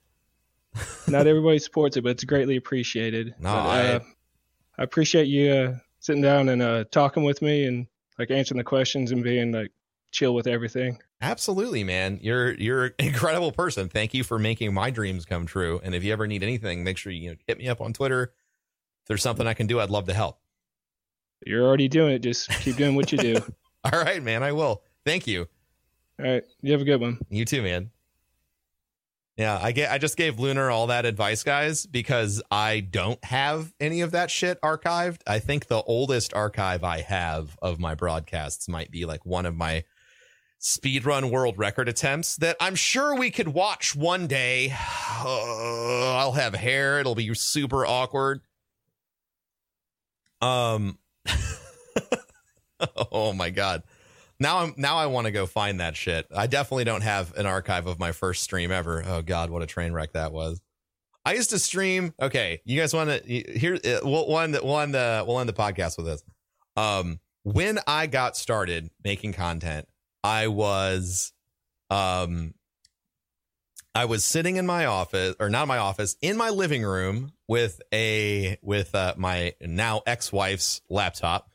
not 1.07 1.27
everybody 1.27 1.57
supports 1.59 1.97
it, 1.97 2.03
but 2.03 2.11
it's 2.11 2.23
greatly 2.23 2.55
appreciated. 2.55 3.33
No, 3.39 3.49
But, 3.49 3.65
I- 3.65 3.93
uh, 3.93 3.99
I 4.79 4.83
appreciate 4.83 5.27
you 5.27 5.51
uh, 5.51 5.75
sitting 5.99 6.21
down 6.21 6.47
and 6.47 6.61
uh, 6.61 6.85
talking 6.89 7.23
with 7.23 7.41
me 7.41 7.65
and 7.65 7.85
like 8.17 8.31
answering 8.31 8.59
the 8.59 8.63
questions 8.63 9.11
and 9.11 9.21
being 9.21 9.51
like 9.51 9.71
chill 10.11 10.33
with 10.33 10.47
everything. 10.47 10.99
Absolutely, 11.21 11.83
man. 11.83 12.17
You're 12.21 12.53
you're 12.53 12.85
an 12.85 12.93
incredible 12.99 13.51
person. 13.51 13.89
Thank 13.89 14.13
you 14.13 14.23
for 14.23 14.39
making 14.39 14.73
my 14.73 14.89
dreams 14.89 15.25
come 15.25 15.45
true. 15.45 15.81
And 15.83 15.93
if 15.93 16.05
you 16.05 16.13
ever 16.13 16.27
need 16.27 16.43
anything, 16.43 16.85
make 16.85 16.97
sure 16.97 17.11
you, 17.11 17.31
know, 17.31 17.35
hit 17.45 17.57
me 17.57 17.67
up 17.67 17.81
on 17.81 17.91
Twitter. 17.91 18.23
If 19.03 19.07
there's 19.07 19.21
something 19.21 19.45
I 19.45 19.53
can 19.53 19.67
do, 19.67 19.81
I'd 19.81 19.89
love 19.89 20.07
to 20.07 20.13
help. 20.13 20.39
You're 21.45 21.67
already 21.67 21.89
doing 21.89 22.13
it. 22.13 22.19
Just 22.19 22.49
keep 22.61 22.77
doing 22.77 22.95
what 22.95 23.11
you 23.11 23.17
do. 23.17 23.35
All 23.83 23.99
right, 23.99 24.23
man. 24.23 24.43
I 24.43 24.53
will. 24.53 24.81
Thank 25.05 25.27
you. 25.27 25.47
All 26.19 26.25
right. 26.25 26.43
You 26.61 26.71
have 26.71 26.81
a 26.81 26.85
good 26.85 27.01
one. 27.01 27.19
You 27.29 27.43
too, 27.43 27.61
man. 27.61 27.91
Yeah, 29.39 29.57
I 29.61 29.71
get 29.71 29.89
I 29.89 29.99
just 29.99 30.17
gave 30.17 30.37
Lunar 30.37 30.69
all 30.69 30.87
that 30.87 31.05
advice, 31.05 31.43
guys, 31.43 31.85
because 31.85 32.43
I 32.51 32.81
don't 32.81 33.23
have 33.23 33.73
any 33.79 34.01
of 34.01 34.11
that 34.11 34.29
shit 34.29 34.59
archived. 34.61 35.21
I 35.25 35.39
think 35.39 35.67
the 35.67 35.81
oldest 35.81 36.33
archive 36.33 36.83
I 36.83 36.99
have 36.99 37.57
of 37.61 37.79
my 37.79 37.95
broadcasts 37.95 38.67
might 38.67 38.91
be 38.91 39.05
like 39.05 39.25
one 39.25 39.45
of 39.45 39.55
my 39.55 39.85
speedrun 40.59 41.31
world 41.31 41.57
record 41.57 41.87
attempts 41.87 42.35
that 42.35 42.57
I'm 42.59 42.75
sure 42.75 43.15
we 43.15 43.31
could 43.31 43.47
watch 43.47 43.95
one 43.95 44.27
day. 44.27 44.73
Uh, 45.23 46.17
I'll 46.17 46.33
have 46.33 46.53
hair, 46.53 46.99
it'll 46.99 47.15
be 47.15 47.33
super 47.33 47.85
awkward. 47.85 48.41
Um 50.41 50.97
Oh 53.09 53.31
my 53.31 53.51
god. 53.51 53.83
Now 54.39 54.59
I'm 54.59 54.73
now 54.77 54.97
I 54.97 55.07
want 55.07 55.25
to 55.25 55.31
go 55.31 55.45
find 55.45 55.79
that 55.79 55.95
shit. 55.95 56.27
I 56.35 56.47
definitely 56.47 56.85
don't 56.85 57.01
have 57.01 57.35
an 57.37 57.45
archive 57.45 57.87
of 57.87 57.99
my 57.99 58.11
first 58.11 58.43
stream 58.43 58.71
ever. 58.71 59.03
Oh 59.05 59.21
god, 59.21 59.49
what 59.49 59.61
a 59.61 59.65
train 59.65 59.91
wreck 59.93 60.13
that 60.13 60.31
was. 60.31 60.61
I 61.25 61.33
used 61.33 61.49
to 61.49 61.59
stream. 61.59 62.13
Okay, 62.21 62.61
you 62.65 62.79
guys 62.79 62.93
want 62.93 63.09
to 63.09 63.21
here? 63.27 63.75
uh, 63.75 63.99
We'll 64.03 64.27
one 64.27 64.53
one 64.55 64.91
the 64.91 65.23
we'll 65.27 65.39
end 65.39 65.49
the 65.49 65.53
podcast 65.53 65.97
with 65.97 66.05
this. 66.05 66.23
Um, 66.77 67.19
when 67.43 67.79
I 67.87 68.07
got 68.07 68.37
started 68.37 68.89
making 69.03 69.33
content, 69.33 69.87
I 70.23 70.47
was, 70.47 71.33
um, 71.89 72.53
I 73.95 74.05
was 74.05 74.23
sitting 74.23 74.55
in 74.55 74.65
my 74.65 74.85
office 74.85 75.35
or 75.39 75.49
not 75.49 75.63
in 75.63 75.67
my 75.67 75.77
office 75.77 76.15
in 76.21 76.37
my 76.37 76.49
living 76.49 76.83
room 76.83 77.33
with 77.47 77.81
a 77.93 78.57
with 78.61 78.95
uh, 78.95 79.15
my 79.17 79.53
now 79.61 80.01
ex 80.05 80.31
wife's 80.31 80.81
laptop, 80.89 81.49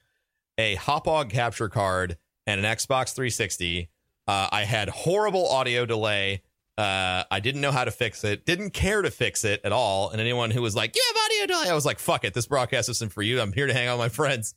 a 0.58 0.76
Hauppauge 0.76 1.30
capture 1.30 1.68
card, 1.68 2.18
and 2.46 2.64
an 2.64 2.76
Xbox 2.76 3.14
360. 3.14 3.88
Uh, 4.26 4.48
I 4.50 4.64
had 4.64 4.88
horrible 4.88 5.48
audio 5.48 5.86
delay. 5.86 6.42
Uh, 6.76 7.24
I 7.30 7.40
didn't 7.40 7.60
know 7.60 7.70
how 7.70 7.84
to 7.84 7.90
fix 7.90 8.24
it. 8.24 8.44
Didn't 8.44 8.70
care 8.70 9.02
to 9.02 9.10
fix 9.10 9.44
it 9.44 9.60
at 9.64 9.72
all. 9.72 10.10
And 10.10 10.20
anyone 10.20 10.50
who 10.50 10.62
was 10.62 10.74
like, 10.74 10.96
"You 10.96 11.02
have 11.14 11.24
audio 11.24 11.54
delay," 11.54 11.70
I 11.70 11.74
was 11.74 11.86
like, 11.86 11.98
"Fuck 11.98 12.24
it. 12.24 12.34
This 12.34 12.46
broadcast 12.46 12.88
isn't 12.88 13.12
for 13.12 13.22
you. 13.22 13.40
I'm 13.40 13.52
here 13.52 13.66
to 13.66 13.72
hang 13.72 13.86
out 13.86 13.98
with 13.98 14.04
my 14.04 14.08
friends." 14.08 14.54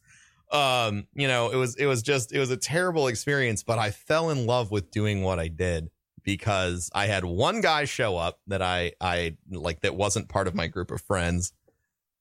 Um, 0.52 1.08
you 1.14 1.28
know, 1.28 1.50
it 1.50 1.58
was 1.58 1.76
it 1.76 1.86
was 1.86 2.02
just 2.02 2.34
it 2.34 2.40
was 2.40 2.50
a 2.50 2.58
terrible 2.58 3.08
experience. 3.08 3.64
But 3.64 3.78
I 3.78 3.92
fell 3.92 4.30
in 4.30 4.46
love 4.48 4.72
with 4.72 4.90
doing 4.90 5.22
what 5.22 5.38
I 5.40 5.48
did 5.48 5.90
because 6.24 6.90
I 6.96 7.06
had 7.06 7.24
one 7.24 7.62
guy 7.62 7.86
show 7.86 8.18
up 8.18 8.40
that 8.48 8.62
I 8.62 8.94
I 9.00 9.38
like 9.52 9.82
that 9.82 9.96
wasn't 9.96 10.30
part 10.30 10.48
of 10.48 10.56
my 10.56 10.68
group 10.68 10.90
of 10.90 11.02
friends 11.02 11.54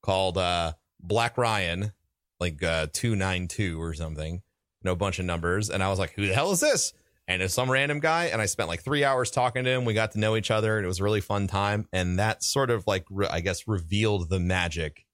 called 0.03 0.37
uh 0.37 0.73
Black 0.99 1.37
Ryan, 1.39 1.91
like 2.39 2.61
uh 2.61 2.87
two 2.93 3.15
nine 3.15 3.47
two 3.47 3.81
or 3.81 3.93
something 3.95 4.43
no 4.83 4.95
bunch 4.95 5.19
of 5.19 5.25
numbers. 5.25 5.69
And 5.69 5.83
I 5.83 5.89
was 5.89 5.99
like, 5.99 6.13
who 6.13 6.27
the 6.27 6.33
hell 6.33 6.51
is 6.51 6.59
this? 6.59 6.93
And 7.27 7.41
it's 7.41 7.53
some 7.53 7.69
random 7.69 7.99
guy. 7.99 8.25
And 8.25 8.41
I 8.41 8.45
spent 8.45 8.69
like 8.69 8.83
three 8.83 9.03
hours 9.03 9.31
talking 9.31 9.65
to 9.65 9.69
him. 9.69 9.85
We 9.85 9.93
got 9.93 10.13
to 10.13 10.19
know 10.19 10.37
each 10.37 10.49
other 10.49 10.77
and 10.77 10.85
it 10.85 10.87
was 10.87 10.99
a 10.99 11.03
really 11.03 11.21
fun 11.21 11.47
time. 11.47 11.87
And 11.91 12.19
that 12.19 12.43
sort 12.43 12.69
of 12.69 12.87
like, 12.87 13.05
re- 13.09 13.27
I 13.29 13.41
guess, 13.41 13.67
revealed 13.67 14.29
the 14.29 14.39
magic 14.39 15.05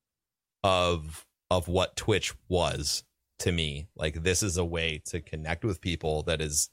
of, 0.63 1.25
of 1.49 1.67
what 1.67 1.95
Twitch 1.95 2.33
was 2.47 3.03
to 3.39 3.51
me. 3.51 3.87
Like, 3.95 4.21
this 4.21 4.43
is 4.43 4.57
a 4.57 4.65
way 4.65 5.01
to 5.07 5.21
connect 5.21 5.65
with 5.65 5.81
people 5.81 6.21
that 6.23 6.39
is 6.39 6.69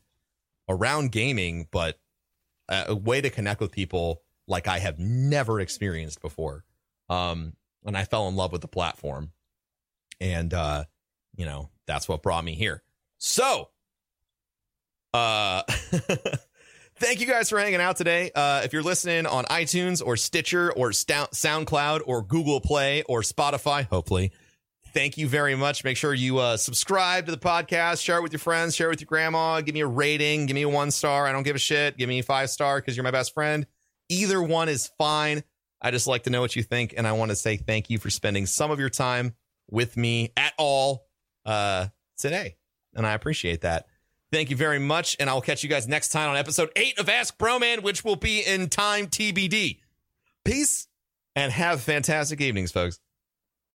around 0.68 1.10
gaming, 1.10 1.68
but 1.70 1.98
a, 2.68 2.86
a 2.88 2.94
way 2.94 3.20
to 3.22 3.30
connect 3.30 3.60
with 3.60 3.72
people 3.72 4.22
like 4.46 4.68
I 4.68 4.78
have 4.78 4.98
never 4.98 5.58
experienced 5.58 6.20
before. 6.20 6.64
Um, 7.08 7.54
and 7.84 7.96
I 7.96 8.04
fell 8.04 8.28
in 8.28 8.36
love 8.36 8.52
with 8.52 8.60
the 8.60 8.68
platform. 8.68 9.32
And, 10.20 10.52
uh, 10.52 10.84
you 11.40 11.46
know, 11.46 11.70
that's 11.86 12.06
what 12.06 12.22
brought 12.22 12.44
me 12.44 12.54
here. 12.54 12.82
So, 13.16 13.70
uh, 15.14 15.62
thank 16.96 17.18
you 17.20 17.26
guys 17.26 17.48
for 17.48 17.58
hanging 17.58 17.80
out 17.80 17.96
today. 17.96 18.30
Uh, 18.34 18.60
if 18.62 18.74
you're 18.74 18.82
listening 18.82 19.24
on 19.24 19.46
iTunes 19.46 20.04
or 20.04 20.18
Stitcher 20.18 20.70
or 20.70 20.90
SoundCloud 20.90 22.02
or 22.04 22.20
Google 22.20 22.60
Play 22.60 23.04
or 23.04 23.22
Spotify, 23.22 23.88
hopefully, 23.88 24.32
thank 24.92 25.16
you 25.16 25.28
very 25.28 25.54
much. 25.54 25.82
Make 25.82 25.96
sure 25.96 26.12
you 26.12 26.38
uh, 26.38 26.58
subscribe 26.58 27.24
to 27.24 27.32
the 27.32 27.38
podcast, 27.38 28.02
share 28.04 28.18
it 28.18 28.22
with 28.22 28.32
your 28.32 28.38
friends, 28.38 28.76
share 28.76 28.88
it 28.88 28.90
with 28.90 29.00
your 29.00 29.06
grandma, 29.06 29.62
give 29.62 29.74
me 29.74 29.80
a 29.80 29.86
rating, 29.86 30.44
give 30.44 30.54
me 30.54 30.62
a 30.62 30.68
one 30.68 30.90
star. 30.90 31.26
I 31.26 31.32
don't 31.32 31.42
give 31.42 31.56
a 31.56 31.60
shit. 31.60 31.96
Give 31.96 32.08
me 32.10 32.20
five 32.20 32.50
star 32.50 32.80
because 32.80 32.98
you're 32.98 33.04
my 33.04 33.10
best 33.10 33.32
friend. 33.32 33.66
Either 34.10 34.42
one 34.42 34.68
is 34.68 34.90
fine. 34.98 35.42
I 35.80 35.90
just 35.90 36.06
like 36.06 36.24
to 36.24 36.30
know 36.30 36.42
what 36.42 36.54
you 36.54 36.62
think, 36.62 36.92
and 36.98 37.08
I 37.08 37.12
want 37.12 37.30
to 37.30 37.34
say 37.34 37.56
thank 37.56 37.88
you 37.88 37.96
for 37.96 38.10
spending 38.10 38.44
some 38.44 38.70
of 38.70 38.78
your 38.78 38.90
time 38.90 39.34
with 39.70 39.96
me 39.96 40.32
at 40.36 40.52
all 40.58 41.06
uh, 41.44 41.88
today, 42.16 42.56
and 42.94 43.06
I 43.06 43.12
appreciate 43.12 43.62
that. 43.62 43.86
Thank 44.32 44.50
you 44.50 44.56
very 44.56 44.78
much, 44.78 45.16
and 45.18 45.28
I'll 45.28 45.40
catch 45.40 45.62
you 45.62 45.68
guys 45.68 45.88
next 45.88 46.10
time 46.10 46.30
on 46.30 46.36
episode 46.36 46.70
eight 46.76 46.98
of 46.98 47.08
Ask 47.08 47.36
Broman, 47.36 47.82
which 47.82 48.04
will 48.04 48.16
be 48.16 48.40
in 48.40 48.68
time 48.68 49.08
TBD. 49.08 49.80
Peace, 50.44 50.86
and 51.34 51.52
have 51.52 51.80
fantastic 51.80 52.40
evenings, 52.40 52.72
folks. 52.72 53.00